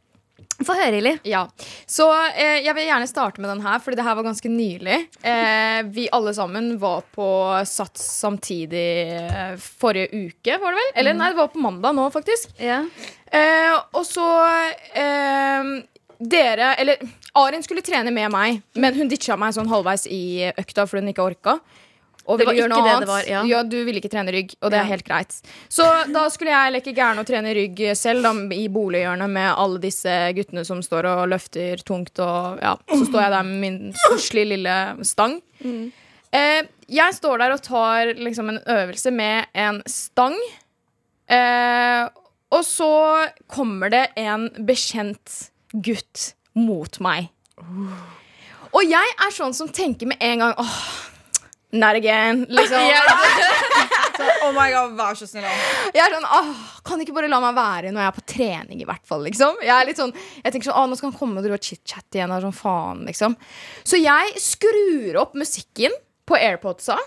Få 0.63 0.75
høre, 0.77 0.97
Ili. 1.01 1.11
Ja, 1.27 1.41
Så 1.89 2.05
eh, 2.13 2.59
jeg 2.63 2.75
vil 2.77 2.85
gjerne 2.87 3.07
starte 3.09 3.41
med 3.41 3.49
den 3.49 3.63
her, 3.65 3.81
Fordi 3.83 3.97
det 3.99 4.05
her 4.05 4.15
var 4.15 4.25
ganske 4.27 4.51
nylig. 4.51 4.99
Eh, 5.25 5.79
vi 5.91 6.05
alle 6.13 6.33
sammen 6.37 6.77
var 6.79 7.01
på 7.15 7.27
Sats 7.67 8.05
samtidig 8.21 8.85
eh, 9.17 9.55
forrige 9.59 10.13
uke, 10.13 10.59
var 10.61 10.75
det 10.75 10.79
vel? 10.79 10.91
Eller 11.01 11.17
nei, 11.17 11.31
det 11.33 11.41
var 11.41 11.49
på 11.51 11.63
mandag 11.63 11.97
nå, 11.97 12.05
faktisk. 12.13 12.53
Yeah. 12.61 12.85
Eh, 13.33 13.73
og 13.97 14.05
så 14.05 14.27
eh, 14.93 15.73
Dere 16.29 16.73
Eller 16.79 16.97
Arin 17.35 17.63
skulle 17.65 17.81
trene 17.85 18.11
med 18.13 18.29
meg, 18.31 18.61
men 18.77 18.93
hun 18.95 19.09
ditcha 19.11 19.35
meg 19.39 19.55
sånn 19.55 19.69
halvveis 19.71 20.05
i 20.07 20.51
økta 20.53 20.85
fordi 20.87 21.01
hun 21.03 21.13
ikke 21.13 21.25
orka. 21.25 21.55
Og 22.23 22.37
Det 22.39 22.45
var 22.47 22.55
ikke 22.55 22.67
det 22.71 22.99
det 23.01 23.07
var, 23.09 23.23
ja. 23.27 23.41
ja. 23.43 23.63
du 23.67 23.75
ville 23.83 23.99
ikke 23.99 24.11
trene 24.13 24.31
rygg, 24.31 24.53
og 24.61 24.71
det 24.71 24.77
er 24.79 24.85
Ja. 24.85 24.91
helt 24.93 25.03
greit. 25.03 25.33
Så 25.67 25.83
da 26.07 26.21
skulle 26.31 26.53
jeg 26.53 26.71
leke 26.71 26.93
gæren 26.95 27.19
og 27.19 27.25
trene 27.27 27.51
rygg 27.57 27.81
selv 27.99 28.23
da, 28.23 28.31
i 28.55 28.69
bolighjørnet 28.71 29.29
med 29.29 29.49
alle 29.51 29.81
disse 29.83 30.13
guttene 30.37 30.63
som 30.63 30.79
står 30.85 31.09
og 31.09 31.27
løfter 31.33 31.83
tungt. 31.83 32.15
Og 32.23 32.61
ja, 32.63 32.77
så 32.87 33.01
står 33.09 33.21
jeg 33.25 33.31
der 33.35 33.43
med 33.49 33.59
min 33.65 33.93
stusslige 34.05 34.47
lille 34.53 34.77
stang. 35.03 35.35
Eh, 36.31 36.61
jeg 36.87 37.13
står 37.19 37.43
der 37.43 37.51
og 37.57 37.61
tar 37.61 38.13
liksom 38.15 38.49
en 38.53 38.61
øvelse 38.71 39.11
med 39.11 39.45
en 39.53 39.83
stang. 39.85 40.37
Eh, 41.27 42.07
og 42.53 42.63
så 42.63 42.91
kommer 43.51 43.89
det 43.91 44.07
en 44.15 44.47
bekjent 44.63 45.49
gutt 45.73 46.33
mot 46.53 46.99
meg. 47.03 47.31
Og 48.73 48.83
jeg 48.85 49.15
er 49.25 49.33
sånn 49.33 49.53
som 49.53 49.69
tenker 49.69 50.09
med 50.09 50.21
en 50.23 50.41
gang 50.41 50.53
Åh, 50.57 50.77
not 51.77 51.97
again. 51.97 52.45
Liksom. 52.49 52.81
Oh 54.43 54.51
my 54.53 54.67
god, 54.69 54.91
vær 54.97 55.15
så 55.17 55.25
snill. 55.25 55.45
Jeg 55.95 56.01
er 56.03 56.13
sånn, 56.13 56.25
åh, 56.27 56.49
Kan 56.85 57.01
ikke 57.01 57.15
bare 57.15 57.29
la 57.31 57.39
meg 57.41 57.55
være 57.57 57.93
når 57.93 58.03
jeg 58.03 58.11
er 58.11 58.17
på 58.17 58.25
trening, 58.33 58.81
i 58.83 58.87
hvert 58.87 59.05
fall. 59.09 59.23
liksom 59.25 59.61
Jeg 59.63 59.73
er 59.73 59.87
litt 59.87 59.99
sånn, 60.01 60.13
jeg 60.43 60.51
tenker 60.53 60.69
sånn, 60.69 60.77
åh, 60.77 60.89
Nå 60.91 60.97
skal 60.99 61.09
han 61.09 61.17
komme 61.17 61.39
og 61.41 61.45
drive 61.47 61.57
og 61.57 61.65
chit-chat 61.65 62.17
igjen. 62.19 62.33
Og 62.35 62.43
sånn, 62.45 62.55
faen, 62.57 63.01
liksom 63.09 63.37
Så 63.87 64.01
jeg 64.01 64.35
skrur 64.43 65.17
opp 65.23 65.33
musikken 65.39 65.95
på 66.29 66.37
AirPodsa 66.39 66.99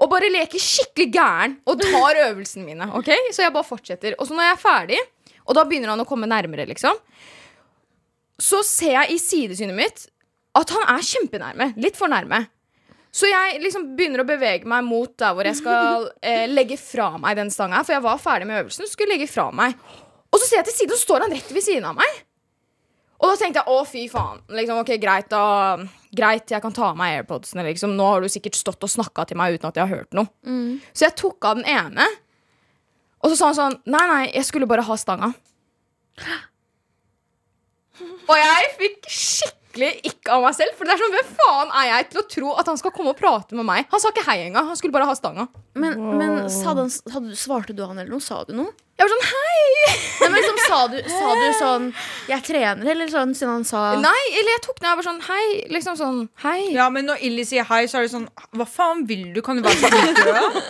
og 0.00 0.08
bare 0.08 0.30
leker 0.32 0.62
skikkelig 0.62 1.10
gæren 1.12 1.54
og 1.68 1.82
tar 1.82 2.16
øvelsene 2.30 2.64
mine. 2.64 2.86
ok? 2.96 3.10
Så 3.36 3.42
jeg 3.44 3.52
bare 3.52 3.68
fortsetter. 3.68 4.14
Og 4.16 4.24
så 4.28 4.32
når 4.32 4.46
jeg 4.46 4.54
er 4.54 4.60
ferdig, 4.62 5.00
og 5.44 5.58
da 5.58 5.64
begynner 5.68 5.92
han 5.92 6.00
å 6.00 6.06
komme 6.08 6.28
nærmere, 6.30 6.64
liksom 6.70 6.96
så 8.40 8.62
ser 8.66 8.96
jeg 8.96 9.14
i 9.14 9.20
sidesynet 9.20 9.76
mitt 9.76 10.06
at 10.58 10.72
han 10.74 10.86
er 10.96 11.04
kjempenærme. 11.06 11.70
Litt 11.80 11.98
for 11.98 12.10
nærme. 12.10 12.46
Så 13.14 13.26
jeg 13.26 13.58
liksom 13.62 13.88
begynner 13.98 14.22
å 14.22 14.28
bevege 14.28 14.68
meg 14.70 14.86
mot 14.86 15.10
der 15.18 15.34
hvor 15.34 15.46
jeg 15.46 15.58
skal 15.58 16.08
eh, 16.26 16.46
legge 16.50 16.78
fra 16.80 17.12
meg 17.20 17.38
den 17.38 17.52
stanga. 17.52 17.82
For 17.86 17.96
jeg 17.96 18.06
var 18.06 18.22
ferdig 18.22 18.48
med 18.50 18.62
øvelsen, 18.62 18.88
skulle 18.90 19.14
legge 19.16 19.30
fra 19.30 19.48
meg. 19.54 19.76
Og 20.30 20.38
så 20.38 20.46
ser 20.46 20.60
jeg 20.60 20.70
til 20.70 20.76
siden, 20.78 20.94
og 20.94 21.00
så 21.00 21.08
står 21.08 21.24
han 21.26 21.34
rett 21.34 21.54
ved 21.54 21.66
siden 21.66 21.88
av 21.90 21.98
meg. 21.98 22.20
Og 23.20 23.28
da 23.28 23.36
tenkte 23.36 23.60
jeg 23.60 23.68
å, 23.74 23.80
fy 23.84 24.04
faen. 24.08 24.38
Liksom, 24.56 24.78
ok, 24.80 24.94
Greit, 25.02 25.26
da. 25.28 25.76
Greit, 26.16 26.46
jeg 26.54 26.62
kan 26.64 26.72
ta 26.72 26.86
av 26.88 26.96
meg 26.96 27.18
airpodsene. 27.18 27.66
Liksom. 27.66 27.92
Nå 27.98 28.06
har 28.08 28.24
du 28.24 28.30
sikkert 28.32 28.56
stått 28.56 28.86
og 28.86 28.92
snakka 28.94 29.26
til 29.28 29.36
meg 29.36 29.58
uten 29.58 29.68
at 29.68 29.76
jeg 29.76 29.84
har 29.84 30.00
hørt 30.00 30.16
noe. 30.16 30.30
Så 30.94 31.04
jeg 31.04 31.18
tok 31.20 31.50
av 31.50 31.58
den 31.58 31.68
ene, 31.68 32.06
og 33.20 33.28
så 33.28 33.36
sa 33.36 33.50
han 33.50 33.58
sånn 33.58 33.76
Nei, 33.92 34.04
nei, 34.08 34.22
jeg 34.32 34.46
skulle 34.48 34.70
bare 34.70 34.86
ha 34.86 34.96
stanga. 34.96 35.34
Og 38.30 38.36
jeg 38.38 38.68
fikk 38.80 39.08
skikkelig 39.10 39.90
ikke 40.10 40.34
av 40.34 40.44
meg 40.44 40.56
selv. 40.58 40.76
For 40.78 40.88
det 40.88 40.94
er 40.94 41.02
sånn, 41.02 41.14
Hvem 41.14 41.32
faen 41.40 41.72
er 41.80 41.88
jeg 41.92 42.10
til 42.10 42.22
å 42.22 42.28
tro 42.36 42.52
at 42.60 42.70
han 42.72 42.78
skal 42.80 42.94
komme 42.94 43.14
og 43.14 43.18
prate 43.20 43.58
med 43.58 43.66
meg? 43.68 43.88
Han 43.92 44.02
sa 44.02 44.12
ikke 44.12 44.26
hei 44.28 44.38
engang. 44.48 44.68
Han 44.70 44.78
skulle 44.78 44.94
bare 44.94 45.08
ha 45.10 45.16
stanga. 45.18 45.48
Men, 45.78 45.98
men 46.18 46.46
sa 46.50 46.74
hadde, 46.74 46.88
svarte 47.38 47.76
du 47.76 47.84
han 47.86 47.98
eller 47.98 48.10
noe? 48.10 48.24
Sa 48.24 48.42
du 48.48 48.54
noe? 48.56 48.72
Jeg 49.00 49.08
var 49.08 49.12
sånn 49.14 49.28
hei! 49.30 49.60
Nei, 50.20 50.26
men 50.28 50.34
liksom, 50.36 50.58
sa, 50.68 50.78
du, 50.92 50.96
sa 51.08 51.28
du 51.38 51.44
sånn 51.62 51.84
'jeg 52.28 52.42
trener', 52.44 52.90
eller 52.92 53.08
sånn 53.08 53.30
siden 53.32 53.54
han 53.54 53.64
sa 53.64 53.94
Nei, 53.96 54.24
eller 54.36 54.50
jeg 54.52 54.62
tok 54.66 54.76
den 54.82 54.90
jeg 54.90 54.98
var 54.98 55.06
sånn 55.06 55.22
hei. 55.24 55.46
Liksom 55.72 55.96
sånn 55.96 56.18
hei. 56.42 56.58
Ja, 56.74 56.90
men 56.92 57.08
når 57.08 57.22
Illy 57.24 57.46
sier 57.48 57.64
hei, 57.70 57.86
så 57.88 58.00
er 58.00 58.04
det 58.04 58.12
sånn 58.12 58.28
Hva 58.52 58.66
faen 58.68 59.06
vil 59.08 59.30
du? 59.32 59.40
Kan 59.46 59.56
du 59.56 59.64
være 59.64 59.80
så 59.80 59.88
utdød? 59.88 60.60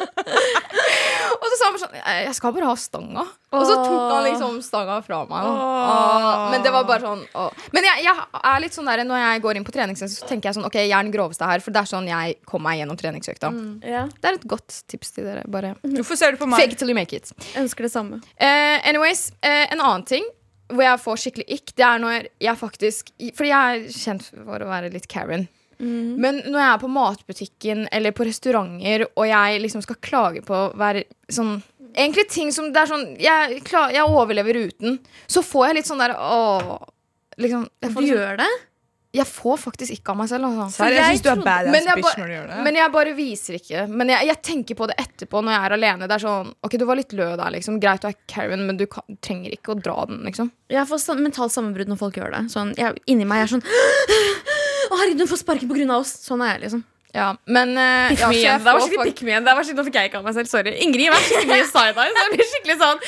Og 1.41 1.49
så 1.49 1.57
sa 1.57 1.65
han 1.67 1.75
bare 1.75 1.83
sånn 1.83 1.97
«Eh, 1.99 2.00
Jeg 2.27 2.35
skal 2.37 2.53
bare 2.57 2.69
ha 2.71 2.75
stanga. 2.79 3.25
Og 3.51 3.65
så 3.67 3.75
tok 3.81 4.13
han 4.13 4.25
liksom 4.29 4.59
stanga 4.63 4.97
fra 5.03 5.21
meg. 5.31 5.47
Åh, 5.51 6.51
Men 6.53 6.63
det 6.65 6.73
var 6.75 6.85
bare 6.89 7.03
sånn 7.03 7.23
åh. 7.35 7.65
Men 7.75 7.87
jeg, 7.89 8.05
jeg 8.07 8.43
er 8.53 8.61
litt 8.63 8.77
sånn 8.77 8.91
der 8.91 9.03
når 9.09 9.23
jeg 9.25 9.43
går 9.47 9.59
inn 9.61 9.67
på 9.67 9.75
treningssenter, 9.75 10.15
så 10.15 10.29
tenker 10.31 10.51
jeg 10.51 10.59
sånn 10.59 10.69
Ok, 10.69 10.79
jeg 10.83 10.95
er 10.95 11.07
den 11.07 11.15
groveste 11.15 11.49
her, 11.51 11.63
for 11.65 11.75
det 11.75 11.83
er 11.83 11.91
sånn 11.91 12.09
jeg 12.11 12.37
kommer 12.47 12.71
meg 12.71 12.83
gjennom 12.83 12.99
treningsøkta. 13.01 13.53
Ja, 13.87 14.05
Det 14.11 14.31
er 14.33 14.39
et 14.41 14.49
godt 14.51 14.83
tips 14.91 15.15
til 15.17 15.27
dere. 15.31 15.47
Bare 15.51 15.75
Hvorfor 15.99 16.19
ser 16.21 16.37
du 16.37 16.43
på 16.43 16.51
meg? 16.51 16.61
fake 16.63 16.77
it 16.77 16.83
till 16.83 16.93
you 16.93 16.99
make 16.99 17.17
it. 17.17 17.33
Ønsker 17.59 17.87
det 17.89 17.93
samme. 17.95 18.21
Uh, 18.39 18.77
anyways, 18.87 19.31
uh, 19.43 19.67
en 19.73 19.81
annen 19.81 20.07
ting 20.07 20.27
hvor 20.71 20.85
jeg 20.87 21.01
får 21.03 21.17
skikkelig 21.19 21.47
ikk, 21.57 21.73
det 21.81 21.83
er 21.83 21.99
når 21.99 22.27
jeg 22.47 22.59
faktisk 22.61 23.09
Fordi 23.35 23.49
jeg 23.51 23.79
er 23.81 23.89
kjent 23.91 24.29
for 24.31 24.63
å 24.63 24.69
være 24.71 24.93
litt 24.95 25.09
Karen. 25.11 25.49
Men 25.81 26.43
når 26.45 26.59
jeg 26.61 26.69
er 26.75 26.81
på 26.83 26.89
matbutikken 26.93 27.87
eller 27.97 28.13
på 28.13 28.27
restauranter, 28.29 29.07
og 29.17 29.25
jeg 29.27 29.63
liksom 29.65 29.81
skal 29.81 29.97
klage 30.05 30.43
på 30.45 30.53
å 30.53 30.67
være 30.77 31.07
sånn 31.33 31.55
Egentlig 31.95 32.27
ting 32.31 32.51
som 32.55 32.71
det 32.73 32.83
er 32.83 32.91
sånn 32.91 33.07
Jeg, 33.21 33.61
klar, 33.67 33.93
jeg 33.95 34.07
overlever 34.07 34.59
uten. 34.69 34.99
Så 35.31 35.43
får 35.47 35.71
jeg 35.71 35.81
litt 35.81 35.91
sånn 35.91 36.03
der 36.03 36.17
åh 36.17 36.77
Liksom 37.41 37.65
jeg 37.81 37.89
Du 37.89 37.97
får, 37.97 38.09
gjør 38.11 38.43
det? 38.43 38.51
jeg 39.11 39.27
får 39.27 39.57
faktisk 39.59 39.95
ikke 39.97 40.13
av 40.13 40.19
meg 40.21 40.29
selv. 40.31 40.47
Altså. 40.47 40.67
Serr, 40.77 40.95
jeg 40.95 41.01
jeg 41.01 41.17
syns 41.17 41.25
du 41.25 41.31
er 41.33 41.41
badass 41.43 41.75
Men 41.75 41.89
jeg 41.89 41.99
bitch 41.99 42.19
når 42.21 42.29
du 42.29 42.35
gjør 42.35 42.45
det. 42.51 42.59
Men 42.67 42.77
jeg 42.79 42.93
bare 42.95 43.15
viser 43.17 43.57
ikke. 43.59 43.81
Men 43.91 44.13
jeg, 44.13 44.29
jeg 44.29 44.39
tenker 44.47 44.79
på 44.79 44.87
det 44.87 44.97
etterpå 45.03 45.43
når 45.43 45.57
jeg 45.57 45.67
er 45.67 45.75
alene. 45.77 46.09
Det 46.11 46.17
er 46.17 46.25
sånn, 46.25 46.53
ok, 46.67 46.77
Du 46.79 46.85
var 46.87 47.01
litt 47.01 47.15
lø 47.19 47.27
der, 47.33 47.51
liksom. 47.57 47.81
Greit, 47.83 48.05
du 48.05 48.11
er 48.11 48.19
Karen, 48.31 48.63
men 48.69 48.79
du 48.79 48.87
kan, 48.91 49.19
trenger 49.25 49.57
ikke 49.57 49.75
å 49.75 49.81
dra 49.81 49.97
den, 50.11 50.23
liksom. 50.29 50.53
Jeg 50.71 50.87
får 50.87 51.03
sånn 51.03 51.25
mentalt 51.27 51.55
sammenbrudd 51.57 51.91
når 51.91 51.99
folk 52.05 52.21
gjør 52.23 52.37
det. 52.37 52.45
Sånn, 52.55 52.71
jeg, 52.79 53.03
inni 53.11 53.27
meg 53.27 53.49
er 53.49 53.51
sånn 53.57 53.67
Å, 54.91 54.97
herregud, 54.99 55.25
hun 55.25 55.31
får 55.33 55.43
sparken 55.43 55.71
på 55.71 55.81
grunn 55.81 55.91
av 55.95 56.05
oss. 56.05 56.15
Sånn 56.23 56.47
er 56.47 56.55
jeg, 56.55 56.69
liksom. 56.69 56.87
Ja, 57.11 57.33
men 57.51 57.73
uh, 57.75 58.07
Pick 58.13 58.21
ja, 58.23 58.29
jeg. 58.31 58.59
Det 58.63 58.71
var 58.71 58.81
skikkelig 58.85 59.07
pick 59.11 59.21
me 59.27 59.33
igjen. 59.33 59.47
Det 59.49 59.55
var 59.59 59.65
skikkelig, 59.67 59.81
nå 59.81 59.85
fikk 59.89 59.97
jeg 59.99 60.09
ikke 60.11 60.19
av 60.21 60.27
meg 60.29 60.35
selv. 60.37 60.49
Sorry. 60.51 60.73
Ingrid 60.85 61.09
var 61.11 61.25
skikkelig 61.25 61.49
mye 61.57 61.65
side-eye. 61.67 62.13
Så 62.15 62.21
jeg 62.23 62.31
blir 62.37 62.49
skikkelig 62.53 62.77
sånn 62.83 63.01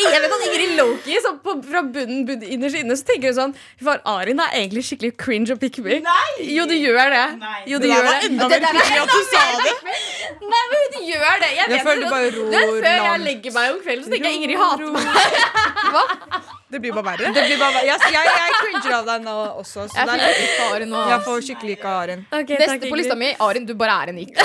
Jeg 0.00 0.22
vet 0.24 0.34
at 0.36 0.44
Ingrid 0.46 0.72
Loki 0.78 1.18
så 1.26 1.32
på, 1.44 1.54
fra 1.68 1.82
bunnen, 1.84 2.22
bunnen 2.30 2.46
innerst 2.56 2.78
inne 2.80 2.96
så 2.96 3.04
tenker 3.10 3.34
hun 3.34 3.36
sånn 3.40 3.52
Far 3.84 4.00
Arin 4.14 4.40
er 4.46 4.56
egentlig 4.62 4.86
skikkelig 4.88 5.12
cringe 5.20 5.52
og 5.52 5.60
pick 5.60 5.76
me. 5.84 5.98
Nei! 6.06 6.30
Jo, 6.54 6.64
du 6.70 6.76
gjør 6.78 7.12
det. 7.12 7.26
Nei. 7.42 7.58
Jo, 7.68 7.82
du 7.82 7.84
Det 7.84 7.92
gjør 7.92 8.08
var 8.08 8.16
det. 8.16 8.30
enda 8.30 8.48
mer 8.48 8.56
er 8.56 8.78
pick 8.78 8.88
me 8.94 9.02
at 9.02 9.12
du 9.12 9.20
sa 9.28 9.44
det. 9.60 9.74
Nei, 10.54 10.62
men 10.72 10.86
hun 10.86 11.04
gjør 11.10 11.36
det. 11.44 11.50
Jeg, 11.50 11.60
Jeg 11.60 11.68
vet 11.74 11.84
føler 11.90 12.00
det 12.00 12.08
du 12.08 12.16
bare 12.16 12.32
godt. 12.38 12.56
langt 12.56 12.80
Før 12.86 12.96
jeg 13.10 13.20
legger 13.28 13.58
meg 13.60 13.74
om 13.76 13.84
kvelden, 13.84 14.04
så 14.08 14.16
tenker 14.16 14.32
jeg 14.32 14.40
Ingrid 14.40 14.58
hater 14.64 14.88
meg. 14.96 15.04
Det 16.70 16.78
blir 16.82 16.92
bare 16.94 17.06
verre. 17.10 17.30
Det 17.34 17.42
blir 17.48 17.58
bare, 17.58 17.80
jeg, 17.82 17.98
jeg, 18.14 18.26
jeg 18.30 18.52
cringer 18.60 18.94
av 19.00 19.08
deg 19.08 19.24
nå 19.26 19.32
også. 19.58 19.88
Så 19.90 19.96
Jeg 19.98 20.06
der, 20.06 20.22
er 20.22 20.42
ikke 20.44 20.66
Arin 20.74 20.92
nå. 20.92 21.00
jeg 21.10 21.22
får 21.26 21.40
skikkelig 21.48 21.74
ikke 21.78 21.94
Arin. 22.02 22.20
Okay, 22.30 22.58
Neste 22.60 22.76
takk, 22.76 22.84
på 22.92 22.98
lista 23.00 23.16
mi, 23.18 23.30
Arin, 23.42 23.66
du 23.66 23.72
bare 23.80 23.96
er 24.04 24.12
en 24.12 24.20
ikk. 24.22 24.38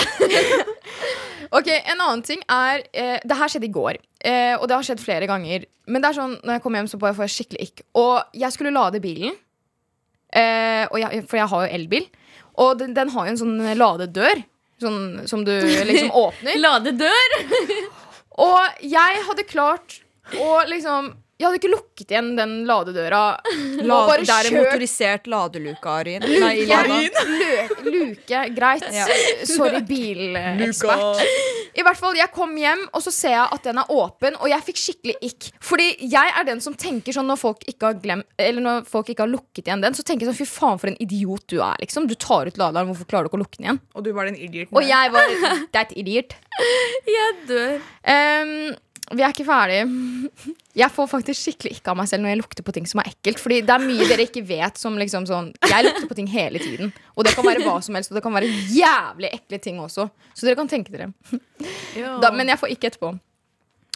ok, 1.60 1.70
En 1.78 2.02
annen 2.02 2.24
ting 2.26 2.42
er 2.50 2.84
eh, 2.94 3.18
Det 3.26 3.38
her 3.38 3.52
skjedde 3.54 3.68
i 3.70 3.74
går, 3.76 4.00
eh, 4.26 4.54
og 4.58 4.66
det 4.72 4.78
har 4.80 4.88
skjedd 4.88 5.04
flere 5.04 5.30
ganger. 5.30 5.68
Men 5.86 6.02
det 6.02 6.10
er 6.12 6.18
sånn, 6.18 6.38
når 6.42 6.58
jeg 6.58 6.64
kommer 6.66 6.82
hjem, 6.82 6.90
så 6.96 7.00
bare 7.02 7.18
får 7.18 7.28
jeg 7.28 7.36
skikkelig 7.36 7.68
ikk. 7.70 7.84
Og 8.02 8.40
jeg 8.42 8.56
skulle 8.56 8.74
lade 8.74 9.02
bilen, 9.04 9.36
eh, 10.34 10.86
og 10.90 10.98
jeg, 11.04 11.26
for 11.30 11.42
jeg 11.42 11.52
har 11.54 11.68
jo 11.68 11.76
elbil. 11.78 12.08
Og 12.66 12.72
den, 12.80 12.96
den 12.98 13.12
har 13.14 13.28
jo 13.28 13.36
en 13.36 13.42
sånn 13.44 13.60
ladedør. 13.78 14.42
Sånn 14.82 15.28
som 15.30 15.44
du 15.48 15.54
liksom 15.62 16.10
åpner. 16.26 16.58
Ladedør. 16.60 17.38
Og 18.44 18.82
jeg 18.84 19.22
hadde 19.30 19.46
klart 19.48 20.00
å 20.42 20.64
liksom 20.68 21.14
Jeg 21.36 21.50
hadde 21.50 21.58
ikke 21.60 21.70
lukket 21.74 22.12
igjen 22.14 22.30
den 22.38 22.52
ladedøra. 22.64 23.22
La, 23.90 23.96
bare 24.08 24.24
det 24.24 24.32
er 24.32 24.48
en 24.48 24.56
motorisert 24.62 25.26
ladeluke, 25.28 25.92
Arin. 25.92 26.24
Nei, 26.24 26.52
Ilana. 26.64 27.00
Lø- 27.28 27.90
luke, 27.92 28.44
greit. 28.56 28.86
Ja. 28.96 29.04
Sorry, 29.50 29.82
bilekspert. 29.90 31.20
I 31.76 31.84
hvert 31.84 32.00
fall, 32.00 32.16
Jeg 32.16 32.32
kom 32.32 32.54
hjem, 32.56 32.86
og 32.96 33.04
så 33.04 33.12
ser 33.12 33.34
jeg 33.36 33.50
at 33.52 33.68
den 33.68 33.82
er 33.82 33.92
åpen, 33.92 34.38
og 34.40 34.48
jeg 34.48 34.64
fikk 34.70 34.80
skikkelig 34.80 35.16
ikk. 35.28 35.50
Fordi 35.60 35.90
jeg 36.08 36.32
er 36.40 36.48
den 36.48 36.64
som 36.64 36.78
tenker 36.80 37.12
sånn 37.18 37.28
når 37.28 37.42
folk 37.42 37.68
ikke 37.68 37.90
har 37.90 38.00
glemt 38.00 38.40
Eller 38.40 38.64
når 38.64 38.86
folk 38.88 39.12
ikke 39.12 39.26
har 39.26 39.32
lukket 39.34 39.68
igjen 39.68 39.84
den, 39.84 39.98
så 39.98 40.06
tenker 40.08 40.24
jeg 40.24 40.32
sånn 40.32 40.40
fy 40.40 40.48
faen 40.48 40.80
for 40.80 40.94
en 40.94 40.98
idiot 41.04 41.44
du 41.52 41.58
er, 41.60 41.76
liksom. 41.84 42.08
Du 42.08 42.16
tar 42.16 42.48
ut 42.48 42.62
laderen, 42.64 42.88
hvorfor 42.94 43.12
klarer 43.12 43.28
du 43.28 43.34
ikke 43.34 43.42
å 43.42 43.44
lukke 43.44 43.60
den 43.60 43.68
igjen? 43.68 43.82
Og 43.92 44.08
du 44.08 44.14
var 44.16 44.32
den 44.32 44.40
idioten. 44.40 44.72
Og 44.72 44.88
jeg 44.88 45.12
var 45.12 45.36
that 45.76 45.92
idiot. 46.00 46.38
Jeg 47.12 47.36
dør. 47.52 47.76
Ehm, 48.08 48.72
vi 49.14 49.22
er 49.22 49.30
ikke 49.30 49.46
ferdig. 49.46 49.84
Jeg 50.76 50.92
får 50.92 51.08
faktisk 51.12 51.38
skikkelig 51.38 51.76
ikke 51.78 51.92
av 51.94 52.00
meg 52.00 52.10
selv 52.10 52.26
når 52.26 52.32
jeg 52.34 52.40
lukter 52.40 52.66
på 52.66 52.74
ting 52.74 52.88
som 52.90 53.02
er 53.04 53.12
ekkelt. 53.12 53.42
Fordi 53.42 53.60
det 53.66 53.76
er 53.76 53.84
mye 53.84 54.08
dere 54.10 54.26
ikke 54.26 54.42
vet 54.48 54.82
som 54.82 54.98
liksom 54.98 55.28
sånn 55.30 55.52
Jeg 55.70 55.86
lukter 55.86 56.10
på 56.10 56.18
ting 56.18 56.30
hele 56.32 56.62
tiden. 56.62 56.90
Og 57.14 57.28
det 57.28 57.36
kan 57.38 57.46
være 57.46 57.62
hva 57.68 57.78
som 57.86 57.98
helst, 57.98 58.10
og 58.12 58.18
det 58.18 58.24
kan 58.26 58.34
være 58.34 58.50
jævlig 58.74 59.30
ekle 59.38 59.62
ting 59.62 59.80
også. 59.84 60.08
Så 60.34 60.48
dere 60.48 60.58
kan 60.58 60.72
tenke 60.72 60.96
dere. 60.96 61.12
Da, 62.24 62.34
men 62.34 62.50
jeg 62.50 62.60
får 62.62 62.74
ikke 62.74 62.92
etterpå. 62.94 63.14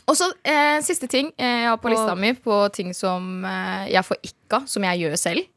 Og 0.10 0.18
så 0.18 0.30
eh, 0.48 0.80
siste 0.86 1.10
ting 1.10 1.28
eh, 1.38 1.66
jeg 1.66 1.70
har 1.70 1.82
på 1.82 1.92
lista 1.92 2.16
mi 2.18 2.32
på 2.34 2.62
ting 2.74 2.96
som 2.98 3.44
eh, 3.46 3.90
jeg 3.94 4.06
får 4.08 4.22
ikke 4.26 4.62
av, 4.62 4.70
som 4.72 4.86
jeg 4.88 5.04
gjør 5.04 5.18
selv, 5.22 5.50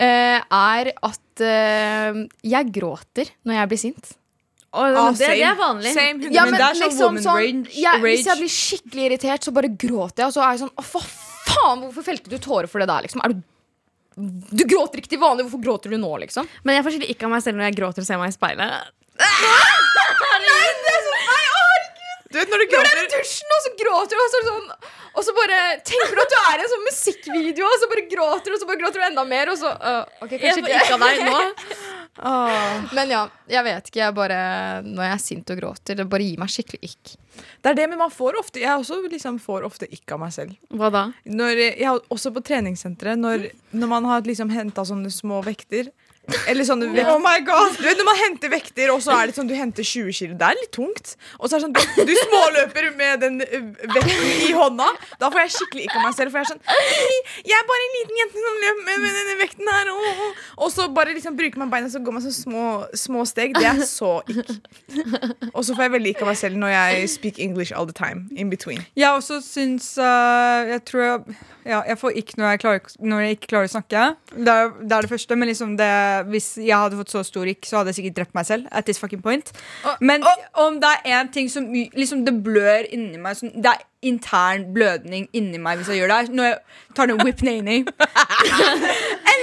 eh, 0.00 0.38
er 0.40 0.92
at 0.94 1.44
eh, 1.44 2.22
jeg 2.40 2.72
gråter 2.72 3.34
når 3.44 3.58
jeg 3.58 3.72
blir 3.72 3.82
sint. 3.82 4.14
Og 4.76 4.98
Ah, 5.00 5.10
det, 5.16 5.30
det 5.32 5.42
er 5.48 5.56
vanlig. 5.58 5.92
Same, 5.96 6.30
Ja, 6.34 6.44
men 6.44 6.52
men, 6.54 6.60
det 6.60 6.66
er 6.68 6.76
sånn 6.76 6.84
liksom 6.84 7.06
woman 7.08 7.24
sånn 7.24 7.40
rage- 7.40 7.76
jeg, 7.80 8.00
Hvis 8.04 8.26
jeg 8.30 8.40
blir 8.42 8.52
skikkelig 8.56 9.04
irritert, 9.10 9.46
så 9.48 9.54
bare 9.56 9.70
gråter 9.72 10.22
jeg. 10.24 10.28
Og 10.30 10.34
så 10.36 10.44
er 10.44 10.50
jeg 10.54 10.62
sånn 10.66 10.74
Å, 10.76 10.84
for 10.84 11.02
faen, 11.46 11.84
hvorfor 11.86 12.04
felte 12.10 12.28
du 12.32 12.38
tårer 12.42 12.68
for 12.70 12.82
det 12.84 12.88
der, 12.92 13.06
liksom? 13.08 13.22
Er 13.24 13.34
du 13.34 13.42
Du 14.56 14.64
gråter 14.64 15.00
ikke 15.02 15.12
til 15.12 15.20
vanlig, 15.20 15.44
hvorfor 15.48 15.62
gråter 15.64 15.92
du 15.92 15.98
nå, 16.00 16.12
liksom? 16.24 16.48
Men 16.64 16.78
jeg 16.78 16.84
får 16.86 16.94
skille 16.96 17.10
ikke 17.12 17.26
av 17.28 17.34
meg 17.36 17.42
selv 17.44 17.56
når 17.60 17.68
jeg 17.70 17.76
gråter 17.80 18.00
og 18.04 18.08
ser 18.08 18.20
meg 18.22 18.32
i 18.32 18.36
speilet. 18.36 18.92
Du 22.32 22.38
vet 22.40 22.50
når 22.50 22.58
du 22.60 22.64
Når 22.66 22.84
du 22.84 22.88
er 22.90 22.98
i 22.98 23.06
gråter 23.06 23.06
dusjen, 23.14 23.52
og 23.54 23.60
så 23.64 23.70
gråter 23.80 24.18
du, 24.18 24.22
og 24.22 24.30
så, 24.32 24.38
er 24.40 24.46
sånn, 24.50 24.66
og 25.16 25.22
så 25.24 25.32
bare 25.36 25.58
tenker 25.88 26.16
du 26.18 26.22
at 26.24 26.32
du 26.32 26.38
er 26.40 26.56
i 26.58 26.64
en 26.66 26.72
sånn 26.72 26.82
musikkvideo, 26.88 27.68
og 27.70 27.78
så 27.80 27.88
bare 27.92 28.02
gråter 28.10 28.50
du, 28.50 28.56
og 28.56 28.60
så 28.60 28.68
bare 28.68 28.80
gråter 28.82 29.00
du 29.00 29.04
enda 29.06 29.24
mer, 29.30 29.52
og 29.52 29.60
så 29.60 29.70
uh, 29.72 30.02
Ok, 30.26 30.34
kanskje 30.34 30.64
ikke. 30.64 30.80
ikke 30.82 30.98
av 30.98 31.04
deg 31.06 31.22
nå. 31.22 31.38
Men 32.16 33.10
ja, 33.12 33.22
jeg 33.50 33.64
vet 33.66 33.90
ikke. 33.90 34.00
Jeg 34.00 34.16
bare 34.16 34.38
Når 34.86 35.04
jeg 35.04 35.12
er 35.12 35.22
sint 35.22 35.52
og 35.52 35.60
gråter, 35.60 35.98
det 35.98 36.08
bare 36.10 36.24
gir 36.24 36.40
meg 36.40 36.52
skikkelig 36.52 36.90
ikk. 36.90 37.12
Det 37.60 37.72
er 37.72 37.76
det, 37.76 37.86
men 37.92 38.00
man 38.00 38.12
får 38.12 38.38
ofte 38.40 38.62
Jeg 38.62 38.72
også 38.72 39.02
liksom 39.12 39.36
får 39.42 39.66
ofte 39.68 39.88
ikke 39.92 40.16
av 40.16 40.22
meg 40.24 40.32
selv. 40.36 40.56
Hva 40.72 40.90
da? 40.94 41.04
Når, 41.28 41.62
jeg 41.76 42.04
også 42.08 42.32
på 42.32 42.44
treningssenteret, 42.46 43.20
når, 43.20 43.50
når 43.76 43.92
man 43.92 44.08
har 44.08 44.26
liksom 44.26 44.52
henta 44.54 44.86
sånne 44.88 45.12
små 45.12 45.42
vekter 45.44 45.92
eller 46.50 46.64
sånne 46.66 46.88
vek- 46.94 47.06
Oh 47.12 47.18
my 47.22 47.38
god! 47.46 47.76
Du 47.78 47.82
vet 47.86 47.98
Når 48.00 48.06
man 48.08 48.16
henter 48.20 48.50
vekter, 48.52 48.90
og 48.94 49.00
så 49.04 49.14
er 49.16 49.26
det 49.30 49.36
sånn 49.36 49.48
du 49.50 49.54
henter 49.54 49.84
20 49.86 50.12
kilo. 50.16 50.34
Det 50.38 50.46
er 50.48 50.58
litt 50.60 50.72
tungt. 50.74 51.14
Og 51.38 51.48
så 51.48 51.56
er 51.56 51.60
det 51.60 51.66
sånn, 51.66 51.76
du, 51.76 52.04
du 52.10 52.14
småløper 52.22 52.88
med 52.98 53.20
den 53.22 53.38
vekten 53.40 54.32
i 54.48 54.52
hånda. 54.56 54.88
Da 55.20 55.30
får 55.32 55.44
jeg 55.44 55.54
skikkelig 55.56 55.86
ikke 55.88 56.00
av 56.00 56.06
meg 56.08 56.16
selv. 56.18 56.34
For 56.34 56.40
jeg 56.40 56.46
er 56.46 56.52
sånn 56.54 56.62
Jeg 57.46 57.56
er 57.60 57.68
bare 57.70 57.86
en 57.86 57.94
liten 57.98 58.20
jente 58.22 58.44
som 58.46 58.60
løper 58.64 58.84
med, 58.88 59.04
med 59.06 59.18
denne 59.20 59.36
vekten 59.42 59.72
her. 59.74 59.92
åh». 59.94 60.24
Og 60.66 60.72
så 60.72 60.88
bare 60.96 61.14
liksom 61.16 61.36
bruker 61.38 61.58
man 61.62 61.70
beina, 61.70 61.88
så 61.92 62.00
går 62.02 62.16
man 62.18 62.22
så 62.24 62.32
små, 62.34 62.64
små 62.96 63.24
steg. 63.28 63.54
Det 63.56 63.66
er 63.68 63.82
så 63.86 64.16
ikke. 64.26 64.56
Og 65.52 65.64
så 65.64 65.74
får 65.76 65.86
jeg 65.86 65.92
veldig 65.96 66.12
ikke 66.14 66.24
av 66.26 66.30
meg 66.32 66.38
selv 66.40 66.56
når 66.60 66.72
jeg 66.74 67.10
speak 67.12 67.38
English 67.42 67.72
all 67.76 67.86
the 67.88 67.94
time. 67.96 68.26
In 68.36 68.50
between. 68.50 68.82
Jeg 68.96 69.10
også 69.12 69.40
syns 69.44 69.92
uh, 69.98 70.66
Jeg 70.68 70.82
tror 70.88 71.02
jeg, 71.02 71.36
ja, 71.66 71.80
jeg 71.88 71.98
får 71.98 72.10
ikke 72.22 72.38
når 72.40 72.48
jeg, 72.54 72.60
klarer, 72.64 72.80
når 73.00 73.20
jeg 73.26 73.36
ikke 73.36 73.50
klarer 73.52 73.68
å 73.70 73.74
snakke. 73.76 74.04
Det 74.36 74.52
er 74.52 74.72
det, 74.80 74.92
er 74.96 75.06
det 75.06 75.10
første. 75.10 75.36
Men 75.36 75.48
liksom 75.50 75.76
det, 75.78 75.90
hvis 76.22 76.58
jeg 76.58 76.76
hadde 76.76 76.96
fått 76.96 77.12
så 77.12 77.22
stor 77.26 77.48
ikk, 77.50 77.66
så 77.66 77.78
hadde 77.78 77.92
jeg 77.92 77.98
sikkert 78.00 78.16
drept 78.16 78.34
meg 78.38 78.46
selv. 78.48 78.68
At 78.72 78.84
this 78.88 78.98
fucking 78.98 79.22
point 79.22 79.52
Men 80.00 80.24
om 80.54 80.80
det 80.80 80.88
er 81.04 81.20
én 81.20 81.32
ting 81.32 81.50
som 81.50 81.68
liksom 81.72 82.24
det 82.26 82.34
blør 82.44 82.88
inni 82.92 83.18
meg 83.18 83.36
som, 83.36 83.50
Det 83.50 83.72
er 83.72 83.84
intern 84.06 84.72
blødning 84.74 85.28
inni 85.32 85.58
meg 85.58 85.80
hvis 85.80 85.88
jeg 85.92 86.02
gjør 86.02 86.12
det. 86.14 86.34
Når 86.34 86.44
jeg 86.44 86.58
tar 86.96 87.06
den 87.10 87.22
whip 87.24 87.42
nene 87.42 87.84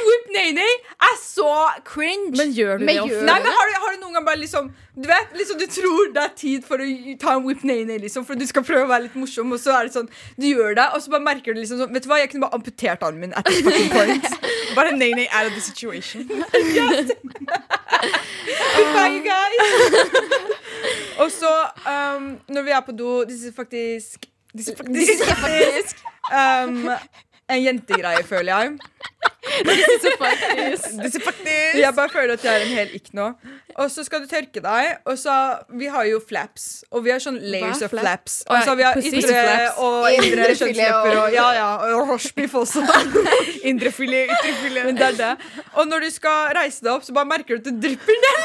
Whip 0.44 0.60
er 1.08 1.16
så 1.22 1.54
cringe. 1.88 2.38
Men 2.38 2.52
gjør 2.52 2.78
du 2.78 2.86
Men 2.86 2.96
det 2.96 3.02
ofte? 3.02 3.26
Nei, 3.28 3.40
men 3.44 3.52
har 3.58 3.66
du, 3.70 3.74
har 3.84 3.92
du 3.94 4.00
noen 4.02 4.14
gang 4.18 4.26
bare 4.28 4.42
liksom 4.42 4.72
Du 4.96 5.08
vet, 5.10 5.28
liksom 5.38 5.58
du 5.60 5.66
tror 5.72 6.12
det 6.14 6.24
er 6.24 6.34
tid 6.38 6.66
for 6.68 6.78
å 6.84 6.88
ta 7.22 7.36
en 7.38 7.46
whip 7.48 7.64
nene 7.68 7.98
liksom, 8.04 8.26
For 8.28 8.34
du 8.40 8.46
skal 8.50 8.66
prøve 8.68 8.84
å 8.86 8.92
være 8.92 9.04
litt 9.08 9.16
morsom 9.20 9.52
Og 9.56 9.60
så 9.64 9.72
er 9.78 9.88
det 9.88 9.94
sånn, 9.96 10.10
du 10.38 10.48
gjør 10.50 10.76
det 10.80 10.88
Og 10.94 11.04
så 11.04 11.14
bare 11.14 11.26
merker 11.26 11.56
du 11.56 11.62
liksom 11.62 11.80
sånn 11.82 11.94
Vet 11.96 12.06
du 12.06 12.10
hva, 12.12 12.20
jeg 12.22 12.30
kunne 12.34 12.46
bare 12.46 12.58
amputert 12.60 13.06
armen 13.08 13.22
min 13.28 13.34
At 13.40 13.48
this 13.50 13.64
fucking 13.66 13.92
point 13.94 14.26
Bare 14.78 14.92
nay-nay 14.98 15.28
out 15.32 15.46
of 15.46 15.54
the 15.54 15.62
situation. 15.62 16.28
Goodbye, 18.76 19.12
you 19.14 19.22
guys 19.22 19.60
Og 21.22 21.32
så, 21.32 21.52
um, 21.86 22.40
når 22.50 22.62
vi 22.62 22.72
er 22.72 22.82
på 22.86 22.92
do 22.98 23.24
This 23.30 23.44
is 23.44 23.54
faktisk 23.56 24.26
This 24.54 24.68
is, 24.68 24.74
faktisk, 24.78 25.00
disse 25.00 25.24
er 25.24 25.36
faktisk 25.42 25.96
um, 26.30 26.90
En 27.54 27.62
jentegreie, 27.68 28.24
føler 28.26 28.52
jeg 28.54 28.78
Jeg 31.84 31.94
bare 31.96 32.10
føler 32.10 32.34
at 32.38 32.44
jeg 32.48 32.54
er 32.54 32.64
en 32.66 32.72
hel 32.74 32.94
ikk 32.98 33.10
nå. 33.18 33.26
Og 33.76 33.90
så 33.92 34.04
skal 34.08 34.24
du 34.24 34.28
tørke 34.32 34.62
deg. 34.64 34.98
Og 35.10 35.18
så 35.20 35.34
Vi 35.78 35.90
har 35.92 36.06
jo 36.10 36.22
flaps. 36.24 36.84
Og 36.92 37.04
vi 37.06 37.12
har 37.14 37.20
sånn 37.24 37.38
layers 37.42 37.82
Hva 37.84 37.90
of 37.90 37.94
flaps. 37.94 38.38
Og 38.48 38.64
så 38.66 38.76
vi 38.80 38.86
har 38.88 38.96
vi 38.98 39.12
ytre 39.12 39.44
og 39.84 40.08
indre 40.16 40.48
kjønnslepper. 40.56 41.20
og- 41.26 41.34
ja, 41.36 41.48
ja, 41.60 41.68
og 41.78 42.10
rochebiff 42.14 42.56
også. 42.64 42.82
Indrefilet, 43.70 44.32
ytrefilet. 44.40 44.86
Men 44.90 44.96
det 44.96 45.08
er 45.12 45.20
det. 45.22 45.32
Og 45.76 45.88
når 45.92 46.08
du 46.08 46.10
skal 46.16 46.54
reise 46.58 46.82
deg 46.82 46.92
opp, 46.96 47.04
så 47.06 47.14
bare 47.14 47.30
merker 47.36 47.58
du 47.58 47.62
at 47.62 47.70
det 47.70 47.78
drypper 47.84 48.16
ned. 48.26 48.42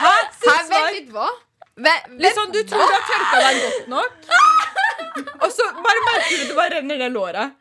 Hæ, 0.00 0.14
vent 0.46 0.94
litt, 0.96 1.10
hva? 1.14 1.28
Vent, 1.76 2.10
Litt 2.20 2.36
sånn, 2.36 2.50
Du 2.52 2.60
tror 2.66 2.82
du 2.82 2.92
har 2.96 3.06
tørka 3.08 3.40
deg 3.44 3.62
godt 3.64 3.88
nok, 3.92 4.12
og 5.44 5.48
så 5.54 5.70
bare 5.78 6.04
merker 6.08 6.34
du 6.34 6.42
at 6.42 6.50
det 6.50 6.56
bare 6.58 6.74
renner 6.78 7.02
ned 7.04 7.14
låret. 7.16 7.56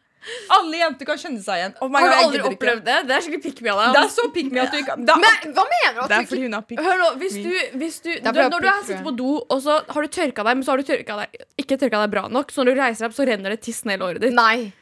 Alle 0.51 0.81
jenter 0.81 1.07
kan 1.07 1.17
kjenne 1.17 1.39
seg 1.41 1.61
igjen. 1.61 1.75
Oh 1.79 1.87
my 1.91 2.01
Har 2.03 2.11
du 2.11 2.17
aldri 2.19 2.41
opplevd 2.49 2.83
det? 2.85 2.97
Det 3.07 3.13
er 3.15 3.23
skikkelig 3.23 3.43
pick 3.45 3.61
me 3.63 3.71
av 3.71 3.93
Det 3.95 4.01
er 4.01 4.09
så 4.11 4.25
pick 4.35 4.49
me 4.51 4.59
at 4.65 4.73
du 4.75 4.77
ikke 4.81 4.97
er, 4.97 4.99
Men 4.99 5.53
hva 5.55 5.63
mener 5.71 5.95
du? 5.95 6.01
Det 6.01 6.03
er 6.03 6.17
At 6.17 6.27
du 6.27 6.31
fordi 6.33 6.43
hun 6.43 6.57
har 6.57 6.65
pick 6.67 6.81
Hør 6.83 6.99
nå, 6.99 7.07
hvis 7.21 7.37
du, 7.39 7.49
hvis 7.79 7.99
du, 8.03 8.09
du 8.19 8.27
Når 8.27 8.59
du 8.59 8.67
har 8.67 8.83
sittet 8.83 9.05
på 9.07 9.13
do, 9.15 9.29
og 9.39 9.63
så 9.63 9.79
har 9.87 10.05
du 10.05 10.11
tørka 10.19 10.45
deg, 10.45 10.59
men 10.59 10.67
så 10.67 10.75
har 10.75 10.83
du 10.83 10.89
tørka 10.91 11.21
deg, 11.23 11.43
ikke 11.63 11.79
tørka 11.79 12.03
deg 12.03 12.13
bra 12.17 12.25
nok, 12.35 12.51
så 12.51 12.67
når 12.67 12.75
du 12.75 12.83
reiser 12.83 13.05
deg 13.05 13.09
opp, 13.13 13.17
så 13.17 13.29
renner 13.31 13.55
det 13.55 13.61
tiss 13.63 13.85
ned 13.87 13.95
i 13.95 14.03
låret 14.03 14.25
ditt. 14.25 14.35
Nei. 14.35 14.73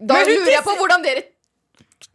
Da 0.00 0.18
Men 0.18 0.32
lurer 0.34 0.56
jeg 0.56 0.66
på 0.66 0.74
hvordan 0.82 1.06
dere 1.06 1.24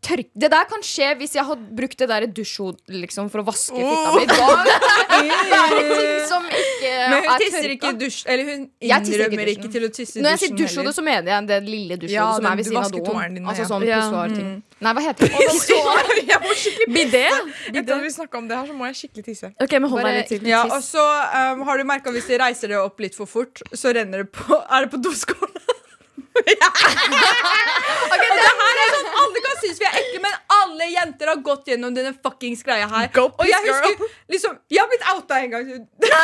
tørk... 0.06 0.30
Det 0.34 0.50
der 0.54 0.68
kan 0.70 0.84
skje 0.86 1.12
hvis 1.20 1.36
jeg 1.38 1.46
hadde 1.48 1.76
brukt 1.78 2.00
det 2.02 2.08
der 2.10 2.26
dusjhod 2.30 2.80
liksom, 2.92 3.30
for 3.34 3.42
å 3.42 3.48
vaske 3.48 3.78
fitta 3.78 4.14
mi. 4.16 4.26
Da 4.36 4.50
det 4.66 5.58
er 5.58 5.76
det 5.78 5.86
ting 5.96 6.26
som 6.30 6.46
ikke 6.50 6.94
Men 7.14 7.15
hun 7.26 7.34
er 7.36 7.44
tisser 7.44 7.74
ikke 7.76 7.90
i 7.92 7.98
dusj 8.02 8.20
Eller 8.32 8.44
hun 8.50 8.62
innrømmer 8.80 9.50
ikke 9.52 9.66
ikke 9.66 9.72
til 9.76 9.84
å 9.88 9.90
tisse 9.96 10.20
i 10.20 10.24
Når 10.24 10.30
jeg 10.36 10.40
sier 10.44 10.54
dusjen 10.56 10.84
dusjhode, 10.86 10.94
så 10.96 11.04
mener 11.06 11.32
jeg 11.34 11.48
det 11.50 11.60
lille 11.66 11.98
dusjhodet 12.02 12.16
Ja, 12.16 12.28
som 12.36 12.46
er 12.46 12.56
ved 12.56 12.66
du 12.66 12.70
siden 12.70 12.84
av 12.84 12.92
doen. 12.92 13.36
dine, 13.36 13.48
Altså 13.50 13.68
sånn 13.70 13.86
Ja. 13.88 14.00
pissoar-ting. 14.02 14.50
Nei, 14.86 14.92
hva 14.94 15.02
heter 15.06 15.28
det? 15.32 15.32
Jeg 16.32 16.40
må 16.46 16.54
skikkelig 16.60 16.88
Bidé? 16.96 17.24
Etter 17.72 17.94
at 17.96 18.04
vi 18.04 18.10
snakka 18.16 18.38
om 18.38 18.48
det 18.50 18.58
her, 18.58 18.66
så 18.68 18.74
må 18.76 18.86
jeg 18.90 18.96
skikkelig 19.00 19.24
tisse. 19.30 19.52
Ok, 19.62 19.72
men 19.80 19.90
hold 19.90 20.04
deg 20.04 20.18
litt 20.20 20.28
til. 20.34 20.48
Ja, 20.50 20.64
og 20.68 20.82
så 20.84 21.00
um, 21.02 21.62
har 21.68 21.78
du 21.80 21.84
merka 21.88 22.12
hvis 22.12 22.28
de 22.28 22.38
reiser 22.42 22.68
det 22.74 22.78
opp 22.82 23.00
litt 23.00 23.16
for 23.16 23.26
fort, 23.30 23.62
så 23.74 23.94
renner 23.96 24.26
det 24.26 24.32
på 24.36 24.60
Er 24.66 24.86
det 24.86 24.92
på 24.92 25.02
doskåla? 25.02 25.52
Ok, 28.06 28.22
det 28.22 28.52
her 28.60 28.80
er 28.82 28.92
sånn 28.94 29.08
Alle 29.20 29.42
kan 29.44 29.56
synes 29.62 29.80
vi 29.82 29.88
er 29.88 29.96
ekle, 30.00 30.20
men 30.24 30.36
alle 30.56 30.88
jenter 30.92 31.32
har 31.32 31.40
gått 31.46 31.70
gjennom 31.72 31.96
denne 31.96 32.14
fuckings 32.24 32.62
greia 32.66 32.88
her. 32.92 33.08
Go 33.16 33.26
og 33.32 33.46
jeg 33.50 33.60
husker 33.66 34.06
liksom 34.32 34.58
Jeg 34.72 34.82
har 34.84 34.90
blitt 34.92 35.06
outa 35.14 35.40
en 35.44 35.54
gang. 35.56 35.72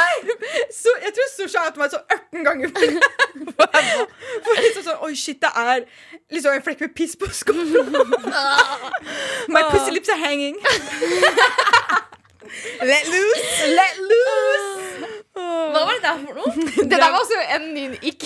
Så 0.81 0.93
jeg 1.03 1.15
tror 1.17 1.31
Susha 1.35 1.65
outa 1.67 1.81
meg 1.81 1.93
så 1.93 2.01
18 2.07 2.47
ganger. 2.47 2.69
For 4.45 4.61
liksom 4.65 4.85
sånn 4.85 5.01
Oi, 5.07 5.13
shit, 5.17 5.41
det 5.43 5.51
er 5.63 5.83
liksom 6.31 6.55
en 6.55 6.65
flekk 6.65 6.85
med 6.85 6.95
piss 6.97 7.17
på 7.19 7.29
skoene. 7.35 8.05
My 9.51 9.65
pussy 9.71 9.91
lips 9.95 10.11
are 10.13 10.19
hanging. 10.21 10.57
Let 12.81 13.07
loose. 13.07 13.73
Let 13.75 13.99
loose. 14.11 15.20
Hva 15.35 15.81
var 15.87 15.97
det 15.97 16.03
der 16.03 16.23
for 16.25 16.39
noe? 16.39 16.69
Det 16.81 16.89
der 16.91 17.03
var 17.05 17.19
også 17.21 17.41
en 17.57 17.67
ny 17.75 17.83
ikk. 18.11 18.25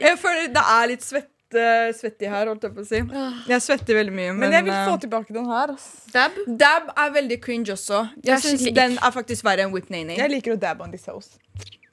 Jeg 0.00 0.16
føler 0.18 0.48
det 0.54 0.64
er 0.74 0.88
litt 0.90 1.04
svette, 1.06 1.64
svettig 1.96 2.30
her, 2.32 2.50
holdt 2.50 2.66
jeg 2.66 2.74
på 2.74 2.82
å 2.82 2.88
si. 2.88 3.02
Jeg 3.52 3.64
svetter 3.64 4.00
veldig 4.00 4.14
mye. 4.16 4.32
Men, 4.34 4.42
Men 4.46 4.56
jeg 4.58 4.66
vil 4.66 4.74
få 4.74 4.96
eh, 4.96 5.02
tilbake 5.06 5.36
den 5.36 5.46
her. 5.48 5.74
Altså. 5.76 6.12
dab. 6.14 6.40
Dab 6.64 6.90
er 6.96 7.14
veldig 7.20 7.40
cringe 7.44 7.72
også. 7.76 8.02
Er 8.18 8.32
Jeg 8.32 8.44
synes 8.48 8.66
Den 8.80 8.98
er 8.98 9.14
faktisk 9.14 9.46
verre 9.46 9.68
enn 9.68 9.74
whip 9.74 9.92
Nay. 9.94 10.04
Jeg 10.18 10.34
liker 10.34 10.56
å 10.56 10.60
dabbe 10.60 10.84
on 10.84 10.94
this 10.94 11.06
house. 11.06 11.38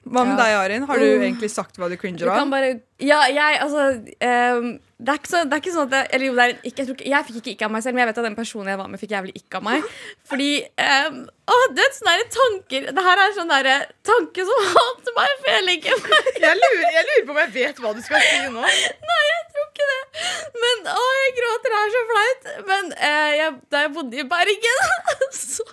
Hva 0.06 0.22
med 0.22 0.36
deg, 0.38 0.52
Arin? 0.54 0.84
Har 0.86 1.00
du 1.02 1.06
egentlig 1.06 1.48
sagt 1.50 1.78
hva 1.80 1.88
du 1.90 1.96
cringer 1.98 2.30
av? 2.30 2.44
bare 2.50 2.76
Ja, 3.02 3.24
jeg, 3.26 3.56
altså 3.60 3.86
um, 3.98 4.68
det, 5.02 5.12
er 5.12 5.28
så, 5.28 5.40
det 5.44 5.56
er 5.56 5.60
ikke 5.60 5.72
sånn 5.74 5.88
at 5.90 5.96
jeg, 5.96 6.08
Eller 6.16 6.26
jo, 6.28 6.34
det 6.36 6.44
er 6.44 6.52
ikke. 6.54 6.70
Jeg, 6.78 6.86
tror 6.86 6.96
ikke, 6.96 7.08
jeg 7.10 7.26
fikk 7.26 7.38
ikke 7.40 7.52
ikke 7.52 7.66
av 7.66 7.72
meg 7.74 7.82
selv, 7.84 7.96
men 7.96 8.04
jeg 8.04 8.10
vet 8.10 8.20
at 8.22 8.28
den 8.28 8.38
personen 8.38 8.70
jeg 8.70 8.80
var 8.80 8.92
med, 8.92 9.00
fikk 9.02 9.14
jævlig 9.16 9.34
ikke 9.40 9.58
av 9.58 9.66
meg. 9.66 9.88
Fordi 10.30 10.50
um, 10.62 11.18
Å, 11.26 11.58
du 11.72 11.80
vet 11.82 11.98
sånne 11.98 12.28
tanker 12.36 12.86
Det 12.96 13.06
her 13.06 13.22
er 13.22 13.34
sånn 13.36 13.50
derre 13.50 13.76
tanke 14.06 14.46
som 14.48 14.68
hater 14.76 15.16
meg, 15.18 15.34
for 15.42 15.52
jeg 15.52 15.66
legger 15.66 16.04
meg 16.06 16.30
Jeg 16.46 16.60
lurer, 16.62 16.84
jeg 16.96 17.08
lurer 17.10 17.26
på 17.26 17.34
om 17.34 17.42
jeg 17.42 17.52
vet 17.58 17.82
hva 17.82 17.94
du 17.96 18.04
skal 18.06 18.24
si 18.30 18.44
nå. 18.54 18.62
Nei, 19.10 19.22
jeg 19.32 19.42
tror 19.56 19.66
ikke 19.72 19.90
det. 19.90 20.28
Men 20.62 20.92
å, 20.94 21.08
jeg 21.18 21.34
gråter. 21.40 21.74
Det 21.76 21.82
er 21.82 21.96
så 21.96 22.04
flaut. 22.12 22.48
Men 22.70 22.94
uh, 22.94 23.32
jeg, 23.40 23.58
da 23.74 23.82
jeg 23.84 23.92
bodde 23.98 24.22
i 24.22 24.28
Bergen, 24.30 24.86
så 25.34 25.66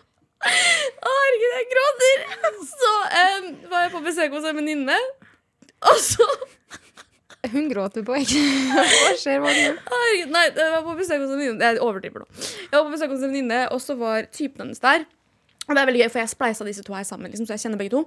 herregud, 0.44 1.54
jeg 1.58 1.70
gråter. 1.74 2.26
Så 2.74 2.92
um, 2.94 3.48
var 3.72 3.86
jeg 3.86 3.94
på 3.94 4.04
besøk 4.06 4.36
hos 4.36 4.50
en 4.50 4.60
venninne, 4.60 4.98
og 5.84 5.98
så 6.02 6.28
Hun 7.52 7.66
gråter 7.68 8.06
på 8.08 8.16
ikke 8.22 8.40
Hva 8.72 9.10
skjer? 9.20 9.42
Hva 9.44 9.52
Herregud, 9.52 10.30
Nei, 10.32 10.46
jeg 10.48 10.70
var 10.72 10.86
på 10.86 10.94
besøk 10.96 11.20
hos 11.20 11.34
en 11.34 11.42
venninne 11.42 11.72
Jeg 11.74 11.82
overdriver 11.84 12.24
nå. 12.24 12.28
Jeg 12.38 12.72
var 12.78 12.86
på 12.86 12.94
besøk 12.94 13.12
hos 13.12 13.20
en 13.20 13.34
venninne, 13.34 13.60
og 13.74 13.84
så 13.84 13.98
var 14.00 14.30
typen 14.32 14.64
hennes 14.64 14.84
der. 14.84 15.04
Og 15.68 15.76
det 15.76 15.82
er 15.82 15.90
veldig 15.90 16.04
gøy, 16.06 16.10
for 16.12 16.24
jeg 16.24 16.32
spleisa 16.32 16.68
disse 16.68 16.84
to 16.88 16.96
her 16.96 17.06
sammen, 17.08 17.32
liksom, 17.32 17.48
så 17.48 17.56
jeg 17.56 17.66
kjenner 17.66 17.80
begge 17.80 17.96
to. 17.96 18.04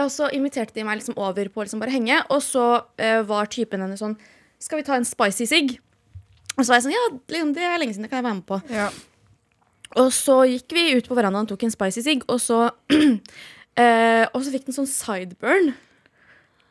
Og 0.00 0.10
så 0.12 0.28
inviterte 0.36 0.76
de 0.76 0.84
meg 0.86 1.00
liksom 1.00 1.16
over 1.18 1.48
på 1.50 1.64
liksom 1.64 1.80
bare 1.82 1.92
henge, 1.92 2.20
og 2.30 2.42
så 2.44 2.66
uh, 2.84 3.20
var 3.26 3.50
typen 3.50 3.82
hennes 3.82 4.00
sånn 4.00 4.14
Skal 4.62 4.78
vi 4.78 4.86
ta 4.86 4.94
en 4.98 5.08
spicy 5.08 5.48
sigg? 5.50 5.78
Og 6.56 6.62
så 6.62 6.70
var 6.70 6.78
jeg 6.78 6.86
sånn 6.88 6.94
Ja, 6.94 7.06
liksom, 7.32 7.54
det 7.56 7.64
er 7.66 7.80
lenge 7.80 7.96
siden, 7.96 8.06
det 8.06 8.12
kan 8.12 8.20
jeg 8.20 8.28
være 8.28 8.38
med 8.38 8.46
på. 8.48 8.60
Ja. 8.70 8.90
Og 9.98 10.12
så 10.14 10.36
gikk 10.46 10.70
vi 10.76 10.84
ut 10.98 11.08
på 11.08 11.16
verandaen 11.18 11.42
og 11.48 11.48
tok 11.48 11.64
en 11.66 11.72
spicy 11.74 12.02
sigg, 12.06 12.22
og 12.30 12.38
så 12.38 12.70
eh, 13.80 14.26
Og 14.34 14.44
så 14.44 14.52
fikk 14.54 14.68
den 14.68 14.76
sånn 14.76 14.86
sideburn. 14.90 15.72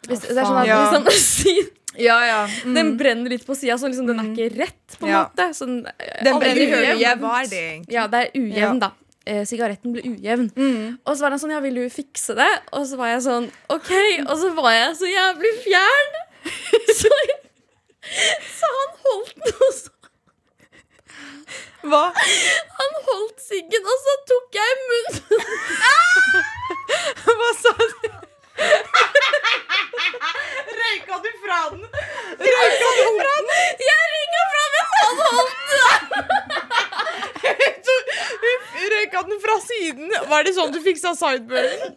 Hvis, 0.07 0.21
det 0.23 0.37
er 0.37 0.45
sånn 0.47 0.61
at 0.61 0.67
Ja. 0.69 0.79
liksom, 1.01 1.75
Ja, 1.99 2.15
ja. 2.23 2.39
Mm. 2.63 2.75
Den 2.77 2.89
brenner 2.97 3.29
litt 3.33 3.43
på 3.47 3.55
sida, 3.57 3.75
så 3.81 3.89
liksom, 3.89 4.05
den 4.07 4.19
er 4.21 4.29
ikke 4.31 4.55
rett. 4.61 4.95
på 4.99 5.07
en 5.07 5.11
Ja. 5.11 5.23
måte 5.27 5.49
sånn, 5.57 5.81
eh, 5.99 6.23
Den 6.23 6.39
brenner 6.39 6.61
ujevn. 6.63 6.95
ujevnt. 6.99 7.21
Hva 7.25 7.33
er 7.43 7.47
det 7.49 7.59
egentlig? 7.65 7.93
Ja, 7.97 8.07
det 8.07 8.21
er 8.21 8.39
ujevn, 8.39 8.79
da. 8.79 8.91
Eh, 9.27 9.41
sigaretten 9.45 9.91
ble 9.93 10.01
ujevn. 10.07 10.47
Mm. 10.55 10.99
Og 11.05 11.17
så 11.17 11.19
var 11.25 11.29
han 11.35 11.39
sånn, 11.39 11.51
ja, 11.51 11.59
vil 11.59 11.75
du 11.75 11.89
fikse 11.91 12.35
det? 12.39 12.47
Og 12.71 12.85
så 12.87 12.95
var 12.97 13.07
jeg 13.11 13.21
sånn, 13.27 13.49
ok. 13.69 13.91
Og 14.29 14.35
så 14.39 14.53
var 14.55 14.71
jeg 14.77 14.95
så 15.01 15.11
jævlig 15.11 15.53
fjern. 15.65 16.17
Så, 16.99 17.09
så 18.59 18.69
han 18.73 18.93
holdt 19.03 19.35
den, 19.35 19.53
og 19.59 19.73
så 19.75 19.89
Hva? 21.87 22.01
Han 22.79 22.95
holdt 23.07 23.39
siggen, 23.43 23.85
og 23.87 23.97
så 24.05 24.15
tok 24.31 24.57
jeg 24.57 24.67
i 24.73 24.79
munnen. 24.89 25.21
Hva 27.39 27.49
sa 27.59 27.71
du? 27.79 27.85
Røyka 30.79 31.19
du 31.23 31.29
fra 31.43 31.59
den? 31.71 31.83
Røyka 32.43 32.89
du 32.97 33.05
fra 33.21 33.35
den? 33.37 33.47
Jeg 33.85 34.01
ringa 34.15 34.43
fra 34.53 34.63
mens 34.73 34.91
han 34.99 35.17
holdt 35.29 35.55
Røyka 38.93 39.19
den 39.29 39.39
fra 39.43 39.55
siden? 39.63 40.07
Var 40.33 40.41
det 40.47 40.53
sånn 40.57 40.73
du 40.75 40.79
fiksa 40.83 41.15
sideburn? 41.15 41.95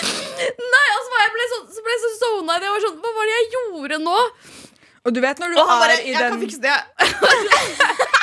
Nei, 0.00 0.86
altså 0.94 1.10
så 1.10 1.16
jeg 1.20 1.30
ble 1.34 1.44
så, 1.52 1.58
så 1.74 1.84
ble 1.84 1.92
jeg 1.96 2.02
så 2.06 2.10
zona. 2.22 2.56
Jeg 2.62 2.72
var 2.72 2.82
sånn, 2.86 2.98
Hva 3.04 3.10
var 3.18 3.24
det 3.28 3.36
jeg 3.36 3.48
gjorde 3.56 3.96
nå? 4.06 4.18
Og 5.00 5.14
du 5.16 5.20
vet 5.24 5.38
når 5.40 5.48
du 5.52 5.56
er 5.60 5.66
bare 5.68 5.96
i 6.00 6.12
Jeg 6.12 6.20
kan 6.20 6.36
den 6.36 6.42
fikse 6.46 6.60
det. 6.64 6.78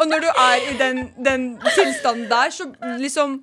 Og 0.00 0.08
når 0.08 0.24
du 0.24 0.28
er 0.32 0.66
i 0.70 0.74
den, 0.80 1.00
den 1.20 1.46
tilstanden 1.74 2.26
der, 2.30 2.52
så 2.54 2.66
liksom 3.00 3.40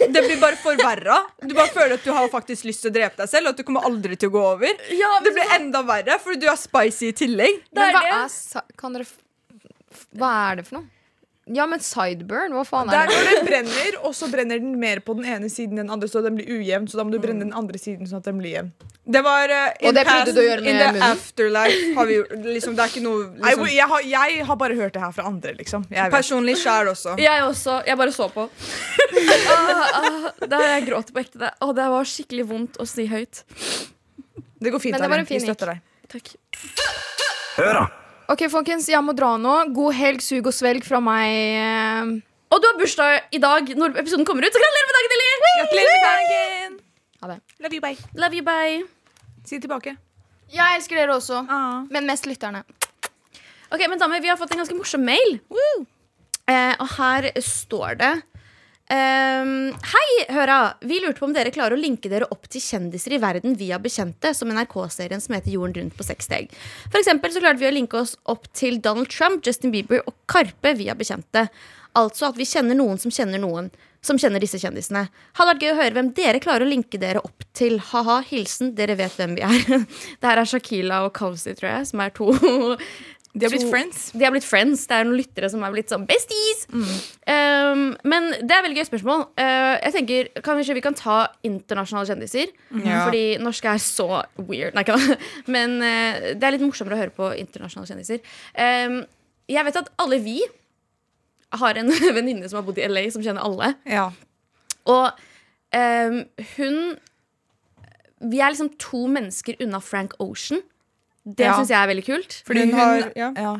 Det 0.00 0.10
blir 0.24 0.38
bare 0.40 0.56
forverra. 0.58 1.18
Du 1.44 1.52
bare 1.54 1.70
føler 1.70 1.94
at 1.98 2.02
du 2.02 2.10
har 2.16 2.26
faktisk 2.32 2.64
lyst 2.66 2.82
til 2.82 2.90
å 2.90 2.94
drepe 2.96 3.20
deg 3.20 3.28
selv, 3.30 3.46
og 3.46 3.52
at 3.54 3.60
du 3.60 3.66
kommer 3.68 3.84
aldri 3.86 4.16
til 4.18 4.30
å 4.30 4.34
gå 4.34 4.42
over. 4.54 4.80
Ja, 4.96 5.10
Det 5.22 5.34
blir 5.36 5.52
enda 5.54 5.84
verre, 5.86 6.16
fordi 6.22 6.40
du 6.42 6.48
er 6.50 6.58
spicy 6.58 7.12
i 7.12 7.16
tillegg. 7.20 7.60
Det 7.70 7.84
er 7.84 7.92
Men 7.92 7.98
hva 7.98 8.02
det. 8.02 8.14
er 8.16 8.24
Hva 10.18 10.30
er 10.48 10.58
det 10.58 10.66
for 10.66 10.80
noe? 10.80 10.97
Ja, 11.54 11.64
men 11.70 11.80
sideburn, 11.80 12.52
hva 12.56 12.64
faen 12.68 12.90
Det 12.90 12.96
er 12.98 13.06
er 13.06 13.12
det? 13.12 13.16
når 13.18 13.30
den 13.38 13.46
brenner, 13.50 13.96
og 14.04 14.14
så 14.16 14.28
brenner 14.32 14.60
den 14.62 14.74
mer 14.80 15.00
på 15.04 15.14
den 15.18 15.24
ene 15.28 15.48
siden 15.52 15.78
enn 15.78 15.86
den 15.86 15.94
andre, 15.94 16.08
så 16.10 16.22
den 16.24 16.36
blir 16.38 16.48
ujevn. 16.58 16.88
Så 16.90 17.00
da 17.00 17.06
må 17.06 17.14
du 17.14 17.18
brenne 17.22 17.46
den 17.46 17.54
andre 17.56 17.80
siden 17.80 18.08
sånn 18.10 18.20
at 18.22 18.28
den 18.28 18.40
blir 18.42 18.52
jevn. 18.56 18.70
Det 19.08 19.22
var 19.24 19.48
uh, 19.48 19.88
Og 19.88 19.94
det 19.96 20.02
gjøre 20.44 20.64
In 20.68 20.76
the 20.76 20.88
munnen? 20.92 21.04
afterlife 21.06 21.94
har 21.96 22.08
vi 22.10 22.18
gjort 22.18 22.32
liksom, 22.44 22.74
Det 22.76 22.82
er 22.84 22.90
ikke 22.92 23.04
noe 23.06 23.22
liksom. 23.46 23.62
I, 23.64 23.76
jeg, 23.78 23.86
har, 23.88 24.02
jeg 24.04 24.44
har 24.50 24.58
bare 24.60 24.76
hørt 24.76 24.96
det 24.98 25.04
her 25.04 25.14
fra 25.16 25.24
andre, 25.30 25.54
liksom. 25.56 25.86
Jeg. 25.94 26.12
Personlig 26.12 26.58
sjæl 26.60 26.92
også. 26.92 27.14
Jeg 27.28 27.44
også. 27.46 27.78
Jeg 27.88 27.96
bare 28.02 28.12
så 28.12 28.28
på. 28.32 28.48
ah, 29.54 29.86
ah, 30.00 30.26
da 30.44 30.60
jeg 30.64 30.88
gråter 30.90 31.16
på 31.16 31.22
ekte. 31.24 31.40
Det, 31.40 31.54
Å, 31.64 31.70
det 31.76 31.86
var 31.94 32.10
skikkelig 32.12 32.44
vondt 32.50 32.80
å 32.82 32.88
si 32.88 33.08
høyt. 33.08 33.44
Det 34.58 34.74
går 34.74 34.82
fint. 34.82 34.98
Men 34.98 35.16
Arin. 35.20 35.30
Vi 35.30 35.40
støtter 35.44 35.74
deg. 35.74 35.80
Takk. 36.12 36.36
Ok, 38.28 38.42
folkens, 38.52 38.88
jeg 38.92 39.00
må 39.04 39.14
dra 39.16 39.34
nå. 39.40 39.52
God 39.76 39.94
helg, 39.96 40.20
sug 40.24 40.48
og 40.50 40.52
svelg 40.54 40.84
fra 40.84 41.00
meg. 41.00 41.28
eh. 41.56 42.10
Og 42.52 42.60
du 42.60 42.66
har 42.68 42.76
bursdag 42.80 43.28
i 43.36 43.40
dag 43.40 43.70
når 43.76 43.96
episoden 44.00 44.24
kommer 44.28 44.44
ut, 44.44 44.52
så 44.52 44.60
gratulerer 44.60 44.88
med 44.88 44.96
dagen, 44.98 45.14
Ellie! 45.16 45.38
Gratulerer 45.60 45.94
med 45.94 46.04
dagen! 46.08 46.76
Ha 47.22 47.28
det. 47.32 47.38
Love 47.64 47.74
you, 47.76 47.82
bye. 47.84 47.96
Love 48.16 48.36
you, 48.38 48.44
bye. 48.44 48.78
Si 49.44 49.56
det 49.58 49.62
tilbake. 49.66 49.96
Jeg 50.52 50.76
elsker 50.78 50.96
dere 50.96 51.12
også, 51.16 51.42
Ah. 51.50 51.84
men 51.90 52.06
mest 52.08 52.24
lytterne. 52.28 52.62
Ok, 53.70 53.82
men 53.88 53.98
damer, 53.98 54.20
Vi 54.20 54.28
har 54.28 54.36
fått 54.36 54.52
en 54.52 54.58
ganske 54.64 54.76
morsom 54.76 55.04
mail. 55.04 55.40
Eh, 56.48 56.74
og 56.80 56.88
her 56.96 57.30
står 57.40 57.98
det 57.98 58.22
ehm, 58.94 59.72
Hei, 59.92 60.10
høra! 60.34 60.58
Vi 60.80 61.00
lurte 61.02 61.20
på 61.20 61.28
om 61.28 61.34
dere 61.36 61.52
klarer 61.54 61.76
å 61.76 61.80
linke 61.80 62.10
dere 62.12 62.28
opp 62.34 62.48
til 62.52 62.62
kjendiser 62.64 63.16
i 63.16 63.20
verden 63.22 63.56
via 63.58 63.80
bekjente, 63.82 64.34
som 64.34 64.50
NRK-serien 64.52 65.22
som 65.24 65.36
heter 65.36 65.54
Jorden 65.54 65.76
rundt 65.78 65.98
på 65.98 66.06
seks 66.06 66.30
steg. 66.30 66.54
For 66.88 67.00
eksempel 67.00 67.34
så 67.34 67.42
klarte 67.44 67.62
vi 67.62 67.70
å 67.70 67.74
linke 67.74 68.00
oss 68.00 68.16
opp 68.28 68.48
til 68.56 68.80
Donald 68.84 69.10
Trump, 69.12 69.44
Justin 69.46 69.74
Bieber 69.74 70.04
og 70.06 70.16
Karpe 70.30 70.74
via 70.78 70.96
bekjente. 70.98 71.48
Altså 71.98 72.28
at 72.28 72.38
vi 72.38 72.46
kjenner 72.48 72.78
noen 72.78 73.00
som 73.00 73.12
kjenner 73.14 73.40
noen 73.42 73.70
som 74.04 74.18
kjenner 74.20 74.42
disse 74.42 74.60
kjendisene. 74.62 75.06
Hadde 75.36 75.52
vært 75.52 75.64
gøy 75.64 75.72
å 75.72 75.78
høre 75.80 75.96
hvem 75.96 76.10
dere 76.16 76.42
klarer 76.42 76.64
å 76.64 76.70
linke 76.70 77.00
dere 77.02 77.22
opp 77.24 77.44
til. 77.56 77.78
Ha-ha, 77.90 78.20
hilsen, 78.28 78.72
dere 78.78 78.96
vet 78.98 79.16
hvem 79.18 79.34
vi 79.38 79.44
er. 79.46 79.86
Det 80.20 80.30
her 80.30 80.40
er 80.40 80.48
Shakila 80.48 81.02
og 81.06 81.14
Kausi, 81.18 81.54
tror 81.58 81.70
jeg, 81.72 81.88
som 81.90 82.04
er 82.04 82.14
to 82.14 82.30
De 83.38 83.46
har 83.46 83.52
blitt 83.54 83.64
To- 83.66 83.70
friends. 83.72 84.10
de 84.12 84.24
har 84.24 84.32
blitt 84.34 84.46
friends. 84.46 84.84
Det 84.90 84.96
er 84.98 85.06
noen 85.08 85.18
lyttere 85.20 85.48
som 85.52 85.62
er 85.64 85.72
blitt 85.74 85.92
sånn 85.92 86.06
besties. 86.08 86.64
Um, 86.74 87.82
men 88.08 88.30
det 88.42 88.54
er 88.56 88.64
veldig 88.66 88.78
gøy 88.80 88.86
spørsmål. 88.90 89.24
Uh, 89.38 89.76
jeg 89.84 89.94
tenker 89.96 90.30
Kanskje 90.44 90.76
vi 90.78 90.82
kan 90.84 90.96
ta 90.98 91.18
internasjonale 91.46 92.08
kjendiser. 92.10 92.52
Ja. 92.84 93.04
Fordi 93.06 93.24
norske 93.42 93.70
er 93.72 93.82
så 93.82 94.08
weird. 94.38 94.74
Nei, 94.76 94.84
ikke. 94.86 95.18
Men 95.54 95.78
uh, 95.82 96.32
det 96.34 96.42
er 96.48 96.56
litt 96.56 96.64
morsommere 96.66 96.98
å 96.98 97.02
høre 97.04 97.14
på 97.14 97.30
internasjonale 97.38 97.88
kjendiser. 97.90 98.24
Um, 98.58 99.02
jeg 99.48 99.64
vet 99.64 99.80
at 99.80 99.92
alle 100.02 100.18
vi 100.24 100.40
har 101.58 101.78
en 101.80 101.88
venninne 102.18 102.48
som 102.50 102.58
har 102.60 102.66
bodd 102.66 102.80
i 102.80 102.88
LA, 102.90 103.06
som 103.14 103.22
kjenner 103.24 103.44
alle. 103.46 103.72
Ja. 103.88 104.10
Og 104.88 105.06
um, 105.76 106.18
hun 106.56 106.80
Vi 108.18 108.40
er 108.42 108.50
liksom 108.50 108.72
to 108.82 109.04
mennesker 109.06 109.60
unna 109.62 109.78
Frank 109.84 110.16
Ocean. 110.18 110.60
Det 111.36 111.44
Ja. 111.44 111.54
syns 111.58 111.68
jeg 111.68 111.76
er 111.82 111.88
veldig 111.94 112.04
kult. 112.06 112.42
Fordi 112.46 112.60
Hun 112.60 112.70
hun, 112.70 112.78
har- 112.78 113.12
ja. 113.16 113.32
ja. 113.36 113.56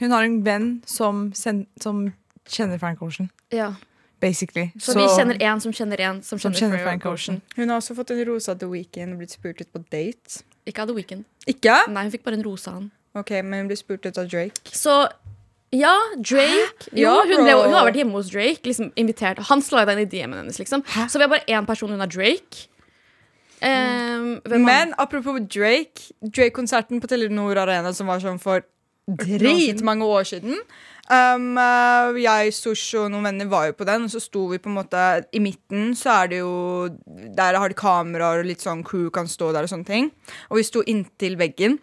Hun 0.00 0.10
har 0.10 0.22
en 0.24 0.42
venn 0.44 0.82
som, 0.86 1.32
som 1.34 2.12
kjenner 2.48 2.78
Frank 2.78 3.02
Ocean. 3.02 3.30
Ja. 3.52 3.74
Basically. 4.20 4.72
Så, 4.78 4.94
vi 4.94 5.04
kjenner 5.14 5.36
en 5.42 5.60
som 5.60 5.72
kjenner 5.72 6.00
en 6.00 6.22
som 6.22 6.38
som 6.38 6.52
kjenner, 6.52 6.78
Frank 6.82 7.02
Frank 7.02 7.06
Ocean. 7.06 7.36
Ocean. 7.36 7.42
Hun 7.56 7.68
har 7.68 7.78
også 7.78 7.94
fått 7.94 8.10
en 8.10 8.24
rose 8.26 8.48
av 8.50 8.58
The 8.58 8.66
Weeknd 8.66 9.12
og 9.12 9.18
blitt 9.20 9.30
spurt 9.30 9.60
ut 9.60 9.72
på 9.72 9.82
date. 9.90 10.42
Ikke 10.66 10.82
av 10.82 10.88
The 10.88 10.94
Weeknd. 10.94 11.24
Ikke? 11.46 11.76
Nei, 11.88 12.02
hun 12.02 12.10
fikk 12.10 12.24
bare 12.24 12.34
en 12.34 12.42
rose 12.42 12.66
av 12.68 12.74
han. 12.74 12.90
Ok, 13.14 13.30
men 13.44 13.60
hun 13.60 13.68
ble 13.68 13.76
spurt 13.76 14.06
ut 14.06 14.18
av 14.18 14.26
Drake. 14.28 14.58
Så 14.74 15.08
ja, 15.72 15.94
Drake. 16.16 16.88
Jo, 16.96 17.12
hun, 17.28 17.44
ble, 17.44 17.52
hun 17.62 17.72
har 17.76 17.84
vært 17.86 17.96
hjemme 18.00 18.12
hos 18.16 18.30
Drake. 18.30 18.62
Liksom 18.64 18.90
invitert 18.96 19.38
Han 19.50 19.60
slida 19.62 19.92
inn 19.92 19.98
i 20.02 20.04
DM-en 20.08 20.38
hennes. 20.42 20.58
Liksom. 20.58 20.82
Så 21.08 21.18
vi 21.18 21.26
har 21.26 21.28
bare 21.28 21.44
én 21.46 21.66
person 21.66 21.90
unna 21.92 22.06
Drake. 22.06 22.66
Um, 23.62 24.40
Men 24.44 24.94
apropos 24.98 25.40
Drake. 25.40 26.12
Drake-konserten 26.22 27.00
på 27.00 27.10
Telenor 27.10 27.58
Arena 27.64 27.92
som 27.94 28.10
var 28.10 28.22
sånn 28.22 28.40
for 28.42 28.62
dritmange 29.08 30.04
år 30.04 30.26
siden. 30.28 30.60
Um, 31.08 31.56
uh, 31.56 32.12
jeg, 32.20 32.52
Sosh 32.52 32.98
og 33.00 33.08
noen 33.12 33.30
venner 33.30 33.48
var 33.48 33.70
jo 33.70 33.76
på 33.78 33.86
den, 33.88 34.04
og 34.04 34.12
så 34.12 34.20
sto 34.20 34.44
vi 34.50 34.58
på 34.60 34.68
en 34.68 34.76
måte 34.76 35.04
i 35.32 35.40
midten. 35.40 35.94
Så 35.96 36.12
er 36.12 36.34
det 36.34 36.42
jo 36.42 36.90
Der 37.36 37.56
har 37.56 37.68
de 37.68 37.78
kameraer, 37.78 38.42
og 38.42 38.50
litt 38.50 38.64
sånn 38.64 38.84
crew 38.84 39.08
kan 39.10 39.26
stå 39.26 39.52
der 39.56 39.64
og 39.64 39.72
sånne 39.72 39.88
ting. 39.88 40.10
Og 40.50 40.60
vi 40.60 40.66
sto 40.68 40.84
inntil 40.84 41.38
veggen. 41.40 41.80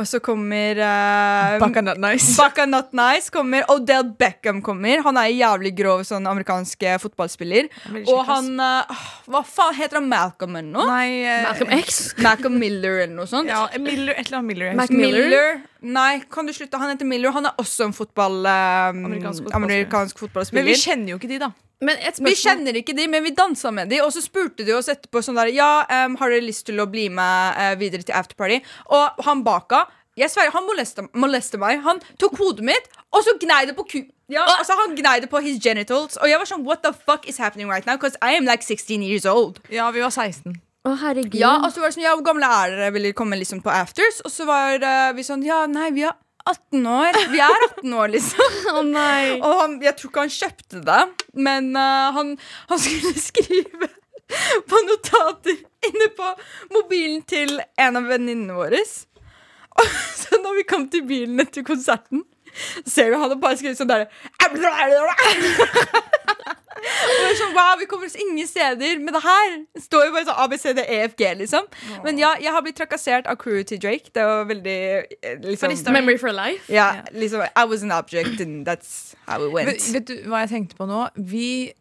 Og 0.00 0.06
så 0.08 0.20
kommer 0.24 0.78
uh, 0.80 1.58
Baka 1.60 1.82
Not 1.84 2.00
Nice. 2.00 2.32
Baka 2.40 2.64
Not 2.66 2.94
Nice 2.96 3.32
kommer. 3.32 3.66
Odell 3.72 4.06
Beckham 4.18 4.62
kommer. 4.64 5.02
Han 5.04 5.18
er 5.20 5.28
en 5.28 5.36
jævlig 5.36 5.74
grov 5.76 6.04
sånn 6.08 6.26
amerikansk 6.30 6.86
eh, 6.88 6.96
fotballspiller. 7.02 7.68
Og 8.06 8.22
han 8.28 8.54
uh, 8.56 9.02
Hva 9.28 9.42
faen 9.46 9.76
heter 9.76 10.00
han? 10.00 10.08
Malcolm 10.08 10.56
eller 10.56 10.70
noe? 10.72 10.86
Nei 10.88 11.26
uh, 11.26 11.42
Malcolm 11.50 11.74
X. 11.76 12.00
Malcolm 12.24 12.56
Miller 12.62 13.02
eller 13.04 13.16
noe 13.18 13.28
sånt. 13.28 13.52
Ja, 13.52 13.66
Miller, 13.76 14.16
et 14.16 14.30
eller 14.30 14.40
annet 14.40 14.52
Miller. 14.54 14.72
Mac 14.78 14.94
Miller. 14.94 15.28
Miller? 15.28 15.60
Nei, 15.82 16.22
kan 16.30 16.48
du 16.48 16.54
slutte? 16.54 16.78
Han 16.78 16.94
heter 16.94 17.08
Miller. 17.08 17.34
Han 17.34 17.50
er 17.50 17.58
også 17.60 17.88
en 17.90 17.96
fotball, 17.96 18.46
eh, 18.46 18.88
Amerikansk 18.94 19.44
fotballspiller. 19.44 19.60
amerikansk 19.60 20.24
fotballspiller. 20.24 20.62
Men 20.62 20.72
vi 20.72 20.78
kjenner 20.78 21.12
jo 21.12 21.20
ikke 21.20 21.32
de, 21.34 21.42
da. 21.42 21.52
Men 21.82 21.98
et 21.98 22.20
Vi 22.22 22.34
kjenner 22.38 22.76
ikke 22.78 22.94
de, 22.96 23.08
men 23.10 23.24
vi 23.24 23.34
dansa 23.34 23.72
med 23.74 23.90
de, 23.90 23.98
og 24.04 24.12
så 24.14 24.22
spurte 24.22 24.66
de 24.66 24.74
oss 24.76 24.90
etterpå 24.92 25.22
sånn 25.24 25.38
der 25.40 25.50
Ja, 25.54 25.72
um, 26.06 26.14
har 26.20 26.30
dere 26.30 26.46
lyst 26.46 26.68
til 26.68 26.78
å 26.82 26.86
bli 26.90 27.08
med 27.10 27.58
uh, 27.58 27.72
videre 27.80 28.06
til 28.06 28.16
afterparty? 28.16 28.60
Og 28.94 29.26
han 29.26 29.42
baka 29.46 29.86
jeg 30.16 30.28
sverger, 30.28 30.52
Han 30.52 30.66
molesta, 30.68 31.02
molesta 31.16 31.56
meg. 31.56 31.78
Han 31.86 32.02
tok 32.20 32.34
hodet 32.36 32.66
mitt, 32.68 32.90
og 33.16 33.22
så 33.24 33.32
gnei 33.40 33.62
det 33.70 33.76
på 33.78 33.86
ku... 33.88 34.02
Ja, 34.32 34.44
altså 34.58 34.76
Han 34.76 34.92
gnei 34.96 35.20
det 35.24 35.30
på 35.32 35.40
his 35.44 35.56
genitals. 35.60 36.18
Og 36.20 36.28
jeg 36.28 36.40
var 36.40 36.48
sånn 36.48 36.66
What 36.68 36.84
the 36.84 36.92
fuck 36.92 37.24
is 37.28 37.40
happening 37.40 37.70
right 37.72 37.88
now? 37.88 37.96
Because 37.96 38.18
I 38.20 38.36
am 38.36 38.44
like 38.48 38.64
16 38.64 39.00
years 39.00 39.24
old. 39.24 39.60
Ja, 39.72 39.90
vi 39.90 40.04
var 40.04 40.12
16. 40.12 40.60
Å, 40.82 40.92
herregud. 40.98 41.38
Ja, 41.40 41.54
og 41.62 41.72
så 41.72 41.80
var 41.80 41.88
det 41.88 41.96
sånn 41.96 42.04
Ja, 42.04 42.12
hvor 42.18 42.26
gamle 42.26 42.48
er 42.48 42.76
dere? 42.76 42.92
Vil 42.92 43.08
dere 43.08 43.16
komme 43.16 43.38
liksom 43.40 43.62
på 43.64 43.72
afters? 43.72 44.20
Og 44.26 44.34
så 44.34 44.44
var 44.48 44.82
uh, 44.84 45.12
vi 45.16 45.24
sånn 45.24 45.44
Ja, 45.46 45.64
nei, 45.70 45.88
vi 45.96 46.04
er 46.04 46.16
18 46.48 46.86
år. 46.86 47.18
Vi 47.32 47.40
er 47.42 47.66
18 47.68 47.94
år, 47.94 48.12
liksom. 48.14 48.58
Å 48.78 48.84
nei. 48.86 49.38
Og 49.38 49.58
han, 49.60 49.78
jeg 49.84 49.96
tror 49.98 50.12
ikke 50.12 50.24
han 50.26 50.36
kjøpte 50.36 50.82
det, 50.88 51.00
men 51.48 51.70
uh, 51.76 52.10
han, 52.16 52.34
han 52.70 52.82
skulle 52.82 53.14
skrive 53.22 53.90
på 54.68 54.82
notater 54.88 55.58
inne 55.88 56.08
på 56.16 56.28
mobilen 56.72 57.22
til 57.28 57.58
en 57.80 58.00
av 58.00 58.08
venninnene 58.08 58.56
våre. 58.56 58.82
Og 59.72 59.96
så 60.22 60.40
når 60.42 60.60
vi 60.60 60.68
kom 60.68 60.88
til 60.92 61.04
bilen 61.08 61.40
etter 61.42 61.66
konserten, 61.66 62.24
ser 62.84 63.12
vi 63.12 63.20
han 63.20 63.32
og 63.32 63.40
bare 63.40 63.56
skriver 63.56 63.78
sånn 63.78 63.88
derre 63.88 64.08
er 64.44 64.52
sånn, 67.40 67.52
wow, 67.56 67.74
Vi 67.80 67.86
kommer 67.90 68.06
oss 68.10 68.16
ingen 68.18 68.48
steder 68.48 68.98
med 69.02 69.14
det 69.16 69.22
her. 69.24 69.58
Det 69.76 69.84
står 69.84 70.06
jo 70.08 70.14
bare 70.16 70.26
sånn 70.28 70.40
ABCDEFG, 70.44 71.24
liksom. 71.42 71.68
Men 72.04 72.18
ja, 72.20 72.34
jeg 72.42 72.54
har 72.54 72.64
blitt 72.64 72.78
trakassert 72.80 73.28
av 73.30 73.38
crewet 73.42 73.70
til 73.72 73.80
Drake. 73.82 74.12
Det 74.14 74.24
var 74.26 74.48
veldig 74.50 74.78
eh, 75.02 75.36
liksom, 75.44 75.76
Memory 75.92 76.18
for 76.20 76.34
life. 76.36 76.66
ja, 76.72 77.02
liksom, 77.12 77.44
I 77.46 77.64
was 77.68 77.82
an 77.82 77.92
object, 77.92 78.40
and 78.40 78.66
that's 78.68 79.14
how 79.26 79.42
it 79.44 79.52
went. 79.54 79.70
Vet, 79.72 79.92
vet 79.94 80.10
du 80.10 80.28
hva 80.30 80.44
jeg 80.44 80.54
tenkte 80.56 80.78
på 80.80 80.88
nå? 80.90 81.06
Vi 81.16 81.72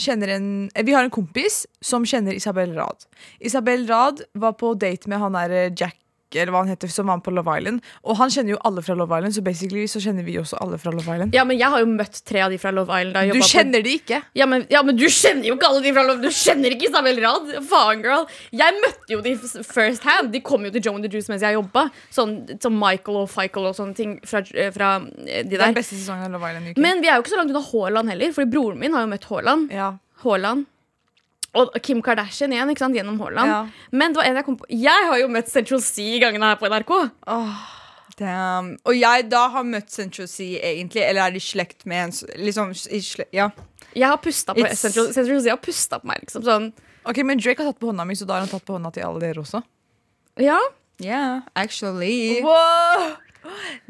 kjenner 0.00 0.32
en 0.36 0.50
eh, 0.74 0.84
Vi 0.86 0.94
har 0.96 1.04
en 1.04 1.12
kompis 1.12 1.66
som 1.84 2.06
kjenner 2.08 2.36
Isabel 2.36 2.72
Rad. 2.76 3.04
Isabel 3.40 3.86
Rad 3.88 4.24
var 4.32 4.56
på 4.60 4.72
date 4.80 5.10
med 5.10 5.20
han 5.20 5.36
der 5.36 5.56
eh, 5.66 5.72
Jack 5.76 5.99
eller 6.38 6.52
hva 6.52 6.58
han 6.62 6.68
heter, 6.68 6.88
som 6.88 7.06
var 7.06 7.16
med 7.18 7.24
på 7.24 7.32
Love 7.34 7.56
Island. 7.58 7.80
Og 8.04 8.16
han 8.16 8.28
kjenner 8.30 8.50
jo 8.54 8.58
alle 8.64 8.82
fra 8.82 8.94
Love 8.94 9.16
Island, 9.18 9.34
så 9.34 9.42
basically 9.42 9.86
så 9.90 9.98
kjenner 10.00 10.22
vi 10.24 10.36
også 10.38 10.56
alle 10.60 10.78
fra 10.78 10.90
Love 10.92 11.02
Island. 11.16 11.34
Ja, 11.34 11.44
men 11.44 11.58
jeg 11.58 11.68
har 11.68 11.80
jo 11.80 11.86
møtt 11.86 12.22
tre 12.24 12.40
av 12.44 12.50
de 12.50 12.58
fra 12.58 12.70
Love 12.70 12.90
Island. 13.00 13.32
Du 13.32 13.40
kjenner 13.40 13.80
på- 13.80 13.84
de 13.84 13.96
ikke? 13.98 14.22
Ja 14.34 14.46
men, 14.46 14.66
ja, 14.70 14.82
men 14.82 14.96
du 14.96 15.04
kjenner 15.06 15.44
jo 15.48 15.54
ikke 15.56 15.66
alle 15.66 15.82
de 15.82 15.92
fra 15.92 16.02
Love 16.06 16.22
Du 16.22 16.28
kjenner 16.28 16.70
ikke 16.76 16.88
Isabel 16.90 17.20
Rad. 17.24 17.50
Faen, 17.66 18.02
girl. 18.02 18.26
Jeg 18.52 18.74
møtte 18.84 19.08
jo 19.10 19.20
de 19.20 19.34
first 19.64 20.02
hand. 20.04 20.30
De 20.32 20.40
kom 20.40 20.64
jo 20.64 20.70
til 20.70 20.82
Joe 20.82 20.94
and 20.94 21.04
the 21.04 21.10
Juice 21.10 21.28
mens 21.28 21.42
jeg 21.42 21.54
jobba. 21.54 21.90
Sånn 22.12 22.60
som 22.62 22.78
Michael 22.78 23.16
og 23.24 23.28
Fichael 23.30 23.66
og 23.66 23.74
sånne 23.74 23.94
ting 23.96 24.20
fra, 24.24 24.38
eh, 24.54 24.70
fra 24.70 25.00
de 25.00 25.42
der. 25.50 25.66
Den 25.66 25.74
beste 25.74 25.94
sesongen 25.96 26.24
av 26.24 26.32
Love 26.32 26.48
Island. 26.50 26.68
UK. 26.70 26.78
Men 26.78 27.00
vi 27.00 27.08
er 27.08 27.16
jo 27.16 27.22
ikke 27.22 27.32
så 27.34 27.36
langt 27.42 27.50
unna 27.50 27.60
Haaland 27.72 28.08
heller, 28.10 28.32
Fordi 28.32 28.50
broren 28.50 28.78
min 28.78 28.92
har 28.92 29.02
jo 29.06 29.08
møtt 29.16 29.24
Haaland. 29.24 29.70
ja. 29.72 29.92
Haaland. 30.22 30.66
Og 31.58 31.72
Kim 31.82 31.98
Kardashian 32.02 32.52
igjen, 32.54 32.70
ikke 32.70 32.78
sant, 32.84 32.94
gjennom 32.94 33.16
Haaland. 33.18 33.50
Ja. 33.50 33.88
Men 33.90 34.12
det 34.12 34.20
var 34.20 34.28
en 34.28 34.36
jeg 34.38 34.44
kom 34.46 34.56
på 34.60 34.66
Jeg 34.70 35.06
har 35.08 35.18
jo 35.18 35.28
møtt 35.28 35.48
Central 35.50 35.80
Sea 35.82 36.20
gangene 36.22 36.46
her 36.52 36.56
på 36.60 36.68
NRK. 36.70 36.92
Damn. 38.20 38.74
Og 38.84 38.94
jeg 38.98 39.28
da 39.32 39.46
har 39.54 39.64
møtt 39.64 39.90
Central 39.90 40.28
Sea, 40.28 40.60
egentlig. 40.74 41.02
Eller 41.06 41.24
er 41.24 41.34
de 41.34 41.40
i 41.40 41.44
slekt 41.44 41.86
med 41.88 42.04
en 42.04 42.12
liksom, 42.44 42.70
i 42.92 43.00
slekt, 43.02 43.32
Ja. 43.34 43.50
Jeg 43.96 44.06
har 44.06 44.18
pusta 44.22 44.54
på 44.54 44.62
It's- 44.62 44.78
Central, 44.84 45.08
Central 45.12 45.40
Sea 45.42 45.50
har 45.56 45.58
pusta 45.64 45.98
på 45.98 46.06
meg. 46.06 46.20
liksom 46.26 46.44
sånn 46.46 46.72
Ok, 47.06 47.22
Men 47.24 47.38
Drake 47.38 47.58
har 47.64 47.72
tatt 47.72 47.80
på 47.80 47.88
hånda 47.90 48.04
mi, 48.06 48.14
så 48.14 48.26
da 48.26 48.34
har 48.34 48.40
han 48.44 48.48
tatt 48.48 48.64
på 48.64 48.76
hånda 48.76 48.92
til 48.92 49.02
alle 49.02 49.18
dere 49.20 49.40
også. 49.40 49.62
Ja 50.38 50.58
Yeah, 51.02 51.40
actually. 51.56 52.42
Wow! 52.42 53.16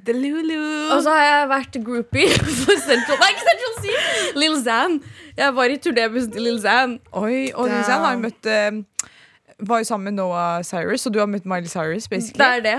Delulu. 0.06 0.58
Og 0.94 1.02
så 1.04 1.14
har 1.14 1.24
jeg 1.24 1.48
vært 1.50 1.78
groupie 1.86 2.28
for 2.38 2.76
Central 2.84 3.18
Nei, 3.20 3.30
ikke 3.34 3.46
Central 3.48 3.74
Sea! 3.80 4.04
Lill 4.40 4.56
Zan. 4.64 5.00
Jeg 5.36 5.56
var 5.56 5.72
i 5.74 5.80
turnébussen 5.82 6.32
til 6.32 6.46
Lill 6.46 6.60
Zan. 6.62 6.98
Oi, 7.12 7.50
og 7.54 7.68
Lill 7.68 7.84
Zan 7.88 8.04
har 8.04 8.16
jo 8.16 8.22
møtt 8.26 8.46
eh, 8.50 8.70
Var 9.60 9.82
jo 9.84 9.88
sammen 9.90 10.10
med 10.10 10.18
Noah 10.22 10.62
Cyrus, 10.64 11.06
og 11.06 11.14
du 11.14 11.20
har 11.22 11.28
møtt 11.28 11.44
Miley 11.48 11.68
Cyrus, 11.68 12.08
basically. 12.08 12.40
Det 12.40 12.56
er 12.56 12.66
det. 12.68 12.78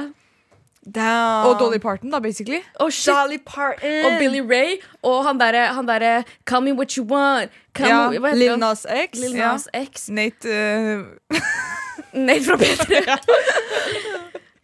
Damn. 0.95 1.45
Og 1.45 1.59
Dolly 1.59 1.77
Parton, 1.77 2.09
da, 2.09 2.19
basically. 2.19 2.61
Shit. 2.89 3.13
Dolly 3.13 3.37
Parton. 3.45 4.05
Og 4.05 4.11
Billy 4.19 4.41
Ray. 4.41 4.79
Og 5.03 5.23
han 5.27 5.37
derre 5.39 5.99
der, 5.99 6.23
Call 6.45 6.63
me 6.63 6.73
what 6.73 6.93
you 6.97 7.05
want. 7.05 7.51
Come, 7.75 7.89
Ja, 7.89 8.33
Lil? 8.33 8.57
Nas 8.57 8.85
X. 8.89 9.19
Lil 9.19 9.35
Ja. 9.35 9.57
X. 9.73 10.09
Nate 10.09 10.49
uh... 10.49 11.05
Nate 12.27 12.43
fra 12.43 12.55
P3. 12.57 14.17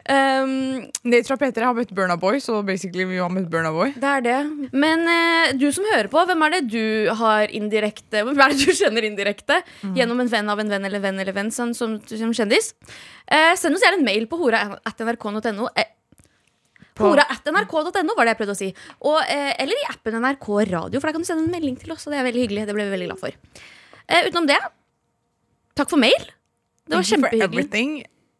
um, 0.09 0.51
Nate 1.07 1.27
fra 1.27 1.37
P3 1.39 1.63
har 1.65 1.75
møtt 1.77 1.91
Burna 1.95 2.15
Boy, 2.19 2.39
så 2.43 2.59
basically 2.65 3.05
vi 3.09 3.17
har 3.21 3.29
møtt 3.33 3.49
Burna 3.51 3.71
Boy. 3.75 3.93
det 3.97 4.11
er 4.13 4.23
det. 4.25 4.37
Men 4.73 5.03
uh, 5.07 5.51
du 5.59 5.67
som 5.75 5.87
hører 5.91 6.09
på, 6.11 6.23
hvem 6.29 6.45
er 6.47 6.55
det 6.57 6.61
du 6.71 7.09
har 7.19 7.51
indirekte 7.53 8.23
Hvem 8.27 8.39
er 8.45 8.55
det 8.55 8.65
du 8.65 8.73
kjenner 8.77 9.07
indirekte? 9.07 9.59
Gjennom 9.97 10.19
en 10.23 10.31
venn 10.31 10.49
av 10.53 10.59
en 10.63 10.71
venn 10.73 10.87
eller 10.89 11.03
venn 11.03 11.19
eller 11.23 11.35
venn 11.35 11.51
som, 11.55 11.73
som, 11.77 11.97
som 12.07 12.33
kjendis? 12.35 12.73
Uh, 13.31 13.53
send 13.59 13.75
oss 13.77 13.83
gjerne 13.85 14.01
en 14.01 14.07
mail 14.07 14.27
på 14.31 14.39
hora.nrk.no. 14.41 15.69
Eh, 15.75 15.93
Hora.nrk.no 16.97 18.15
var 18.17 18.25
det 18.25 18.31
jeg 18.33 18.39
prøvde 18.39 18.55
å 18.55 18.57
si. 18.57 18.67
Og, 19.05 19.19
eh, 19.29 19.51
eller 19.61 19.77
i 19.77 19.87
appen 19.91 20.15
NRK 20.17 20.47
Radio, 20.71 20.97
for 20.97 21.05
der 21.11 21.13
kan 21.13 21.21
du 21.21 21.27
sende 21.29 21.43
en 21.45 21.51
melding 21.53 21.75
til 21.77 21.93
oss. 21.93 22.07
Og 22.07 22.13
det 22.15 22.17
er 22.23 22.25
veldig 22.25 22.41
hyggelig. 22.47 22.63
Det 22.65 22.73
ble 22.73 22.87
vi 22.87 22.95
veldig 22.95 23.09
glad 23.11 23.21
for. 23.21 23.37
Eh, 24.09 24.25
utenom 24.31 24.47
det, 24.49 24.57
takk 25.77 25.91
for 25.93 26.01
mail. 26.01 26.25
Det 26.87 26.95
var 26.97 27.03
Thank 27.03 27.11
you 27.11 27.19
for 27.21 27.29
kjempehyggelig. 27.29 27.43
everything. 27.67 27.91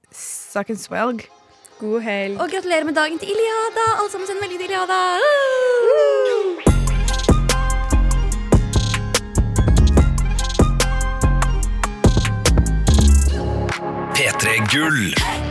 Suck 0.10 0.72
and 0.74 0.82
swelg. 0.82 1.28
God 1.80 2.02
helg. 2.02 2.40
Og 2.42 2.50
gratulerer 2.50 2.84
med 2.84 2.94
dagen 2.94 3.20
til 3.20 3.28
Iliada. 3.28 3.86
Alle 4.00 4.12
sammen 4.12 4.28
send 4.28 4.40
melding 4.42 4.60
til 4.60 4.70
Iliada. 4.70 5.02
P3 14.16 14.48
Gull. 14.74 15.47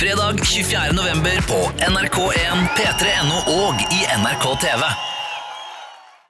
Fredag 0.00 0.44
24. 0.44 0.92
november 0.92 1.40
på 1.48 1.70
NRK1, 1.90 2.56
P3.no 2.76 3.38
og 3.52 3.74
i 3.92 4.00
NRK 4.16 4.60
TV. 4.60 5.09